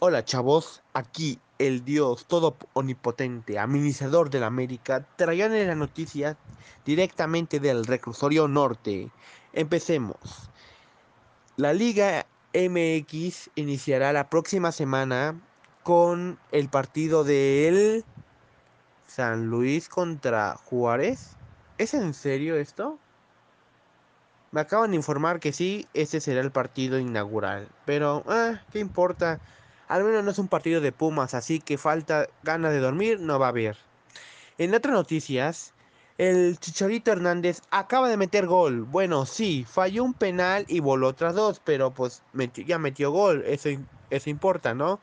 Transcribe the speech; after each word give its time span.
Hola 0.00 0.24
chavos, 0.24 0.84
aquí 0.92 1.40
el 1.58 1.84
Dios 1.84 2.26
todo 2.26 2.56
omnipotente, 2.72 3.58
administrador 3.58 4.30
de 4.30 4.38
la 4.38 4.46
América, 4.46 5.04
traían 5.16 5.50
la 5.66 5.74
noticia 5.74 6.36
directamente 6.84 7.58
del 7.58 7.84
reclusorio 7.84 8.46
norte. 8.46 9.10
Empecemos. 9.52 10.16
La 11.56 11.72
Liga 11.72 12.26
MX 12.54 13.50
iniciará 13.56 14.12
la 14.12 14.30
próxima 14.30 14.70
semana 14.70 15.34
con 15.82 16.38
el 16.52 16.68
partido 16.68 17.24
del 17.24 18.04
San 19.08 19.46
Luis 19.46 19.88
contra 19.88 20.54
Juárez. 20.64 21.30
¿Es 21.76 21.92
en 21.92 22.14
serio 22.14 22.54
esto? 22.54 23.00
Me 24.52 24.60
acaban 24.60 24.92
de 24.92 24.96
informar 24.96 25.40
que 25.40 25.52
sí, 25.52 25.88
este 25.92 26.20
será 26.20 26.40
el 26.40 26.52
partido 26.52 27.00
inaugural. 27.00 27.68
Pero, 27.84 28.22
ah, 28.28 28.62
¿qué 28.70 28.78
importa? 28.78 29.40
Al 29.88 30.04
menos 30.04 30.24
no 30.24 30.30
es 30.30 30.38
un 30.38 30.48
partido 30.48 30.80
de 30.80 30.92
Pumas, 30.92 31.34
así 31.34 31.60
que 31.60 31.78
falta 31.78 32.28
ganas 32.42 32.72
de 32.72 32.78
dormir, 32.78 33.20
no 33.20 33.38
va 33.38 33.46
a 33.46 33.48
haber. 33.50 33.76
En 34.58 34.74
otras 34.74 34.92
noticias, 34.92 35.72
el 36.18 36.58
Chicharito 36.58 37.12
Hernández 37.12 37.62
acaba 37.70 38.08
de 38.08 38.16
meter 38.16 38.46
gol. 38.46 38.82
Bueno, 38.82 39.24
sí, 39.24 39.64
falló 39.68 40.04
un 40.04 40.14
penal 40.14 40.64
y 40.68 40.80
voló 40.80 41.08
otras 41.08 41.34
dos, 41.34 41.60
pero 41.64 41.92
pues 41.92 42.22
ya 42.66 42.78
metió 42.78 43.10
gol. 43.12 43.44
Eso, 43.46 43.70
eso 44.10 44.30
importa, 44.30 44.74
¿no? 44.74 45.00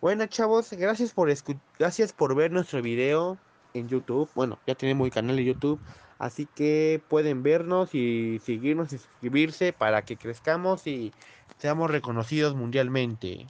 Bueno, 0.00 0.26
chavos, 0.26 0.70
gracias 0.72 1.12
por, 1.12 1.32
gracias 1.78 2.12
por 2.12 2.34
ver 2.34 2.52
nuestro 2.52 2.82
video 2.82 3.38
en 3.74 3.88
YouTube. 3.88 4.28
Bueno, 4.34 4.58
ya 4.66 4.74
tenemos 4.74 5.06
el 5.06 5.12
canal 5.12 5.36
de 5.36 5.44
YouTube. 5.44 5.80
Así 6.18 6.46
que 6.54 7.02
pueden 7.08 7.42
vernos 7.42 7.94
y 7.94 8.38
seguirnos 8.44 8.92
y 8.92 8.98
suscribirse 8.98 9.72
para 9.72 10.02
que 10.02 10.16
crezcamos 10.16 10.86
y 10.86 11.12
seamos 11.58 11.90
reconocidos 11.90 12.54
mundialmente. 12.54 13.46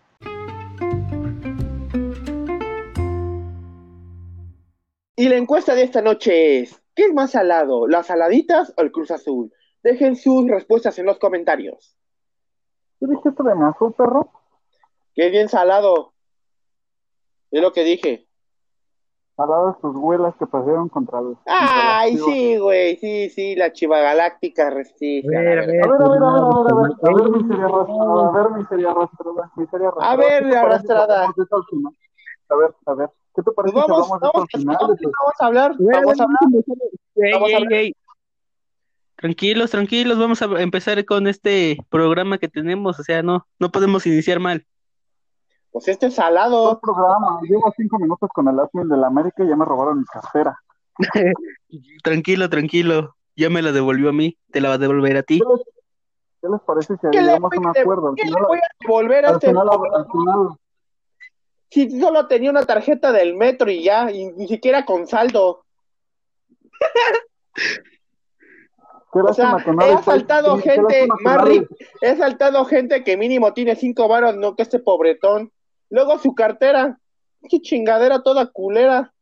Y 5.16 5.28
la 5.28 5.36
encuesta 5.36 5.74
de 5.74 5.82
esta 5.82 6.02
noche 6.02 6.60
es, 6.60 6.82
¿qué 6.94 7.04
es 7.04 7.14
más 7.14 7.30
salado, 7.32 7.88
las 7.88 8.06
saladitas 8.06 8.74
o 8.76 8.82
el 8.82 8.92
Cruz 8.92 9.10
Azul? 9.10 9.52
Dejen 9.82 10.14
sus 10.14 10.46
respuestas 10.48 10.98
en 10.98 11.06
los 11.06 11.18
comentarios. 11.18 11.96
¿Qué 13.00 13.06
dijiste 13.06 13.42
de 13.42 13.52
azul, 13.64 13.94
perro? 13.94 14.30
Que 15.14 15.26
es 15.26 15.32
bien 15.32 15.48
salado. 15.48 16.12
Es 17.50 17.62
lo 17.62 17.72
que 17.72 17.84
dije 17.84 18.26
de 19.44 19.80
sus 19.82 19.94
huelas 19.96 20.34
que 20.38 20.46
pasaron 20.46 20.88
contra 20.88 21.20
los. 21.20 21.36
Ay, 21.44 22.16
sí, 22.16 22.56
güey, 22.56 22.96
sí, 22.96 23.28
sí, 23.28 23.54
la 23.54 23.70
chiva 23.72 24.00
galáctica 24.00 24.70
resiste. 24.70 25.36
A 25.36 25.40
ver, 25.40 25.58
a 25.58 25.66
ver, 25.66 25.84
a 25.84 25.88
ver, 25.88 26.02
a 26.02 26.08
ver, 26.08 26.22
a 26.22 26.74
ver, 26.74 26.92
a 27.02 27.12
ver, 27.12 27.30
miseria 27.30 27.66
arrastrada, 27.66 28.28
a 28.28 28.32
ver, 28.32 28.50
miseria 28.50 28.90
arrastrada, 28.90 29.52
miseria 29.56 29.88
arrastrada. 29.88 30.12
A 30.12 30.16
ver, 30.16 30.56
arrastrada. 30.56 31.24
A 32.48 32.56
ver, 32.56 32.74
a 32.86 32.94
ver, 32.94 33.10
¿qué 33.36 33.42
te 33.42 33.52
parece 33.52 33.74
pues 33.74 33.86
vamos, 33.86 34.06
si 34.06 34.10
vamos, 34.10 34.20
vamos, 34.20 34.48
final, 34.50 34.76
vamos, 34.78 35.40
a 35.40 35.46
hablar, 35.46 35.74
vamos 35.78 36.20
a 36.20 36.24
hablar. 36.24 36.38
Vamos 37.32 37.52
a 37.52 37.56
hablar. 37.56 37.92
Tranquilos, 39.16 39.70
tranquilos, 39.70 40.18
vamos 40.18 40.42
a 40.42 40.46
empezar 40.60 41.04
con 41.04 41.26
este 41.26 41.78
programa 41.88 42.38
que 42.38 42.48
tenemos, 42.48 42.98
o 42.98 43.02
sea, 43.02 43.22
no, 43.22 43.46
no 43.58 43.70
podemos 43.70 44.06
iniciar 44.06 44.40
mal. 44.40 44.66
Pues 45.70 45.88
este 45.88 46.06
es 46.06 46.14
salado. 46.14 46.80
Programa, 46.80 47.38
llevo 47.42 47.72
cinco 47.76 47.98
minutos 47.98 48.30
con 48.32 48.48
el 48.48 48.58
admin 48.58 48.88
de 48.88 48.96
la 48.96 49.08
América 49.08 49.44
y 49.44 49.48
ya 49.48 49.56
me 49.56 49.64
robaron 49.64 49.98
mi 49.98 50.04
cartera. 50.06 50.58
tranquilo, 52.02 52.48
tranquilo. 52.48 53.16
Ya 53.36 53.50
me 53.50 53.60
la 53.60 53.72
devolvió 53.72 54.08
a 54.08 54.12
mí, 54.12 54.38
te 54.50 54.62
la 54.62 54.70
va 54.70 54.74
a 54.76 54.78
devolver 54.78 55.18
a 55.18 55.22
ti. 55.22 55.40
¿Qué 56.40 56.48
les, 56.48 56.60
parece 56.62 56.96
si 56.96 57.06
llegamos 57.08 57.52
a 57.52 57.60
un 57.60 57.66
acuerdo? 57.66 58.14
¿Qué 58.14 58.24
le 58.24 58.42
voy 58.46 58.58
a 58.58 58.68
devolver 58.80 59.26
a 59.26 59.30
este 59.32 59.48
final, 59.48 59.68
al 59.68 60.06
final, 60.06 60.58
Si 61.70 62.00
solo 62.00 62.26
tenía 62.26 62.50
una 62.50 62.64
tarjeta 62.64 63.12
del 63.12 63.34
metro 63.34 63.70
y 63.70 63.82
ya, 63.82 64.10
y 64.10 64.26
ni 64.32 64.48
siquiera 64.48 64.84
con 64.84 65.06
saldo. 65.06 65.64
o 69.12 69.32
sea, 69.34 69.56
he 69.82 69.92
asaltado 69.92 70.58
gente 70.58 71.08
más 71.22 71.42
rica, 71.42 71.66
he 72.00 72.10
asaltado 72.10 72.64
gente 72.64 73.02
que 73.02 73.16
mínimo 73.16 73.52
tiene 73.52 73.76
cinco 73.76 74.08
varos, 74.08 74.36
no 74.36 74.54
que 74.54 74.62
este 74.62 74.78
pobretón. 74.78 75.52
Luego 75.90 76.18
su 76.18 76.34
cartera, 76.34 76.98
qué 77.48 77.60
chingadera 77.60 78.22
toda 78.22 78.46
culera. 78.46 79.12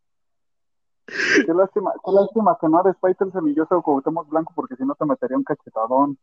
Qué 1.06 1.52
lástima, 1.54 1.92
qué 2.02 2.12
lástima 2.12 2.56
que 2.58 2.68
no 2.68 2.80
eres 2.80 2.96
Fighter 2.98 3.30
semilloso 3.30 3.76
o 3.76 3.82
Cuauhtémoc 3.82 4.28
Blanco 4.28 4.52
porque 4.54 4.76
si 4.76 4.84
no 4.84 4.94
te 4.94 5.04
metería 5.04 5.36
un 5.36 5.44
cachetadón. 5.44 6.18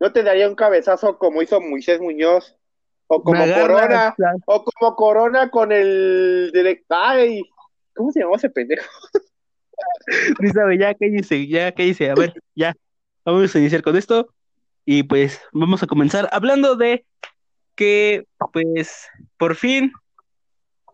Yo 0.00 0.12
te 0.12 0.22
daría 0.22 0.48
un 0.48 0.54
cabezazo 0.54 1.18
como 1.18 1.42
hizo 1.42 1.60
Moisés 1.60 2.00
Muñoz. 2.00 2.56
O 3.14 3.22
como 3.22 3.44
Corona. 3.44 4.14
O 4.46 4.64
como 4.64 4.96
Corona 4.96 5.50
con 5.50 5.70
el 5.70 6.50
directo. 6.54 6.94
Ay, 6.96 7.42
¿cómo 7.94 8.10
se 8.10 8.20
llamó 8.20 8.36
ese 8.36 8.48
pendejo? 8.48 8.88
sabe, 10.54 10.78
ya, 10.78 10.94
¿qué 10.94 11.10
dice? 11.10 11.46
Ya, 11.46 11.72
¿qué 11.72 11.82
dice? 11.82 12.10
A 12.10 12.14
ver, 12.14 12.32
ya. 12.54 12.74
Vamos 13.26 13.54
a 13.54 13.58
iniciar 13.58 13.82
con 13.82 13.96
esto. 13.96 14.28
Y 14.86 15.02
pues 15.02 15.42
vamos 15.52 15.82
a 15.82 15.86
comenzar 15.86 16.26
hablando 16.32 16.74
de 16.74 17.04
que 17.74 18.26
pues 18.50 19.08
por 19.36 19.56
fin 19.56 19.92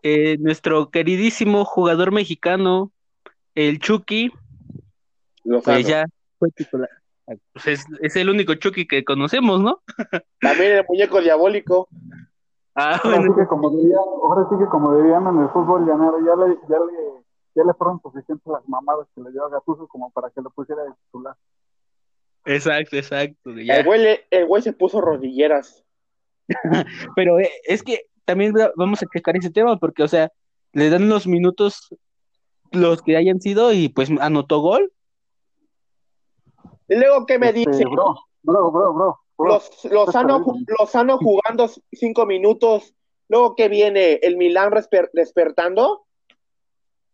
eh, 0.03 0.37
nuestro 0.39 0.89
queridísimo 0.89 1.63
jugador 1.63 2.11
mexicano, 2.11 2.91
el 3.55 3.79
Chucky, 3.79 4.31
pues 5.63 5.87
ya 5.87 6.05
fue 6.37 6.49
titular. 6.51 6.89
Pues 7.53 7.85
es, 8.01 8.15
el 8.15 8.29
único 8.29 8.55
Chucky 8.55 8.87
que 8.87 9.03
conocemos, 9.03 9.61
¿no? 9.61 9.81
También 10.41 10.77
el 10.77 10.85
muñeco 10.87 11.21
diabólico. 11.21 11.87
Ah, 12.75 12.99
ahora, 13.03 13.21
sí 13.21 13.29
que 13.37 13.47
como 13.47 13.69
dirían, 13.71 13.99
ahora 14.23 14.47
sí 14.49 14.55
que 14.57 14.65
como 14.65 14.95
dirían 14.95 15.27
en 15.27 15.43
el 15.43 15.49
fútbol 15.49 15.85
llanero, 15.85 16.17
ya 16.25 16.35
le, 16.35 16.55
ya 16.69 16.79
le, 16.79 17.23
ya 17.55 17.63
le 17.63 17.73
fueron 17.73 18.01
suficientes 18.01 18.47
las 18.47 18.67
mamadas 18.67 19.07
que 19.13 19.21
le 19.21 19.31
dio 19.31 19.45
a 19.45 19.49
Gattuso 19.49 19.87
como 19.87 20.11
para 20.11 20.29
que 20.29 20.41
lo 20.41 20.49
pusiera 20.49 20.83
de 20.83 20.91
titular. 21.05 21.35
Exacto, 22.45 22.95
exacto. 22.95 23.51
El 23.51 23.83
güey, 23.83 24.19
el 24.29 24.45
güey 24.47 24.61
se 24.61 24.73
puso 24.73 25.01
rodilleras. 25.01 25.83
Pero 27.15 27.39
eh, 27.39 27.51
es 27.65 27.83
que 27.83 28.05
también 28.25 28.53
vamos 28.75 29.03
a 29.03 29.07
checar 29.13 29.35
ese 29.37 29.51
tema 29.51 29.77
porque, 29.77 30.03
o 30.03 30.07
sea, 30.07 30.31
le 30.73 30.89
dan 30.89 31.09
los 31.09 31.27
minutos 31.27 31.89
los 32.71 33.01
que 33.01 33.17
hayan 33.17 33.41
sido 33.41 33.73
y 33.73 33.89
pues 33.89 34.09
anotó 34.19 34.59
gol. 34.59 34.91
Y 36.89 36.95
luego, 36.95 37.25
¿qué 37.25 37.37
me 37.37 37.49
este, 37.49 37.59
dice? 37.59 37.85
Bro, 37.85 38.15
bro, 38.41 38.71
bro, 38.71 38.93
bro. 38.93 39.19
los, 39.37 39.85
los, 39.85 40.11
sano, 40.11 41.17
jugando 41.17 41.69
cinco 41.91 42.25
minutos. 42.25 42.95
Luego, 43.27 43.55
¿qué 43.55 43.69
viene? 43.69 44.13
¿El 44.23 44.37
Milán 44.37 44.73
despertando? 45.13 46.05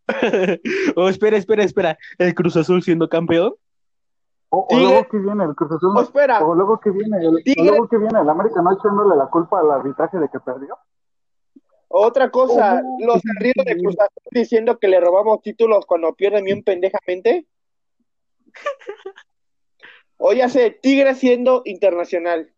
oh, 0.95 1.09
espera, 1.09 1.35
espera, 1.37 1.63
espera. 1.63 1.97
¿El 2.17 2.33
Cruz 2.33 2.55
Azul 2.55 2.81
siendo 2.81 3.09
campeón? 3.09 3.53
O, 4.49 4.67
luego 4.71 5.07
que 5.09 5.17
viene 5.17 5.43
el 5.43 5.55
Cruz 5.55 5.73
Azul. 5.73 5.97
O, 5.97 6.01
espera. 6.01 6.45
o 6.45 6.55
luego 6.55 6.79
que 6.79 6.91
viene 6.91 7.17
el, 7.17 7.35
o 7.35 7.63
luego 7.63 7.89
que 7.89 7.97
viene 7.97 8.21
el 8.21 8.29
América 8.29 8.61
no 8.61 8.71
echándole 8.71 9.17
la 9.17 9.27
culpa 9.27 9.59
al 9.59 9.71
arbitraje 9.71 10.17
de 10.17 10.29
que 10.29 10.39
perdió. 10.39 10.77
Otra 11.89 12.29
cosa, 12.29 12.81
los 12.99 13.21
arridos 13.37 13.65
de 13.65 13.77
Cruz 13.77 13.95
Azul 13.99 14.23
diciendo 14.31 14.77
que 14.79 14.87
le 14.87 15.01
robamos 15.01 15.41
títulos 15.41 15.85
cuando 15.85 16.13
pierden 16.13 16.45
bien 16.45 16.63
pendejamente. 16.63 17.45
Oye, 20.17 20.43
hace 20.43 20.71
Tigre 20.71 21.15
siendo 21.15 21.61
internacional. 21.65 22.51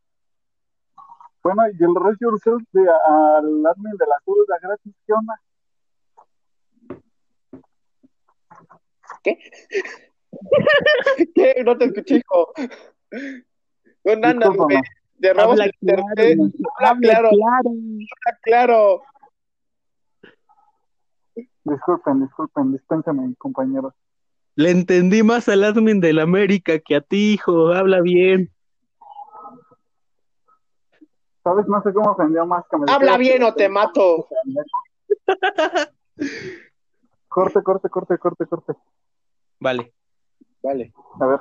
Bueno, 1.44 1.63
y 1.68 1.84
el 1.84 2.18
Yourself 2.19 2.63
de, 2.73 2.81
al 2.81 3.66
admin 3.66 3.97
de 3.97 4.06
la 4.06 4.19
Cruz 4.25 4.47
de 4.47 4.56
gratis, 4.62 4.94
¿qué 5.06 5.13
onda? 5.13 5.41
¿Qué? 9.23 9.40
¿Qué? 11.35 11.63
No 11.63 11.78
te 11.78 11.85
escuché, 11.85 12.18
hijo. 12.18 12.53
No, 14.03 14.16
nada, 14.16 14.50
de 15.19 15.30
habla 15.30 15.69
claro, 15.80 16.04
habla 16.80 17.00
claro, 17.01 17.30
habla 17.30 18.39
claro. 18.42 19.01
Disculpen, 21.63 22.21
disculpen, 22.21 22.71
dispénsame, 22.71 23.36
compañeros. 23.38 23.94
Le 24.57 24.71
entendí 24.71 25.21
más 25.21 25.48
al 25.50 25.63
admin 25.63 26.00
del 26.00 26.18
América 26.18 26.80
que 26.80 26.95
a 26.95 27.01
ti, 27.01 27.33
hijo. 27.33 27.68
Habla 27.74 28.01
bien. 28.01 28.51
¿Sabes? 31.44 31.68
No 31.68 31.80
sé 31.83 31.94
cómo 31.94 32.09
ofendió 32.09 32.44
más 32.48 32.65
que 32.68 32.77
me 32.77 32.92
Habla 32.92 33.18
bien 33.18 33.44
o 33.44 33.54
te 33.54 33.69
mato. 33.69 34.27
corte, 37.27 37.62
corte, 37.62 37.88
corte, 37.88 38.18
corte, 38.18 38.45
corte. 38.48 38.74
Vale. 39.59 39.94
Vale. 40.63 40.92
A 41.19 41.27
ver, 41.27 41.39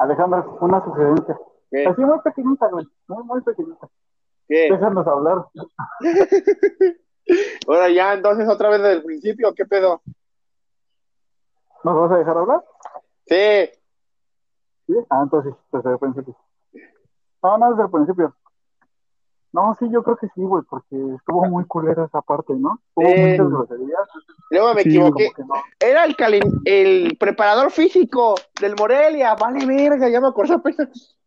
Alejandro, 0.00 0.58
una 0.62 0.84
sugerencia. 0.84 1.38
Así 1.86 2.00
muy 2.00 2.18
pequeñita, 2.24 2.66
güey. 2.66 2.84
Muy, 3.06 3.22
muy 3.22 3.40
pequeñita. 3.42 3.88
¿Qué? 4.48 4.68
Déjanos 4.68 5.06
hablar. 5.06 5.46
Ahora 7.68 7.88
ya, 7.88 8.14
entonces 8.14 8.48
otra 8.48 8.68
vez 8.68 8.82
desde 8.82 8.94
el 8.94 9.04
principio, 9.04 9.54
¿qué 9.54 9.64
pedo? 9.64 10.02
¿Nos 11.84 11.96
vas 11.96 12.12
a 12.12 12.18
dejar 12.18 12.36
hablar? 12.36 12.62
Sí. 13.26 13.70
¿Sí? 14.86 14.94
Ah, 15.10 15.20
entonces, 15.22 15.54
desde 15.72 15.90
el 15.90 15.98
principio. 15.98 16.36
No, 17.42 17.58
no, 17.58 17.70
desde 17.70 17.82
el 17.84 17.90
principio. 17.90 18.34
No, 19.52 19.76
sí, 19.78 19.86
yo 19.92 20.02
creo 20.02 20.16
que 20.16 20.28
sí, 20.28 20.40
güey, 20.40 20.64
porque 20.68 20.96
estuvo 21.14 21.44
muy 21.44 21.64
culera 21.66 22.06
esa 22.06 22.22
parte, 22.22 22.54
¿no? 22.54 22.80
Hubo 22.94 23.08
muchas 23.08 23.50
groserías. 23.50 24.08
Luego 24.50 24.74
me 24.74 24.80
equivoqué. 24.80 25.30
Era 25.78 26.06
el, 26.06 26.16
el 26.64 27.16
preparador 27.18 27.70
físico 27.70 28.34
del 28.58 28.74
Morelia. 28.76 29.34
Vale, 29.34 29.66
verga, 29.66 30.08
ya 30.08 30.22
me 30.22 30.28
acordé 30.28 30.54
apenas. 30.54 31.18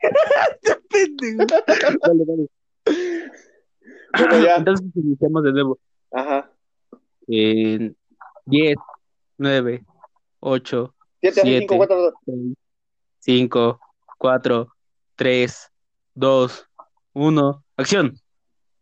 vale, 2.06 2.24
vale. 2.26 2.48
Entonces 4.56 4.86
iniciamos 4.94 5.42
de 5.42 5.52
nuevo. 5.52 5.78
Ajá. 6.12 6.48
En 7.26 7.96
10, 8.46 8.76
9, 9.38 9.84
8, 10.46 10.94
7, 11.22 11.40
5, 11.42 11.76
4, 11.76 12.12
5, 13.20 13.80
4, 14.18 14.68
3, 15.16 15.72
2, 16.14 16.70
1. 17.14 17.64
Acción. 17.76 18.20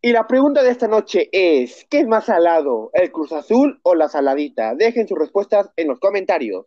Y 0.00 0.10
la 0.10 0.26
pregunta 0.26 0.64
de 0.64 0.70
esta 0.70 0.88
noche 0.88 1.28
es, 1.30 1.86
¿qué 1.88 2.00
es 2.00 2.08
más 2.08 2.24
salado, 2.24 2.90
el 2.94 3.12
Cruz 3.12 3.32
Azul 3.32 3.78
o 3.84 3.94
la 3.94 4.08
saladita? 4.08 4.74
Dejen 4.74 5.06
sus 5.06 5.16
respuestas 5.16 5.70
en 5.76 5.86
los 5.86 6.00
comentarios. 6.00 6.66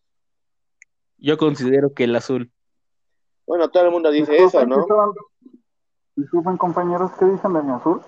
Yo 1.17 1.37
considero 1.37 1.93
que 1.93 2.05
el 2.05 2.15
azul. 2.15 2.49
Bueno, 3.45 3.69
todo 3.69 3.83
el 3.83 3.91
mundo 3.91 4.11
dice 4.11 4.37
eso, 4.37 4.65
¿no? 4.65 4.85
Disculpen, 6.15 6.55
compañeros, 6.55 7.11
¿qué 7.19 7.25
dicen 7.25 7.51
de 7.51 7.61
mi 7.61 7.73
azul? 7.73 8.01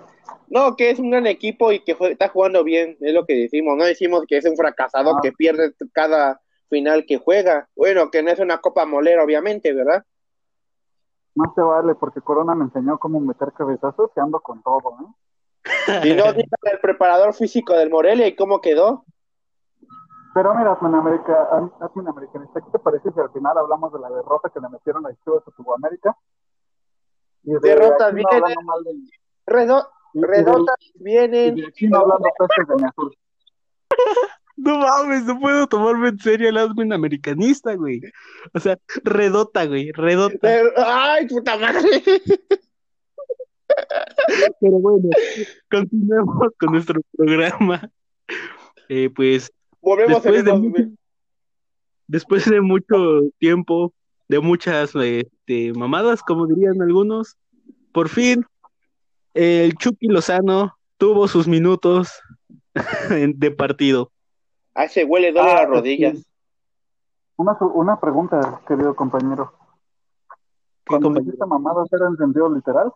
No, 0.47 0.77
que 0.77 0.89
es 0.89 0.99
un 0.99 1.11
gran 1.11 1.27
equipo 1.27 1.73
y 1.73 1.83
que 1.83 1.97
está 2.09 2.29
jugando 2.29 2.63
bien, 2.63 2.95
es 3.01 3.13
lo 3.13 3.25
que 3.25 3.35
decimos. 3.35 3.75
No 3.75 3.83
decimos 3.83 4.23
que 4.25 4.37
es 4.37 4.45
un 4.45 4.55
fracasado 4.55 5.17
ah. 5.17 5.19
que 5.21 5.33
pierde 5.33 5.73
cada 5.91 6.39
final 6.69 7.05
que 7.07 7.17
juega. 7.17 7.67
Bueno, 7.75 8.09
que 8.11 8.23
no 8.23 8.31
es 8.31 8.39
una 8.39 8.59
copa 8.59 8.85
molera, 8.85 9.23
obviamente, 9.23 9.73
¿verdad? 9.73 10.03
No 11.35 11.51
se 11.53 11.61
vale, 11.61 11.95
porque 11.95 12.21
Corona 12.21 12.55
me 12.55 12.65
enseñó 12.65 12.97
cómo 12.97 13.19
meter 13.19 13.53
cabezazos 13.53 14.11
y 14.15 14.19
ando 14.19 14.39
con 14.39 14.61
todo, 14.63 14.97
¿eh? 15.01 15.13
Y 16.03 16.15
no 16.15 16.25
el 16.25 16.79
preparador 16.81 17.33
físico 17.33 17.73
del 17.73 17.89
Morelia 17.89 18.27
y 18.27 18.35
cómo 18.35 18.61
quedó. 18.61 19.05
Pero 20.33 20.53
mira, 20.53 20.77
Latinoamericanista, 21.79 22.61
¿qué 22.61 22.71
te 22.71 22.79
parece 22.79 23.11
si 23.11 23.19
al 23.19 23.31
final 23.31 23.57
hablamos 23.57 23.91
de 23.91 23.99
la 23.99 24.09
derrota 24.09 24.49
que 24.49 24.59
le 24.59 24.69
metieron 24.69 25.05
a 25.05 25.09
Chivas 25.23 25.43
a 25.47 25.51
Sudamérica? 25.51 26.15
Derrotas 27.41 28.13
vienen, 28.13 28.55
redotas 30.13 30.77
vienen. 30.95 31.57
Y 31.57 31.87
no 31.87 31.99
hablando 31.99 32.29
de 32.67 32.75
mi 32.75 32.83
azul. 32.83 33.17
No 34.57 34.79
mames, 34.79 35.23
no 35.23 35.39
puedo 35.39 35.67
tomarme 35.67 36.09
en 36.09 36.19
serio 36.19 36.49
el 36.49 36.57
Admin 36.57 36.91
americanista, 36.91 37.75
güey. 37.75 38.01
O 38.53 38.59
sea, 38.59 38.77
redota, 39.03 39.65
güey, 39.65 39.91
redota. 39.91 40.49
Ay, 40.77 41.27
puta 41.27 41.57
madre. 41.57 42.01
Pero 44.59 44.79
bueno, 44.79 45.09
continuemos 45.69 46.53
con 46.59 46.71
nuestro 46.71 47.01
programa. 47.15 47.89
Eh, 48.89 49.09
pues. 49.15 49.51
Volvemos 49.79 50.23
después, 50.23 50.43
de 50.43 50.53
mucho, 50.53 50.83
después 52.07 52.49
de 52.49 52.61
mucho 52.61 53.21
tiempo, 53.37 53.93
de 54.27 54.39
muchas 54.39 54.95
este, 54.95 55.73
mamadas, 55.73 56.21
como 56.23 56.47
dirían 56.47 56.81
algunos, 56.81 57.37
por 57.91 58.09
fin, 58.09 58.43
el 59.33 59.75
Chucky 59.75 60.07
Lozano 60.07 60.77
tuvo 60.97 61.27
sus 61.27 61.47
minutos 61.47 62.11
de 63.09 63.51
partido. 63.51 64.11
Ah, 64.79 64.87
se 64.87 65.03
huele 65.03 65.31
doble 65.31 65.53
las 65.55 65.67
rodillas. 65.67 66.23
Una, 67.35 67.57
una 67.73 67.99
pregunta, 67.99 68.61
querido 68.67 68.95
compañero. 68.95 69.51
Cuando 70.87 71.09
dijiste 71.15 71.43
mamadas 71.47 71.91
era 71.91 72.05
en 72.05 72.15
sentido 72.15 72.53
literal. 72.53 72.93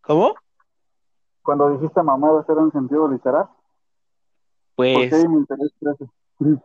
¿Cómo? 0.00 0.34
Cuando 1.42 1.72
dijiste 1.72 2.02
mamadas 2.02 2.48
era 2.48 2.62
en 2.62 2.72
sentido 2.72 3.06
literal. 3.06 3.50
Pues. 4.76 5.12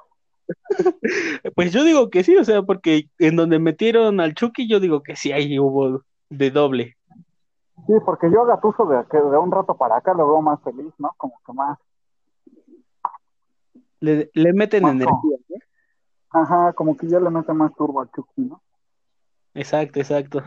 pues 1.55 1.73
yo 1.73 1.83
digo 1.83 2.09
que 2.09 2.23
sí, 2.23 2.37
o 2.37 2.45
sea, 2.45 2.61
porque 2.61 3.09
en 3.19 3.35
donde 3.35 3.59
metieron 3.59 4.21
al 4.21 4.35
Chucky, 4.35 4.69
yo 4.69 4.79
digo 4.79 5.03
que 5.03 5.17
sí, 5.17 5.33
ahí 5.33 5.59
hubo 5.59 6.01
de 6.29 6.49
doble. 6.49 6.95
Sí, 7.87 7.93
porque 8.05 8.31
yo 8.31 8.43
a 8.43 8.45
Gatuso 8.45 8.85
de, 8.85 9.03
de 9.03 9.37
un 9.37 9.51
rato 9.51 9.75
para 9.75 9.97
acá 9.97 10.13
lo 10.13 10.27
veo 10.27 10.41
más 10.41 10.61
feliz, 10.61 10.93
¿no? 10.97 11.11
Como 11.17 11.33
que 11.45 11.51
más 11.51 11.77
le, 14.03 14.29
le 14.33 14.51
meten 14.51 14.85
energía, 14.85 15.37
¿no? 15.47 15.57
Ajá, 16.29 16.73
como 16.73 16.97
que 16.97 17.07
ya 17.07 17.21
le 17.21 17.29
mete 17.29 17.53
más 17.53 17.73
turbo 17.75 18.01
al 18.01 18.11
Chucky, 18.11 18.41
¿no? 18.41 18.61
Exacto, 19.53 19.99
exacto. 19.99 20.41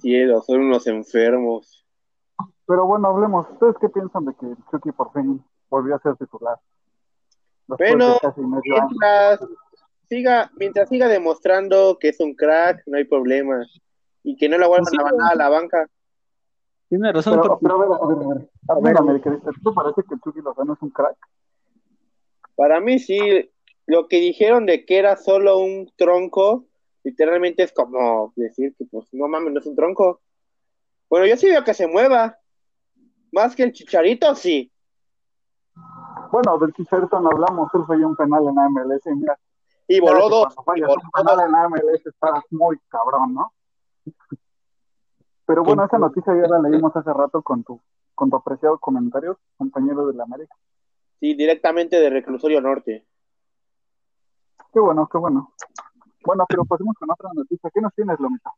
Cielo, 0.00 0.42
son 0.42 0.62
unos 0.62 0.86
enfermos. 0.88 1.86
Pero 2.66 2.86
bueno, 2.86 3.08
hablemos. 3.08 3.46
¿Ustedes 3.52 3.76
qué 3.80 3.88
piensan 3.88 4.24
de 4.24 4.34
que 4.34 4.46
Chucky 4.70 4.90
por 4.90 5.12
fin 5.12 5.44
volvió 5.70 5.94
a 5.94 6.00
ser 6.00 6.16
titular? 6.16 6.58
bueno, 7.68 8.18
mientras 8.46 9.40
siga, 10.08 10.50
mientras 10.56 10.88
siga 10.88 11.08
demostrando 11.08 11.98
que 12.00 12.08
es 12.08 12.20
un 12.20 12.34
crack, 12.34 12.82
no 12.86 12.96
hay 12.96 13.04
problema. 13.04 13.64
Y 14.24 14.36
que 14.36 14.48
no 14.48 14.58
la 14.58 14.66
vuelvan 14.66 14.98
a 14.98 15.02
mandar 15.04 15.32
a 15.32 15.36
la 15.36 15.48
banca. 15.48 15.86
Tiene 16.88 17.12
razón. 17.12 17.40
Pero, 17.40 17.58
pero 17.60 17.74
a 17.74 17.78
ver, 17.78 17.88
a 17.92 18.06
ver, 18.06 18.16
a 18.16 18.28
ver. 18.28 18.50
A 18.68 18.80
ver, 18.80 18.96
a 18.98 19.30
ver, 19.30 19.40
¿tú 19.62 19.72
parece 19.72 20.02
que 20.02 20.16
Chucky 20.18 20.40
Lozano 20.40 20.72
es 20.72 20.82
un 20.82 20.90
crack? 20.90 21.16
Para 22.56 22.80
mí 22.80 22.98
sí, 22.98 23.50
lo 23.86 24.08
que 24.08 24.16
dijeron 24.16 24.66
de 24.66 24.84
que 24.84 24.98
era 24.98 25.16
solo 25.16 25.58
un 25.58 25.92
tronco, 25.96 26.66
literalmente 27.04 27.62
es 27.62 27.72
como 27.72 28.32
decir 28.34 28.74
que 28.76 28.84
pues 28.86 29.06
no 29.12 29.28
mames, 29.28 29.52
no 29.52 29.60
es 29.60 29.66
un 29.66 29.76
tronco. 29.76 30.20
Bueno, 31.08 31.26
yo 31.26 31.36
sí 31.36 31.48
veo 31.48 31.62
que 31.62 31.74
se 31.74 31.86
mueva. 31.86 32.38
Más 33.30 33.54
que 33.54 33.62
el 33.62 33.72
chicharito, 33.72 34.34
sí. 34.34 34.72
Bueno, 36.32 36.58
del 36.58 36.72
chicharito 36.72 37.20
no 37.20 37.30
hablamos, 37.30 37.70
él 37.74 37.82
fue 37.86 38.04
un 38.04 38.16
penal 38.16 38.48
en 38.48 38.54
la 38.54 38.68
MLS 38.68 39.06
y 39.06 39.14
mira. 39.14 39.38
Y 39.88 40.00
voló 40.00 40.28
dos. 40.28 40.56
un 40.56 41.10
penal 41.10 41.40
en 41.46 41.52
la 41.52 41.68
MLS 41.68 42.06
está 42.06 42.42
muy 42.50 42.76
cabrón, 42.88 43.34
¿no? 43.34 43.52
Pero 45.44 45.62
bueno, 45.62 45.84
esa 45.84 45.98
noticia 45.98 46.34
ya 46.34 46.48
la 46.48 46.58
leímos 46.58 46.94
hace 46.96 47.12
rato 47.12 47.40
con 47.42 47.62
tu, 47.62 47.80
con 48.16 48.30
tu 48.30 48.36
apreciado 48.36 48.78
comentario, 48.78 49.38
compañero 49.56 50.06
de 50.08 50.14
la 50.14 50.24
América. 50.24 50.56
Sí, 51.20 51.34
directamente 51.34 51.98
de 51.98 52.10
Reclusorio 52.10 52.60
Norte. 52.60 53.04
Qué 54.72 54.80
bueno, 54.80 55.08
qué 55.10 55.18
bueno. 55.18 55.54
Bueno, 56.24 56.44
pero 56.48 56.64
pasemos 56.64 56.94
con 56.98 57.10
otra 57.10 57.30
noticia. 57.34 57.70
¿Qué 57.72 57.80
nos 57.80 57.94
tienes, 57.94 58.18
Lomito? 58.20 58.50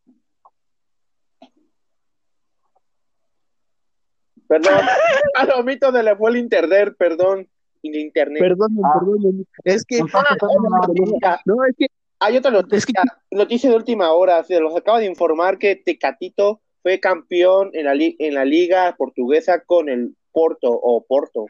Perdón, 4.48 4.72
a 5.34 5.44
Lomito 5.44 5.92
se 5.92 6.02
le 6.02 6.16
fue 6.16 6.30
el 6.30 6.38
internet, 6.38 6.96
perdón. 6.98 7.48
Internet. 7.82 8.40
Perdón, 8.40 8.76
ah. 8.84 8.98
perdón. 8.98 9.46
Es 9.62 9.84
que. 9.84 10.00
no, 10.00 11.64
es 11.64 11.76
que. 11.76 11.86
Hay 12.20 12.36
otra 12.36 12.50
noticia, 12.50 13.00
noticia 13.30 13.70
de 13.70 13.76
última 13.76 14.10
hora. 14.10 14.42
Se 14.42 14.58
los 14.58 14.74
acaba 14.74 14.98
de 14.98 15.06
informar 15.06 15.58
que 15.58 15.76
Tecatito 15.76 16.60
fue 16.82 16.98
campeón 16.98 17.70
en 17.74 17.84
la, 17.84 17.92
en 17.94 18.34
la 18.34 18.44
liga 18.44 18.96
portuguesa 18.96 19.62
con 19.64 19.88
el 19.88 20.16
Porto 20.32 20.68
o 20.70 21.04
Porto. 21.06 21.46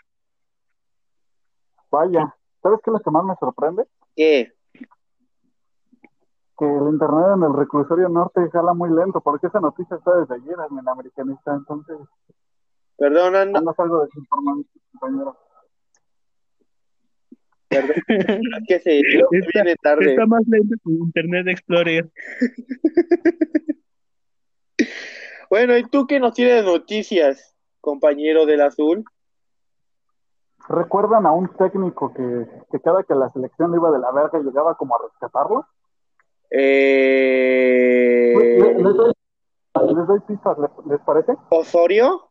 Vaya, 1.90 2.35
¿sabes 2.62 2.80
qué 2.85 2.90
es 2.90 2.92
lo 2.92 3.00
que 3.00 3.11
más 3.11 3.25
me 3.25 3.35
sorprende? 3.37 3.87
¿Qué? 4.14 4.52
Que 6.59 6.64
el 6.64 6.88
internet 6.92 7.37
en 7.37 7.42
el 7.45 7.54
reclusorio 7.54 8.09
norte 8.09 8.50
jala 8.50 8.75
muy 8.75 8.90
lento, 8.90 9.21
porque 9.21 9.47
esa 9.47 9.61
noticia 9.61 9.97
está 9.97 10.18
desde 10.18 10.35
ayer 10.35 10.57
en 10.71 10.78
el 10.78 10.88
americanista, 10.88 11.54
entonces. 11.54 11.97
Perdón, 12.97 13.37
ando. 13.37 13.61
No 13.61 13.75
algo 13.78 14.04
desinformado, 14.04 14.64
compañero. 14.92 15.37
Perdón, 17.68 17.95
que 18.68 18.80
se 18.80 19.02
viene 19.54 19.76
tarde. 19.76 20.11
Está 20.11 20.26
más 20.26 20.42
lento 20.49 20.75
que 20.85 20.90
Internet 20.90 21.47
Explorer. 21.49 22.11
bueno, 25.50 25.78
¿y 25.78 25.85
tú 25.88 26.07
qué 26.07 26.18
nos 26.18 26.35
tienes 26.35 26.64
noticias, 26.64 27.54
compañero 27.80 28.47
del 28.47 28.62
azul? 28.62 29.04
¿Recuerdan 30.69 31.25
a 31.27 31.33
un 31.33 31.49
técnico 31.57 32.13
que, 32.13 32.47
cada 32.81 33.03
que 33.03 33.15
la 33.15 33.31
selección 33.31 33.75
iba 33.75 33.91
de 33.91 33.99
la 33.99 34.13
verga 34.13 34.39
llegaba 34.39 34.75
como 34.75 34.95
a 34.95 34.99
rescatarlo? 35.03 35.67
Eh... 36.51 38.35
Les, 38.37 40.07
doy, 40.07 40.21
pistas, 40.21 40.59
¿les, 40.87 41.01
parece? 41.01 41.37
¿Osorio? 41.51 42.29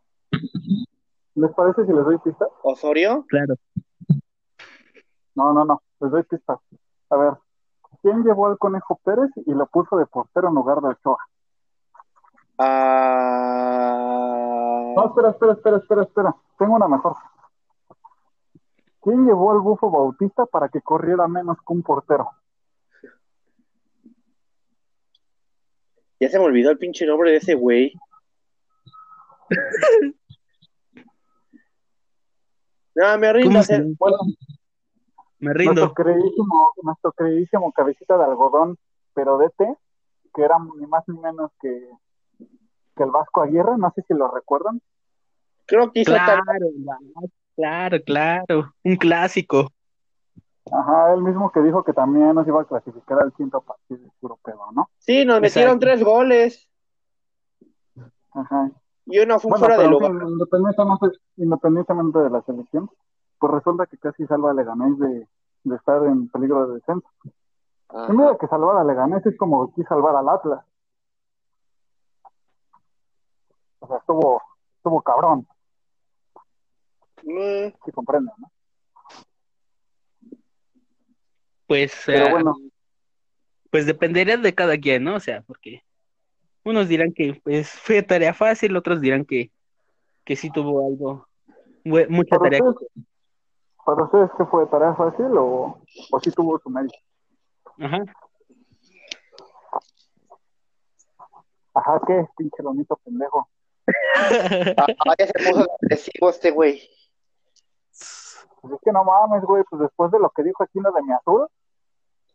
¿Les 1.36 1.52
parece 1.54 1.86
si 1.86 1.94
les 1.94 2.06
doy 2.06 2.18
pistas? 2.20 2.50
¿Osorio? 2.62 3.26
Claro. 3.28 3.56
No, 5.34 5.54
no, 5.54 5.66
no, 5.66 5.82
les 6.02 6.12
doy 6.12 6.24
pistas. 6.24 6.60
A 7.10 7.16
ver, 7.16 7.34
¿quién 8.02 8.24
llevó 8.24 8.48
al 8.48 8.58
Conejo 8.60 9.00
Pérez 9.04 9.32
y 9.46 9.54
lo 9.54 9.66
puso 9.68 9.98
de 9.98 10.06
portero 10.06 10.50
en 10.50 10.56
lugar 10.56 10.82
de 10.82 10.90
Ochoa? 10.90 11.18
Ah... 12.60 14.08
No, 14.96 15.06
espera, 15.08 15.30
espera, 15.30 15.54
espera, 15.54 15.78
espera, 15.78 16.02
espera. 16.04 16.36
Tengo 16.58 16.76
una 16.76 16.88
mejor. 16.88 17.16
¿Quién 19.08 19.26
llevó 19.26 19.54
al 19.54 19.62
bufo 19.62 19.90
Bautista 19.90 20.46
para 20.46 20.68
que 20.68 20.82
corriera 20.82 21.30
menos 21.30 21.56
que 21.60 21.74
un 21.74 21.82
portero? 21.82 22.30
Ya 26.20 26.28
se 26.28 26.38
me 26.38 26.44
olvidó 26.44 26.72
el 26.72 26.78
pinche 26.78 27.06
nombre 27.06 27.32
de 27.32 27.38
ese 27.38 27.54
güey. 27.56 27.94
no, 32.96 33.18
me 33.18 33.32
rindo. 33.32 33.64
Se... 33.64 33.82
Bueno, 33.98 34.18
me 35.40 35.54
rindo. 35.54 35.86
Nuestro 35.86 36.04
queridísimo, 36.04 36.74
nuestro 36.84 37.14
queridísimo 37.14 37.72
cabecita 37.72 38.18
de 38.18 38.26
algodón, 38.26 38.78
pero 39.14 39.38
DT, 39.38 39.78
que 40.34 40.42
era 40.42 40.58
ni 40.78 40.86
más 40.86 41.08
ni 41.08 41.18
menos 41.18 41.52
que, 41.62 41.92
el 42.98 43.12
Vasco 43.12 43.42
Aguirre, 43.42 43.78
no 43.78 43.90
sé 43.96 44.02
si 44.06 44.14
lo 44.14 44.30
recuerdan. 44.30 44.82
Creo 45.66 45.94
que 45.94 46.02
hizo 46.02 46.12
claro, 46.12 46.44
tal 46.46 46.60
claro, 47.58 47.98
claro, 48.06 48.74
un 48.84 48.96
clásico. 48.96 49.70
Ajá, 50.72 51.14
el 51.14 51.22
mismo 51.22 51.52
que 51.52 51.62
dijo 51.62 51.84
que 51.84 51.94
también 51.94 52.34
nos 52.36 52.48
iba 52.48 52.62
a 52.62 52.66
clasificar 52.66 53.20
al 53.20 53.34
quinto 53.34 53.62
partido 53.62 54.10
europeo, 54.22 54.72
¿no? 54.74 54.90
Sí, 55.00 55.26
nos 55.26 55.42
metieron 55.42 55.80
tres 55.80 56.04
goles. 56.04 56.70
Ajá. 58.32 58.72
Y 59.06 59.20
uno 59.20 59.40
fue 59.40 59.58
fuera 59.58 59.78
de 59.78 59.88
lugar. 59.88 60.12
Independientemente, 60.12 61.18
independientemente 61.38 62.20
de 62.20 62.30
la 62.30 62.42
selección, 62.44 62.90
pues 63.40 63.54
resulta 63.54 63.86
que 63.86 63.98
casi 63.98 64.26
salva 64.28 64.52
a 64.52 64.54
Leganés 64.54 64.98
de, 65.00 65.28
de 65.64 65.76
estar 65.76 66.04
en 66.06 66.30
peligro 66.30 66.68
de 66.68 66.76
descenso. 66.76 67.08
Y 68.10 68.12
mira 68.12 68.38
que 68.38 68.48
salvar 68.48 68.78
a 68.78 68.84
Leganés 68.84 69.26
es 69.26 69.38
como 69.38 69.64
aquí 69.64 69.84
salvar 69.84 70.16
al 70.16 70.28
Atlas. 70.28 70.66
O 73.80 73.88
sea, 73.88 73.98
estuvo, 73.98 74.42
estuvo 74.76 75.02
cabrón. 75.02 75.48
Mm. 77.28 77.74
Sí, 77.84 77.92
comprendo, 77.92 78.32
¿no? 78.38 78.52
Pues, 81.68 82.04
Pero 82.06 82.30
bueno. 82.30 82.56
pues 83.70 83.86
dependería 83.86 84.38
de 84.38 84.56
cada 84.56 84.78
quien, 84.78 85.04
¿no? 85.04 85.16
O 85.16 85.20
sea, 85.20 85.42
porque 85.42 85.84
unos 86.64 86.88
dirán 86.88 87.12
que 87.12 87.42
pues 87.44 87.70
fue 87.70 88.02
tarea 88.02 88.34
fácil, 88.34 88.78
otros 88.78 89.02
dirán 89.02 89.26
que, 89.26 89.52
que 90.24 90.38
sí 90.38 90.50
tuvo 90.50 90.88
algo, 90.88 91.28
mucha 91.84 92.38
tarea. 92.38 92.62
¿Para 93.86 94.04
ustedes 94.04 94.30
qué 94.38 94.46
fue 94.46 94.66
tarea 94.68 94.94
fácil 94.96 95.28
o, 95.38 95.82
o 96.12 96.20
sí 96.22 96.32
tuvo 96.32 96.58
su 96.60 96.70
mérito? 96.70 96.98
Ajá. 97.80 98.04
Ajá, 101.74 102.02
¿qué? 102.08 102.26
Pinche 102.38 102.64
lonito 102.64 102.96
pendejo. 103.04 103.50
ah, 104.16 105.16
ya 105.20 105.28
se 105.28 105.34
puso 105.34 105.68
agresivo 105.82 106.30
este 106.30 106.52
güey. 106.52 106.82
Pues 108.68 108.80
es 108.80 108.84
que 108.84 108.92
no 108.92 109.04
mames, 109.04 109.44
güey, 109.44 109.64
pues 109.70 109.82
después 109.82 110.12
de 110.12 110.20
lo 110.20 110.30
que 110.32 110.44
dijo 110.44 110.64
aquí 110.64 110.80
no 110.80 110.92
de 110.92 111.02
mi 111.04 111.14
azul, 111.14 111.48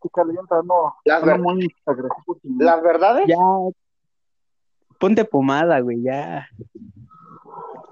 sí 0.02 0.08
calienta, 0.08 0.62
no, 0.62 0.96
las 1.04 1.24
no 1.24 1.38
muy 1.38 1.68
agresivo. 1.84 2.38
¿Las 2.58 2.82
verdades? 2.82 3.26
Ya, 3.26 3.36
ponte 4.98 5.24
pomada, 5.24 5.80
güey, 5.80 6.02
ya. 6.02 6.48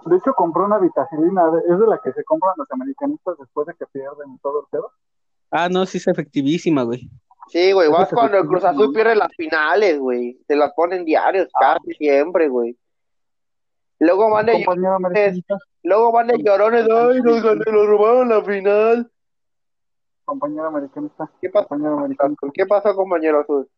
De 0.06 0.16
hecho, 0.16 0.32
compró 0.34 0.64
una 0.64 0.78
vitacilina, 0.78 1.42
es 1.68 1.78
de 1.78 1.86
la 1.86 1.98
que 1.98 2.12
se 2.12 2.24
compran 2.24 2.54
los 2.56 2.70
americanistas 2.70 3.36
después 3.38 3.66
de 3.66 3.74
que 3.74 3.86
pierden 3.86 4.38
todo 4.42 4.60
el 4.60 4.66
pedo. 4.70 4.90
Ah, 5.50 5.68
no, 5.68 5.84
sí 5.84 5.98
es 5.98 6.08
efectivísima, 6.08 6.82
güey. 6.82 7.10
Sí, 7.48 7.72
güey, 7.72 7.90
vas 7.90 8.08
cuando 8.10 8.38
el 8.38 8.46
Cruz 8.46 8.64
Azul 8.64 8.92
pierde 8.92 9.16
las 9.16 9.34
finales, 9.36 9.98
güey. 9.98 10.38
Se 10.46 10.56
las 10.56 10.72
ponen 10.72 11.04
diarios, 11.04 11.48
ah. 11.54 11.76
casi 11.76 11.94
siempre, 11.94 12.48
güey. 12.48 12.76
Luego 14.00 14.30
van 14.30 14.46
de 14.46 14.64
llorones, 14.64 15.44
luego 15.82 16.10
van 16.10 16.26
de 16.26 16.42
llorones, 16.42 16.86
ay, 16.90 17.20
nos, 17.20 17.44
nos 17.44 17.86
robaron 17.86 18.30
la 18.30 18.42
final. 18.42 19.12
Compañero 20.24 20.68
americanista. 20.68 21.30
¿Qué 21.38 21.50
pasó? 21.50 21.76
¿Qué 22.54 22.66
pasó, 22.66 22.96
compañero 22.96 23.40
azul? 23.40 23.68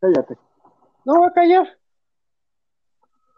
Cállate. 0.00 0.38
No 1.04 1.18
voy 1.18 1.28
a 1.28 1.32
callar. 1.32 1.78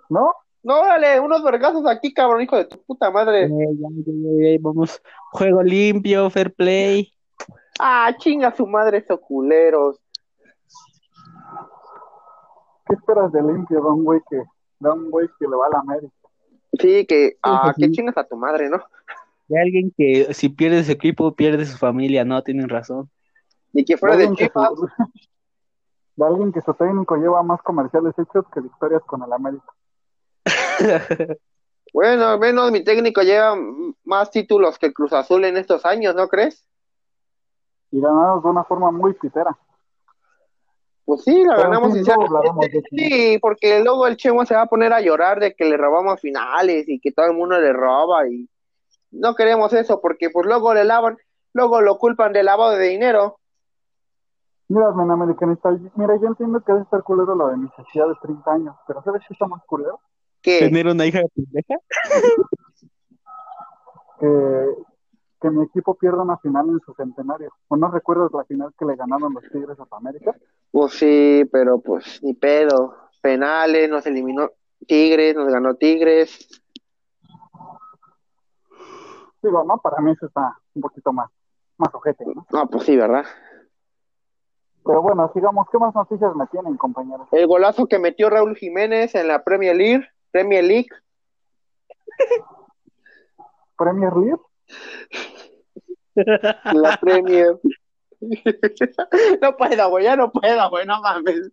¿No? 0.09 0.33
No, 0.63 0.85
dale, 0.85 1.19
unos 1.19 1.43
vergazos 1.43 1.85
aquí, 1.87 2.15
cabrón, 2.15 2.43
hijo 2.43 2.57
de 2.57 2.67
tu 2.67 2.81
puta 2.85 3.11
madre. 3.11 3.47
Eh, 3.47 4.59
vamos, 4.61 5.03
juego 5.33 5.65
limpio, 5.65 6.31
fair 6.31 6.55
play. 6.55 7.13
Ah, 7.81 8.13
chinga 8.19 8.55
su 8.55 8.69
madre, 8.69 8.99
esos 8.99 9.19
culeros. 9.19 10.01
¿Qué 12.87 12.95
esperas 12.95 13.33
de 13.33 13.43
limpio, 13.43 13.81
don 13.81 14.05
güey, 14.05 14.21
que, 14.31 14.43
don 14.79 15.11
güey 15.11 15.29
que 15.39 15.47
le 15.47 15.57
va 15.57 15.67
a 15.67 15.71
la 15.71 15.81
América? 15.81 16.13
Sí, 16.79 17.07
que, 17.07 17.37
ah, 17.43 17.73
que 17.77 17.91
chingas 17.91 18.17
a 18.17 18.25
tu 18.25 18.37
madre, 18.37 18.69
¿no? 18.69 18.83
De 19.49 19.61
alguien 19.61 19.93
que 19.97 20.35
si 20.35 20.49
pierde 20.49 20.85
su 20.85 20.93
equipo, 20.93 21.35
pierde 21.35 21.65
su 21.65 21.79
familia, 21.79 22.25
no, 22.25 22.43
tienen 22.43 22.69
razón. 22.69 23.09
Ni 23.73 23.85
que 23.85 23.97
fuera 23.97 24.17
de, 24.17 24.27
de 24.27 24.51
De 26.17 26.25
alguien 26.25 26.53
que 26.53 26.61
su 26.61 26.75
técnico 26.75 27.17
lleva 27.17 27.43
más 27.43 27.63
comerciales 27.63 28.15
hechos 28.19 28.45
que 28.53 28.61
victorias 28.61 29.03
con 29.05 29.23
el 29.23 29.33
América. 29.33 29.73
bueno, 31.93 32.27
al 32.27 32.39
menos 32.41 32.73
mi 32.73 32.83
técnico 32.83 33.23
lleva 33.23 33.57
más 34.05 34.31
títulos 34.31 34.79
que 34.79 34.93
Cruz 34.93 35.13
Azul 35.13 35.45
en 35.45 35.57
estos 35.57 35.85
años, 35.85 36.15
¿no 36.15 36.29
crees? 36.29 36.67
Y 37.91 38.01
ganamos 38.01 38.43
de 38.43 38.51
una 38.51 38.65
forma 38.65 38.91
muy 38.91 39.15
pitera. 39.15 39.57
Pues 41.07 41.23
sí, 41.23 41.45
la 41.45 41.57
ganamos 41.57 41.97
Sí, 42.91 43.39
porque 43.41 43.81
luego 43.83 44.09
el 44.09 44.17
Chemo 44.17 44.45
se 44.45 44.57
va 44.57 44.63
a 44.63 44.67
poner 44.67 44.93
a 44.93 45.01
llorar 45.01 45.39
de 45.39 45.55
que 45.55 45.65
le 45.65 45.77
robamos 45.77 46.21
finales 46.21 46.89
y 46.89 46.99
que 46.99 47.13
todo 47.13 47.27
el 47.27 47.33
mundo 47.33 47.59
le 47.61 47.73
roba 47.73 48.29
y 48.29 48.49
no 49.13 49.37
queremos 49.37 49.73
eso 49.73 50.01
porque 50.01 50.31
pues 50.31 50.47
luego 50.47 50.75
le 50.75 50.85
lavan, 50.85 51.17
luego 51.53 51.81
lo 51.81 51.97
culpan 51.99 52.33
de 52.33 52.43
lavado 52.43 52.73
de 52.73 52.89
dinero. 52.89 53.39
Mira, 54.69 54.91
men 54.91 55.09
americanista, 55.13 55.71
mira, 55.95 56.17
yo 56.21 56.27
entiendo 56.27 56.61
que 56.61 56.73
debe 56.73 56.83
estar 56.83 57.05
culero 57.05 57.37
lo 57.37 57.49
de 57.49 57.57
mi 57.57 57.67
necesidad 57.67 58.09
de 58.09 58.15
30 58.21 58.53
años, 58.53 58.77
pero 58.89 59.01
¿sabes 59.05 59.23
qué 59.29 59.33
está 59.33 59.47
más 59.47 59.63
culero? 59.65 60.01
¿Tener 60.43 60.89
una 60.89 61.07
hija 61.07 61.21
de 61.21 61.29
pendeja? 61.29 61.77
que, 64.19 64.75
que 65.47 65.51
mi 65.51 65.65
equipo 65.65 65.95
pierda 65.95 66.23
una 66.23 66.39
final 66.39 66.69
en 66.71 66.81
su 66.81 66.93
centenario. 66.95 67.53
¿O 67.69 67.77
no 67.77 67.89
recuerdas 67.89 68.33
la 68.33 68.45
final 68.45 68.75
que 68.77 68.85
le 68.85 68.97
ganaron 68.97 69.33
los 69.33 69.45
Tigres 69.45 69.79
a 69.79 69.97
América? 69.97 70.35
Pues 70.73 70.95
sí, 70.95 71.45
pero 71.53 71.79
pues 71.79 72.21
ni 72.23 72.35
pedo. 72.35 72.97
Penales, 73.23 73.89
nos 73.89 74.05
eliminó 74.07 74.51
Tigres, 74.89 75.37
nos 75.37 75.47
ganó 75.49 75.75
Tigres. 75.77 76.49
Digo, 79.41 79.63
¿no? 79.63 79.79
Para 79.79 80.01
mí 80.01 80.11
eso 80.11 80.27
está 80.27 80.59
un 80.75 80.83
poquito 80.83 81.13
más, 81.13 81.31
más 81.79 81.95
ojete, 81.95 82.25
¿no? 82.27 82.45
No, 82.51 82.69
pues 82.69 82.85
sí, 82.85 82.97
¿verdad? 82.97 83.25
Pero 84.85 85.03
bueno, 85.03 85.31
sigamos. 85.33 85.69
¿Qué 85.71 85.79
más 85.79 85.95
noticias 85.95 86.35
me 86.35 86.49
tienen, 86.49 86.77
compañeros? 86.77 87.29
El 87.31 87.47
golazo 87.47 87.87
que 87.87 88.01
metió 88.01 88.31
Raúl 88.31 88.57
Jiménez 88.57 89.15
en 89.15 89.29
la 89.29 89.45
Premier 89.45 89.77
League. 89.77 90.09
Premier 90.33 90.65
League. 90.65 90.89
Premier 93.77 94.13
League. 94.17 94.41
La 96.73 96.97
Premier. 97.01 97.59
No 99.43 99.57
puedo, 99.57 99.91
güey, 99.91 100.05
ya 100.05 100.17
no 100.17 100.33
puedo, 100.33 100.71
güey, 100.71 100.87
no 100.87 101.01
mames. 101.03 101.51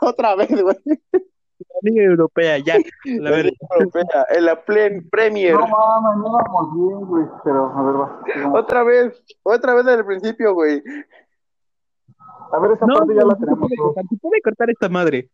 Otra 0.00 0.34
vez, 0.34 0.50
güey. 0.50 0.76
La 0.82 1.78
Liga 1.82 2.04
Europea, 2.04 2.58
ya. 2.58 2.78
La, 3.04 3.30
Liga 3.42 3.56
Europea, 3.78 4.26
en 4.30 4.44
la 4.46 4.64
Premier. 4.64 5.54
No 5.54 5.66
mames, 5.66 6.16
no 6.16 6.32
vamos 6.32 6.74
bien, 6.74 7.06
güey, 7.06 7.26
pero 7.44 7.66
a 7.66 7.82
ver, 7.82 7.94
va. 7.96 8.58
Otra 8.58 8.82
vez, 8.82 9.22
otra 9.42 9.74
vez 9.74 9.84
desde 9.84 9.98
el 10.00 10.06
principio, 10.06 10.54
güey. 10.54 10.82
A 12.52 12.58
ver, 12.58 12.72
esa 12.72 12.86
parte 12.86 13.14
ya 13.14 13.24
la 13.24 13.34
tenemos. 13.36 13.70
Puede 14.20 14.40
cortar 14.42 14.70
esta 14.70 14.88
madre. 14.88 15.30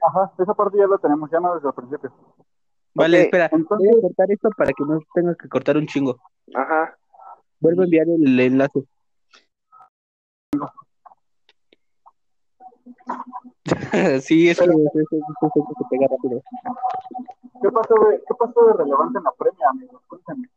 Ajá, 0.00 0.32
esa 0.38 0.54
parte 0.54 0.78
ya 0.78 0.86
la 0.86 0.98
tenemos, 0.98 1.30
ya 1.30 1.40
no 1.40 1.54
desde 1.54 1.68
el 1.68 1.74
principio. 1.74 2.12
Vale, 2.94 3.22
espera, 3.22 3.50
voy 3.52 3.88
a 3.88 4.00
cortar 4.00 4.30
esto 4.30 4.48
para 4.56 4.72
que 4.72 4.84
no 4.84 5.00
tenga 5.14 5.34
que 5.34 5.48
cortar 5.48 5.76
un 5.76 5.86
chingo. 5.86 6.16
Ajá. 6.54 6.96
Vuelvo 7.66 7.82
a 7.82 7.86
enviar 7.86 8.06
el 8.08 8.38
enlace. 8.38 8.84
sí, 14.22 14.48
eso, 14.48 14.62
es 14.62 14.70
que 14.70 14.76
pega 15.90 16.06
rápido. 16.06 16.40
¿Qué 17.60 17.68
pasó, 17.72 17.94
de, 18.08 18.18
¿Qué 18.18 18.34
pasó 18.38 18.66
de 18.66 18.72
relevante 18.74 19.18
en 19.18 19.24
la 19.24 19.32
premia, 19.32 19.68
amigos? 19.70 20.00
Cuéntame. 20.06 20.48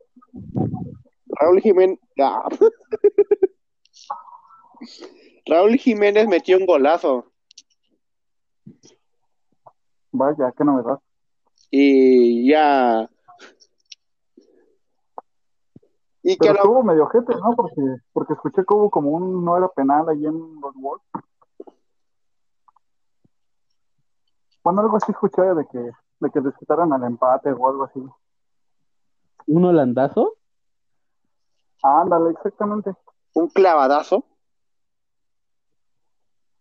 Raúl 1.30 1.60
Jiménez. 1.62 1.98
Ah. 2.20 2.48
Raúl 5.48 5.78
Jiménez 5.78 6.28
metió 6.28 6.60
un 6.60 6.68
golazo. 6.68 7.25
Vaya, 10.12 10.54
qué 10.56 10.63
novedad. 10.63 11.00
Y 11.72 12.51
ya. 12.51 13.10
Y 16.21 16.38
Pero 16.38 16.53
que 16.53 16.59
estuvo 16.59 16.83
medio 16.83 17.07
gente, 17.07 17.33
¿no? 17.35 17.55
Porque, 17.55 17.81
porque 18.11 18.33
escuché 18.33 18.63
que 18.65 18.73
hubo 18.73 18.89
como 18.89 19.11
un 19.11 19.43
no 19.43 19.57
era 19.57 19.69
penal 19.69 20.09
ahí 20.09 20.25
en 20.25 20.59
los 20.59 20.75
World. 20.75 21.01
Bueno, 24.63 24.81
algo 24.81 24.97
así 24.97 25.11
escuché 25.11 25.41
de 25.41 25.65
que, 25.67 25.79
de 25.79 26.31
que 26.31 26.39
al 26.39 27.03
empate 27.03 27.51
o 27.51 27.69
algo 27.69 27.83
así. 27.85 28.03
¿Un 29.47 29.65
holandazo? 29.65 30.33
Ándale, 31.81 32.31
exactamente. 32.31 32.93
¿Un 33.33 33.47
clavadazo? 33.47 34.25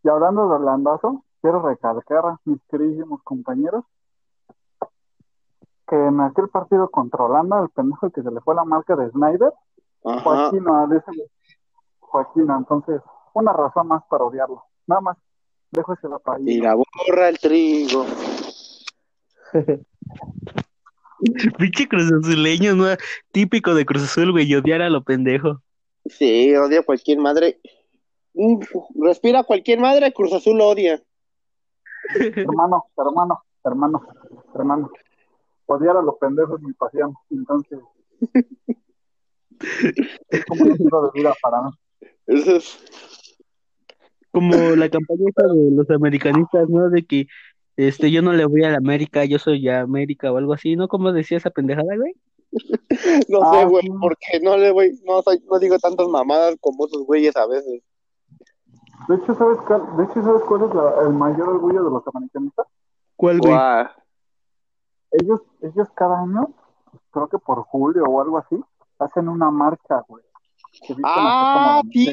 Y 0.05 0.09
hablando 0.09 0.49
de 0.49 0.55
holandazo, 0.55 1.25
quiero 1.43 1.61
recalcar 1.61 2.25
a 2.25 2.41
mis 2.45 2.63
queridísimos 2.71 3.21
compañeros 3.25 3.85
que 5.89 5.97
en 5.97 6.21
aquel 6.21 6.49
partido 6.49 6.91
controlando 6.91 7.63
el 7.63 7.71
pendejo 7.71 8.11
que 8.11 8.23
se 8.23 8.31
le 8.31 8.41
fue 8.41 8.55
la 8.55 8.65
marca 8.65 8.95
de 8.95 9.11
Snyder, 9.11 9.53
Joaquín, 10.03 10.65
Joaquín, 12.01 12.47
entonces, 12.51 13.01
una 13.35 13.53
razón 13.53 13.89
más 13.89 14.03
para 14.09 14.25
odiarlo. 14.25 14.65
Nada 14.87 15.01
más, 15.01 15.17
dejo 15.71 15.95
ese 15.95 16.07
ahí. 16.27 16.43
Y 16.47 16.61
la 16.61 16.75
borra 16.75 17.29
el 17.29 17.39
trigo. 17.39 18.05
Pinche 21.59 21.89
Cruz 21.89 22.13
Azuleño, 22.13 22.77
¿no? 22.77 22.85
Típico 23.33 23.75
de 23.75 23.85
Cruz 23.85 24.05
Azul, 24.05 24.31
güey, 24.31 24.55
odiar 24.55 24.83
a 24.83 24.91
lo 24.91 25.03
pendejo. 25.03 25.61
Sí, 26.07 26.55
odia 26.55 26.81
a 26.81 26.85
cualquier 26.85 27.19
madre. 27.19 27.59
respira 28.95 29.43
cualquier 29.43 29.81
madre, 29.81 30.13
Cruz 30.13 30.33
Azul 30.33 30.59
lo 30.59 30.69
odia. 30.69 31.03
hermano, 32.15 32.85
hermano, 32.97 33.43
hermano, 33.65 34.07
hermano. 34.55 34.91
Odiar 35.71 35.99
a 35.99 36.03
los 36.03 36.17
pendejos 36.17 36.63
mi 36.63 36.73
pasión, 36.73 37.13
entonces. 37.29 37.79
es 40.31 40.45
como 40.47 40.63
un 40.63 40.71
estilo 40.73 41.03
de 41.03 41.11
vida 41.21 41.35
para 41.43 41.63
mí. 41.63 41.71
Eso 42.27 42.57
es. 42.57 42.79
Como 44.31 44.55
la 44.55 44.89
campaña 44.89 45.27
de 45.37 45.71
los 45.71 45.91
americanistas, 45.91 46.71
¿no? 46.71 46.89
De 46.89 47.05
que 47.05 47.27
este, 47.77 48.11
yo 48.11 48.23
no 48.23 48.33
le 48.33 48.47
voy 48.47 48.65
a 48.65 48.71
la 48.71 48.79
América, 48.79 49.27
yo 49.27 49.39
soy 49.39 49.61
ya 49.63 49.81
América 49.81 50.33
o 50.33 50.39
algo 50.39 50.55
así, 50.55 50.75
¿no? 50.75 50.89
¿Cómo 50.89 51.13
decía 51.13 51.37
esa 51.37 51.51
pendejada, 51.51 51.97
güey? 51.97 52.15
no 53.29 53.39
sé, 53.53 53.59
ah, 53.59 53.65
güey, 53.67 53.85
porque 54.01 54.41
no 54.43 54.57
le 54.57 54.73
voy, 54.73 54.99
no, 55.05 55.21
soy, 55.21 55.39
no 55.51 55.59
digo 55.59 55.79
tantas 55.79 56.09
mamadas 56.09 56.57
como 56.63 56.87
esos 56.87 57.05
güeyes 57.05 57.37
a 57.37 57.47
veces. 57.47 57.83
De 59.09 59.17
hecho, 59.17 59.35
¿sabes 59.35 59.59
cuál, 59.67 59.83
de 59.99 60.05
hecho, 60.05 60.23
¿sabes 60.23 60.43
cuál 60.45 60.63
es 60.63 61.07
el 61.07 61.13
mayor 61.13 61.51
orgullo 61.51 61.85
de 61.85 61.91
los 61.91 62.03
americanistas? 62.15 62.67
¿Cuál, 63.17 63.39
güey? 63.39 63.55
Ellos, 65.13 65.41
ellos 65.63 65.89
cada 65.95 66.21
año, 66.21 66.49
creo 67.11 67.29
que 67.29 67.39
por 67.39 67.63
julio 67.65 68.05
o 68.05 68.21
algo 68.21 68.39
así, 68.39 68.57
hacen 68.99 69.29
una 69.29 69.51
marcha, 69.51 70.05
güey. 70.07 70.25
Ah, 71.05 71.83
sí, 71.93 72.13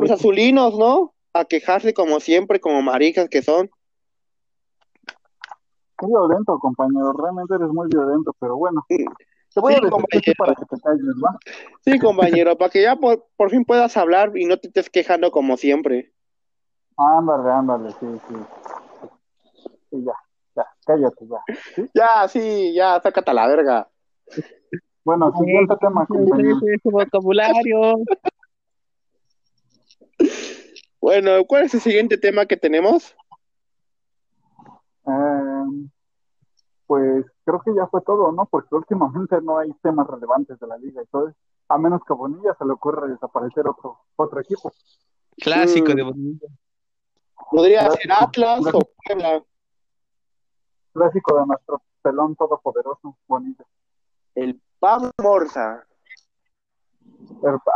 los 0.00 0.10
azulinos, 0.10 0.78
¿no? 0.78 1.14
A 1.32 1.44
quejarse 1.44 1.94
como 1.94 2.20
siempre, 2.20 2.60
como 2.60 2.82
maricas 2.82 3.28
que 3.28 3.42
son. 3.42 3.70
Qué 5.98 6.06
violento, 6.06 6.58
compañero. 6.58 7.12
Realmente 7.12 7.54
eres 7.54 7.68
muy 7.68 7.88
violento, 7.88 8.34
pero 8.38 8.56
bueno. 8.56 8.84
Te 8.88 9.60
voy 9.60 9.74
a 9.74 9.80
decir 9.80 10.34
para 10.36 10.54
que 10.54 10.64
te 10.66 10.80
calles, 10.80 11.14
¿va? 11.24 11.36
Sí, 11.80 11.98
compañero, 11.98 12.56
para 12.56 12.70
que 12.70 12.82
ya 12.82 12.96
por, 12.96 13.50
fin 13.50 13.64
puedas 13.64 13.96
hablar 13.96 14.36
y 14.36 14.44
no 14.44 14.58
te 14.58 14.68
estés 14.68 14.90
quejando 14.90 15.30
como 15.30 15.56
siempre. 15.56 16.12
Ándale, 16.96 17.50
ándale, 17.50 17.90
sí, 17.92 18.06
sí. 18.28 18.34
Sí, 19.90 20.04
ya, 20.04 20.12
ya, 20.12 20.27
cállate 20.88 21.26
ya. 21.28 21.54
¿sí? 21.74 21.90
Ya, 21.94 22.28
sí, 22.28 22.72
ya, 22.74 23.00
sácate 23.00 23.30
a 23.30 23.34
la 23.34 23.46
verga. 23.46 23.88
Bueno, 25.04 25.32
siguiente 25.38 25.74
tema, 25.80 26.06
compañero. 26.06 26.58
vocabulario. 26.84 27.94
Bueno, 31.00 31.44
¿cuál 31.46 31.64
es 31.64 31.74
el 31.74 31.80
siguiente 31.80 32.18
tema 32.18 32.46
que 32.46 32.56
tenemos? 32.56 33.14
Eh, 35.06 35.88
pues 36.86 37.24
creo 37.44 37.62
que 37.64 37.74
ya 37.74 37.86
fue 37.86 38.00
todo, 38.02 38.32
¿no? 38.32 38.46
Porque 38.46 38.74
últimamente 38.74 39.40
no 39.42 39.58
hay 39.58 39.70
temas 39.82 40.06
relevantes 40.06 40.58
de 40.58 40.66
la 40.66 40.76
liga 40.78 41.02
y 41.02 41.06
todo. 41.06 41.32
A 41.68 41.78
menos 41.78 42.00
que 42.06 42.12
a 42.12 42.16
Bonilla 42.16 42.54
se 42.58 42.64
le 42.64 42.72
ocurra 42.72 43.06
desaparecer 43.06 43.68
otro, 43.68 44.00
otro 44.16 44.40
equipo. 44.40 44.72
Clásico 45.36 45.94
de 45.94 46.02
Bonilla. 46.02 46.48
Podría 47.50 47.90
ser 47.90 48.10
Atlas 48.12 48.66
o 48.74 48.80
Puebla. 49.06 49.42
Clásico 50.98 51.38
de 51.38 51.46
nuestro 51.46 51.80
pelón 52.02 52.34
todopoderoso, 52.34 53.16
Bonilla. 53.28 53.64
El 54.34 54.60
Pablo 54.80 55.12
Morza. 55.22 55.86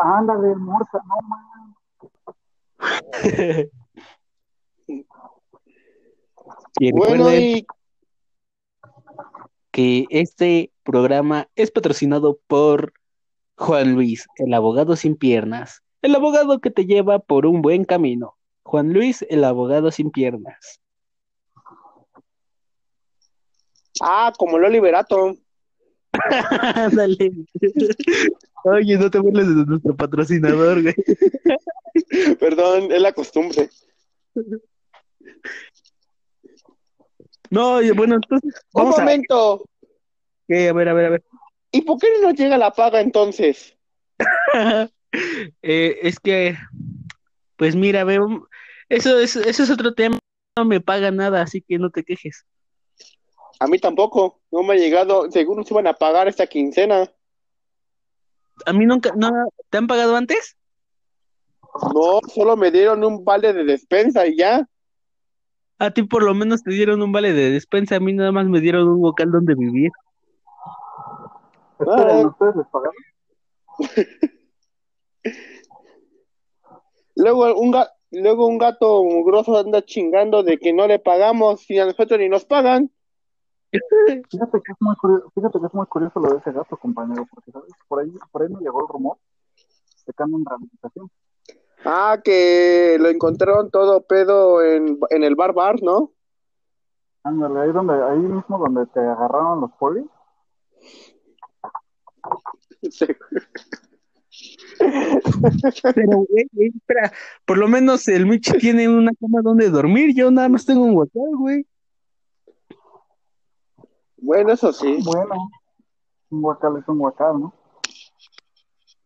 ándale, 0.02 0.56
Morza, 0.56 0.98
no 1.06 1.16
mames. 1.28 1.76
bueno, 6.92 7.26
que 9.70 10.06
este 10.10 10.72
programa 10.82 11.48
es 11.54 11.70
patrocinado 11.70 12.40
por 12.48 12.92
Juan 13.56 13.94
Luis, 13.94 14.26
el 14.36 14.52
abogado 14.52 14.96
sin 14.96 15.14
piernas, 15.14 15.84
el 16.02 16.16
abogado 16.16 16.60
que 16.60 16.72
te 16.72 16.86
lleva 16.86 17.20
por 17.20 17.46
un 17.46 17.62
buen 17.62 17.84
camino. 17.84 18.36
Juan 18.64 18.92
Luis, 18.92 19.24
el 19.30 19.44
abogado 19.44 19.92
sin 19.92 20.10
piernas. 20.10 20.81
Ah, 24.00 24.32
como 24.36 24.58
lo 24.58 24.68
liberato. 24.68 25.36
Dale. 26.92 27.32
Oye, 28.64 28.96
no 28.96 29.10
te 29.10 29.18
burles 29.18 29.48
de 29.48 29.66
nuestro 29.66 29.96
patrocinador, 29.96 30.82
güey. 30.82 30.94
Perdón, 32.38 32.92
es 32.92 33.00
la 33.00 33.12
costumbre. 33.12 33.70
No, 37.50 37.80
bueno, 37.94 38.16
entonces. 38.16 38.62
Un 38.72 38.88
momento. 38.88 39.64
¿Qué? 40.48 40.68
A 40.68 40.72
ver, 40.72 40.88
a 40.88 40.94
ver, 40.94 41.06
a 41.06 41.10
ver. 41.10 41.24
¿Y 41.70 41.82
por 41.82 41.98
qué 41.98 42.06
no 42.14 42.28
nos 42.28 42.38
llega 42.38 42.58
la 42.58 42.70
paga 42.70 43.00
entonces? 43.00 43.76
eh, 45.62 45.98
es 46.02 46.20
que, 46.20 46.56
pues 47.56 47.74
mira, 47.74 48.04
veo, 48.04 48.48
eso 48.88 49.18
es, 49.18 49.36
eso 49.36 49.62
es 49.62 49.70
otro 49.70 49.94
tema. 49.94 50.18
No 50.56 50.66
me 50.66 50.80
paga 50.80 51.10
nada, 51.10 51.42
así 51.42 51.62
que 51.62 51.78
no 51.78 51.90
te 51.90 52.04
quejes. 52.04 52.44
A 53.58 53.66
mí 53.66 53.78
tampoco. 53.78 54.40
No 54.50 54.62
me 54.62 54.74
ha 54.74 54.76
llegado. 54.76 55.30
Según 55.30 55.64
se 55.64 55.74
van 55.74 55.86
a 55.86 55.94
pagar 55.94 56.28
esta 56.28 56.46
quincena. 56.46 57.10
A 58.66 58.72
mí 58.72 58.86
nunca. 58.86 59.12
No, 59.16 59.30
¿Te 59.70 59.78
han 59.78 59.86
pagado 59.86 60.16
antes? 60.16 60.56
No, 61.94 62.20
solo 62.28 62.56
me 62.56 62.70
dieron 62.70 63.02
un 63.04 63.24
vale 63.24 63.52
de 63.52 63.64
despensa 63.64 64.26
y 64.26 64.36
ya. 64.36 64.68
A 65.78 65.90
ti 65.90 66.02
por 66.02 66.22
lo 66.22 66.34
menos 66.34 66.62
te 66.62 66.70
dieron 66.70 67.02
un 67.02 67.10
vale 67.10 67.32
de 67.32 67.50
despensa, 67.50 67.96
a 67.96 68.00
mí 68.00 68.12
nada 68.12 68.30
más 68.30 68.46
me 68.46 68.60
dieron 68.60 68.86
un 68.88 69.00
vocal 69.00 69.32
donde 69.32 69.54
vivir. 69.54 69.90
Ah, 71.80 72.22
¿ustedes 72.26 72.56
les 72.56 72.66
pagaron? 72.68 72.94
luego, 77.16 77.54
un 77.58 77.70
gato, 77.72 77.90
luego 78.10 78.46
un 78.46 78.58
gato 78.58 79.02
grosso 79.24 79.58
anda 79.58 79.82
chingando 79.82 80.42
de 80.42 80.58
que 80.58 80.72
no 80.72 80.86
le 80.86 80.98
pagamos 80.98 81.68
y 81.68 81.78
a 81.78 81.86
nosotros 81.86 82.20
ni 82.20 82.28
nos 82.28 82.44
pagan. 82.44 82.90
Fíjate 84.30 84.60
que 84.60 84.72
es 84.72 84.80
muy 84.80 84.94
curioso, 84.96 85.30
fíjate 85.34 85.58
que 85.58 85.66
es 85.66 85.74
muy 85.74 85.86
curioso 85.86 86.20
lo 86.20 86.28
de 86.30 86.38
ese 86.38 86.52
gato, 86.52 86.76
compañero, 86.76 87.26
porque 87.32 87.50
¿sabes? 87.50 87.72
por 87.88 88.00
ahí, 88.00 88.12
por 88.30 88.42
ahí 88.42 88.48
me 88.48 88.60
llegó 88.60 88.82
el 88.82 88.88
rumor 88.88 89.16
de 90.06 90.12
que 90.12 90.22
en 90.22 90.44
rehabilitación. 90.44 91.10
Ah, 91.84 92.18
que 92.22 92.96
lo 93.00 93.08
encontraron 93.08 93.70
todo 93.70 94.02
pedo 94.02 94.62
en, 94.62 94.98
en 95.10 95.24
el 95.24 95.34
bar 95.34 95.52
bar, 95.54 95.82
¿no? 95.82 96.12
Ándale, 97.24 97.60
ahí 97.60 97.72
donde, 97.72 97.94
ahí 97.94 98.18
mismo 98.18 98.58
donde 98.58 98.86
te 98.86 99.00
agarraron 99.00 99.62
los 99.62 99.72
polis. 99.72 100.04
Sí. 102.90 103.06
Pero, 105.94 106.24
güey, 106.28 106.48
espera, 106.74 107.12
por 107.44 107.58
lo 107.58 107.68
menos 107.68 108.08
el 108.08 108.26
Mitch 108.26 108.58
tiene 108.58 108.88
una 108.88 109.12
cama 109.20 109.40
donde 109.42 109.70
dormir, 109.70 110.14
yo 110.14 110.30
nada 110.30 110.48
más 110.48 110.66
tengo 110.66 110.82
un 110.82 110.98
hotel, 110.98 111.36
güey. 111.36 111.66
Bueno, 114.22 114.52
eso 114.52 114.72
sí. 114.72 114.98
Bueno, 115.04 115.50
un 116.30 116.44
huacal 116.44 116.76
es 116.78 116.88
un 116.88 117.00
huacal, 117.00 117.40
¿no? 117.40 117.52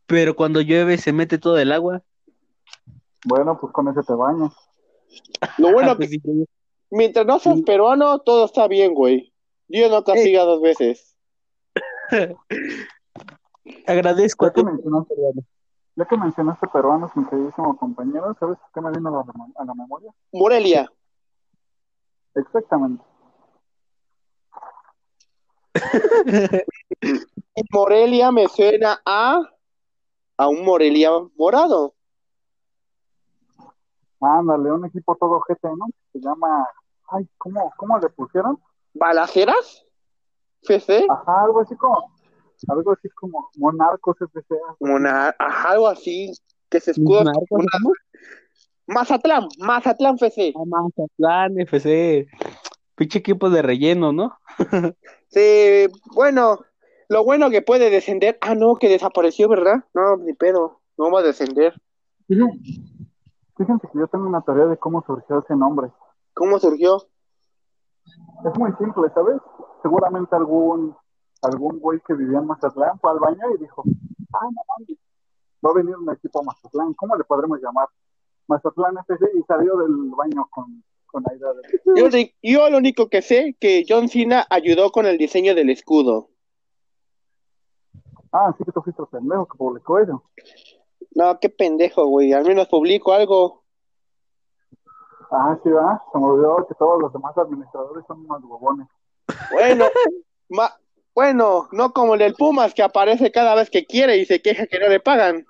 Pero 0.06 0.36
cuando 0.36 0.60
llueve 0.60 0.98
se 0.98 1.12
mete 1.12 1.38
todo 1.38 1.58
el 1.58 1.72
agua. 1.72 2.02
Bueno, 3.24 3.58
pues 3.58 3.72
con 3.72 3.88
ese 3.88 4.02
te 4.02 4.12
bañas. 4.12 4.54
Lo 5.56 5.72
bueno 5.72 5.92
ah, 5.92 5.96
pues 5.96 6.10
que 6.10 6.20
mientras 6.90 7.26
no 7.26 7.38
seas 7.38 7.62
peruano, 7.62 8.18
todo 8.20 8.44
está 8.44 8.68
bien, 8.68 8.92
güey. 8.94 9.32
Dios 9.68 9.90
no 9.90 10.04
castiga 10.04 10.44
dos 10.44 10.60
veces. 10.60 11.16
Agradezco 13.86 14.46
ya 14.46 14.52
que, 14.52 14.62
mencionaste, 14.62 15.14
ya 15.96 16.04
que 16.04 16.16
mencionaste 16.16 16.68
peruanos, 16.68 17.10
mi 17.16 17.24
queridísimo 17.24 17.76
compañero, 17.76 18.36
¿sabes 18.38 18.58
qué 18.72 18.80
me 18.82 18.90
vino 18.92 19.08
a 19.08 19.12
la, 19.12 19.24
a 19.56 19.64
la 19.64 19.74
memoria? 19.74 20.12
Morelia. 20.30 20.92
Exactamente. 22.34 23.02
Morelia 27.72 28.30
me 28.32 28.48
suena 28.48 29.00
a 29.04 29.40
a 30.36 30.48
un 30.48 30.64
Morelia 30.64 31.10
morado. 31.36 31.94
Ándale, 34.20 34.72
un 34.72 34.84
equipo 34.86 35.16
todo 35.16 35.40
GT, 35.40 35.64
¿no? 35.76 35.86
Se 36.12 36.20
llama, 36.20 36.66
ay, 37.10 37.28
¿cómo, 37.38 37.72
cómo 37.76 37.98
le 37.98 38.08
pusieron? 38.10 38.58
¿Balaceras? 38.94 39.84
¿FC? 40.62 41.06
Ajá, 41.08 41.44
algo 41.44 41.60
así 41.60 41.76
como, 41.76 42.12
algo 42.68 42.92
así 42.92 43.08
como 43.10 43.50
Monarcos 43.56 44.20
FC. 44.20 44.56
Monar 44.80 45.36
ajá, 45.38 45.70
algo 45.70 45.88
así, 45.88 46.32
que 46.68 46.80
se 46.80 46.92
escuda. 46.92 47.32
Mazatlán, 48.86 49.48
Mazatlán 49.58 50.14
FC. 50.14 50.54
Ah, 50.56 50.62
Mazatlán 50.64 51.58
FC. 51.60 52.26
Pinche 52.96 53.18
equipo 53.18 53.50
de 53.50 53.62
relleno, 53.62 54.12
¿no? 54.12 54.38
Sí, 55.28 55.88
bueno, 56.14 56.60
lo 57.08 57.24
bueno 57.24 57.50
que 57.50 57.60
puede 57.60 57.90
descender. 57.90 58.38
Ah, 58.40 58.54
no, 58.54 58.76
que 58.76 58.88
desapareció, 58.88 59.48
¿verdad? 59.48 59.84
No, 59.92 60.16
ni 60.16 60.32
pedo, 60.32 60.80
no 60.96 61.10
va 61.10 61.20
a 61.20 61.24
descender. 61.24 61.74
Fíjense 62.26 63.88
que 63.92 63.98
yo 63.98 64.06
tengo 64.06 64.26
una 64.26 64.40
teoría 64.40 64.66
de 64.66 64.78
cómo 64.78 65.04
surgió 65.04 65.40
ese 65.40 65.54
nombre. 65.56 65.90
¿Cómo 66.32 66.58
surgió? 66.58 67.02
Es 68.44 68.58
muy 68.58 68.72
simple, 68.78 69.10
¿sabes? 69.14 69.36
Seguramente 69.82 70.34
algún 70.36 70.96
algún 71.42 71.78
güey 71.80 72.00
que 72.06 72.14
vivía 72.14 72.38
en 72.38 72.46
Mazatlán 72.46 72.98
fue 72.98 73.10
al 73.10 73.18
baño 73.18 73.42
y 73.54 73.58
dijo, 73.58 73.82
ah, 74.32 74.44
no 74.44 74.60
mames, 74.68 74.98
va 75.64 75.70
a 75.70 75.74
venir 75.74 75.96
un 75.96 76.10
equipo 76.10 76.40
a 76.40 76.44
Mazatlán, 76.44 76.94
¿cómo 76.94 77.16
le 77.16 77.24
podremos 77.24 77.60
llamar? 77.60 77.88
Mazatlán 78.48 78.98
FC 78.98 79.30
y 79.34 79.42
salió 79.42 79.76
del 79.76 80.10
baño 80.16 80.46
con, 80.50 80.82
con 81.16 82.12
de... 82.12 82.34
Yo, 82.42 82.70
lo 82.70 82.78
único 82.78 83.08
que 83.08 83.22
sé 83.22 83.56
que 83.58 83.84
John 83.88 84.08
Cena 84.08 84.46
ayudó 84.50 84.90
con 84.90 85.06
el 85.06 85.16
diseño 85.16 85.54
del 85.54 85.70
escudo. 85.70 86.28
Ah, 88.32 88.54
sí 88.58 88.64
que 88.64 88.72
tú 88.72 88.82
fuiste 88.82 89.00
el 89.00 89.08
pendejo 89.08 89.46
que 89.46 89.56
publicó 89.56 89.98
eso. 89.98 90.22
No, 91.14 91.38
qué 91.40 91.48
pendejo, 91.48 92.06
güey, 92.06 92.32
al 92.32 92.44
menos 92.44 92.68
publico 92.68 93.12
algo. 93.12 93.64
Ah, 95.30 95.58
sí, 95.62 95.70
va, 95.70 96.02
se 96.12 96.18
me 96.18 96.26
olvidó 96.26 96.66
que 96.68 96.74
todos 96.74 97.00
los 97.00 97.12
demás 97.12 97.36
administradores 97.38 98.04
son 98.06 98.20
unos 98.20 98.42
bobones. 98.42 98.86
Bueno, 99.52 99.86
ma 100.48 100.70
bueno, 101.14 101.68
no 101.72 101.94
como 101.94 102.12
el 102.12 102.20
del 102.20 102.34
Pumas 102.34 102.74
que 102.74 102.82
aparece 102.82 103.32
cada 103.32 103.54
vez 103.54 103.70
que 103.70 103.86
quiere 103.86 104.18
y 104.18 104.26
se 104.26 104.42
queja 104.42 104.66
que 104.66 104.78
no 104.78 104.88
le 104.88 105.00
pagan. 105.00 105.46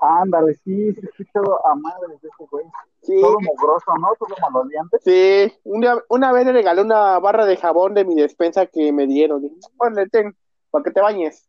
Ándale, 0.00 0.54
sí, 0.54 0.92
sí, 0.92 1.00
escuchado 1.02 1.66
a 1.66 1.74
madre 1.74 2.08
de 2.08 2.14
ese 2.16 2.28
güey. 2.50 2.64
Sí. 3.02 3.20
Todo 3.20 3.40
mugroso, 3.40 3.92
¿no? 4.00 4.08
Todo 4.18 4.34
maloliente. 4.40 4.98
Sí, 5.00 5.52
una, 5.64 5.98
una 6.08 6.32
vez 6.32 6.46
le 6.46 6.52
regalé 6.52 6.82
una 6.82 7.18
barra 7.18 7.46
de 7.46 7.56
jabón 7.56 7.94
de 7.94 8.04
mi 8.04 8.14
despensa 8.14 8.66
que 8.66 8.92
me 8.92 9.06
dieron. 9.06 9.42
Bueno, 9.76 10.02
ten, 10.10 10.36
para 10.70 10.84
que 10.84 10.90
te 10.90 11.00
bañes. 11.00 11.48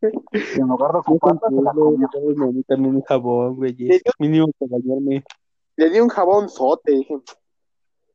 En 0.00 0.66
lugar 0.66 0.92
de 0.92 0.98
ocuparla, 0.98 1.40
se 1.48 1.62
la 1.62 1.72
comió. 1.72 2.08
también 2.66 2.96
un 2.96 3.02
jabón, 3.02 3.56
güey. 3.56 3.76
Mínimo 4.18 4.48
para 4.58 4.72
bañarme. 4.72 5.24
Le 5.76 5.90
di 5.90 6.00
un 6.00 6.08
jabón 6.08 6.48
sote, 6.48 6.92
dije. 6.92 7.14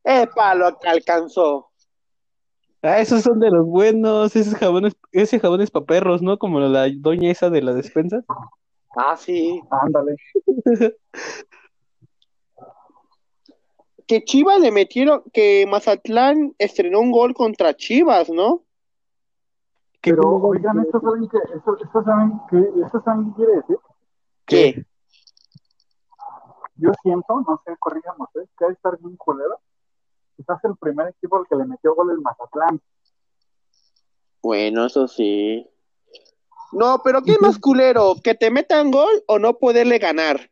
Eh, 0.04 0.28
lo 0.56 0.78
que 0.78 0.88
alcanzó. 0.88 1.70
Ah, 2.82 3.00
esos 3.00 3.22
son 3.22 3.40
de 3.40 3.50
los 3.50 3.66
buenos, 3.66 4.36
esos 4.36 4.54
jabones, 4.54 4.94
ese 5.10 5.40
jabón 5.40 5.60
es 5.60 5.72
para 5.72 5.86
perros, 5.86 6.22
¿no? 6.22 6.38
Como 6.38 6.60
la 6.60 6.88
doña 6.96 7.30
esa 7.30 7.50
de 7.50 7.62
la 7.62 7.72
despensa. 7.72 8.22
Ah, 8.96 9.16
sí. 9.16 9.62
Ándale. 9.70 10.16
que 14.06 14.24
Chivas 14.24 14.60
le 14.60 14.72
metieron, 14.72 15.22
que 15.32 15.66
Mazatlán 15.66 16.54
estrenó 16.58 17.00
un 17.00 17.12
gol 17.12 17.34
contra 17.34 17.76
Chivas, 17.76 18.30
¿no? 18.30 18.62
Pero, 20.00 20.22
oigan, 20.36 20.80
¿esto 20.80 21.00
saben 21.00 21.28
que, 21.28 21.38
esto, 21.56 21.76
esto 21.82 22.04
saben 22.04 22.32
que, 22.48 22.58
esto 22.84 23.02
saben 23.04 23.26
qué 23.26 23.36
quiere 23.36 23.56
decir? 23.56 23.76
¿Qué? 24.46 24.86
Yo 26.76 26.92
siento, 27.02 27.40
no 27.40 27.60
sé, 27.64 27.76
corrígamos, 27.78 28.28
¿eh? 28.36 28.46
que 28.56 28.64
hay 28.64 28.70
que 28.70 28.76
estar 28.76 28.96
bien 28.98 29.16
culero 29.16 29.60
quizás 30.36 30.62
el 30.64 30.76
primer 30.76 31.08
equipo 31.08 31.38
al 31.38 31.46
que 31.48 31.56
le 31.56 31.64
metió 31.64 31.94
gol 31.94 32.10
el 32.10 32.20
Mazatlán. 32.20 32.80
Bueno, 34.42 34.86
eso 34.86 35.08
sí. 35.08 35.68
No, 36.72 37.00
pero 37.04 37.22
¿qué 37.22 37.36
más 37.40 37.58
culero? 37.58 38.14
¿Que 38.22 38.34
te 38.34 38.50
metan 38.50 38.90
gol 38.90 39.22
o 39.26 39.38
no 39.38 39.58
poderle 39.58 39.98
ganar? 39.98 40.50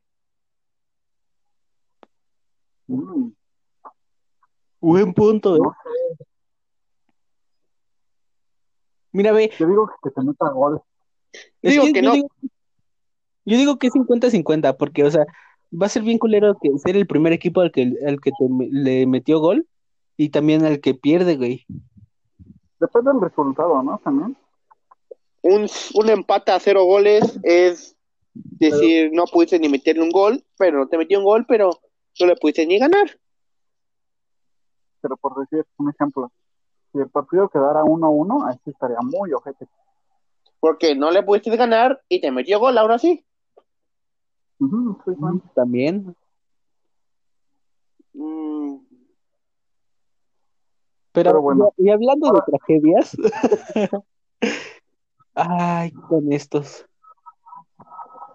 Mm. 2.86 3.30
Buen 4.80 5.14
punto, 5.14 5.56
¿eh? 5.56 5.60
Mira, 9.12 9.32
ve. 9.32 9.50
Yo 9.58 9.66
digo 9.66 9.90
que 10.02 10.10
te 10.10 10.22
metan 10.22 10.54
gol. 10.54 10.82
Digo 11.62 11.84
que, 11.92 12.02
no. 12.02 12.14
yo 12.14 13.56
digo 13.56 13.78
que 13.78 13.86
es 13.86 13.92
50-50, 13.94 14.76
porque, 14.76 15.04
o 15.04 15.10
sea, 15.10 15.24
va 15.72 15.86
a 15.86 15.88
ser 15.88 16.02
bien 16.02 16.18
culero 16.18 16.56
que 16.60 16.76
ser 16.78 16.96
el 16.96 17.06
primer 17.06 17.32
equipo 17.32 17.60
al 17.60 17.72
que, 17.72 17.94
al 18.06 18.20
que 18.20 18.30
te, 18.30 18.46
le 18.70 19.06
metió 19.06 19.40
gol, 19.40 19.66
y 20.16 20.28
también 20.28 20.64
al 20.64 20.80
que 20.80 20.94
pierde, 20.94 21.36
güey. 21.36 21.66
Depende 22.78 23.12
del 23.12 23.20
resultado, 23.20 23.82
¿no? 23.82 23.98
También. 24.04 24.36
Un, 25.44 25.68
un 25.94 26.10
empate 26.10 26.52
a 26.52 26.58
cero 26.58 26.84
goles 26.84 27.38
es 27.42 27.94
decir, 28.32 29.10
no 29.12 29.24
pudiste 29.24 29.58
ni 29.58 29.68
meterle 29.68 30.02
un 30.02 30.10
gol, 30.10 30.42
pero 30.56 30.78
no 30.78 30.88
te 30.88 30.98
metió 30.98 31.18
un 31.18 31.24
gol, 31.24 31.44
pero 31.46 31.70
no 32.18 32.26
le 32.26 32.36
pudiste 32.36 32.66
ni 32.66 32.78
ganar. 32.78 33.18
Pero 35.00 35.16
por 35.16 35.38
decir 35.38 35.66
un 35.76 35.90
ejemplo, 35.90 36.32
si 36.92 36.98
el 36.98 37.10
partido 37.10 37.48
quedara 37.48 37.82
1-1, 37.84 38.48
ahí 38.48 38.58
sí 38.64 38.70
estaría 38.70 38.98
muy 39.02 39.32
ojete. 39.32 39.68
Porque 40.60 40.94
no 40.94 41.10
le 41.10 41.22
pudiste 41.22 41.54
ganar 41.56 42.02
y 42.08 42.20
te 42.20 42.30
metió 42.30 42.58
gol, 42.58 42.78
ahora 42.78 42.98
sí. 42.98 43.24
También. 45.54 46.16
Mm, 48.14 48.76
pero, 51.12 51.40
bueno. 51.40 51.72
Y, 51.76 51.90
hablando 51.90 52.32
de 52.32 52.40
tragedias. 52.46 53.16
Ay, 55.34 55.92
con 55.92 56.32
estos. 56.32 56.86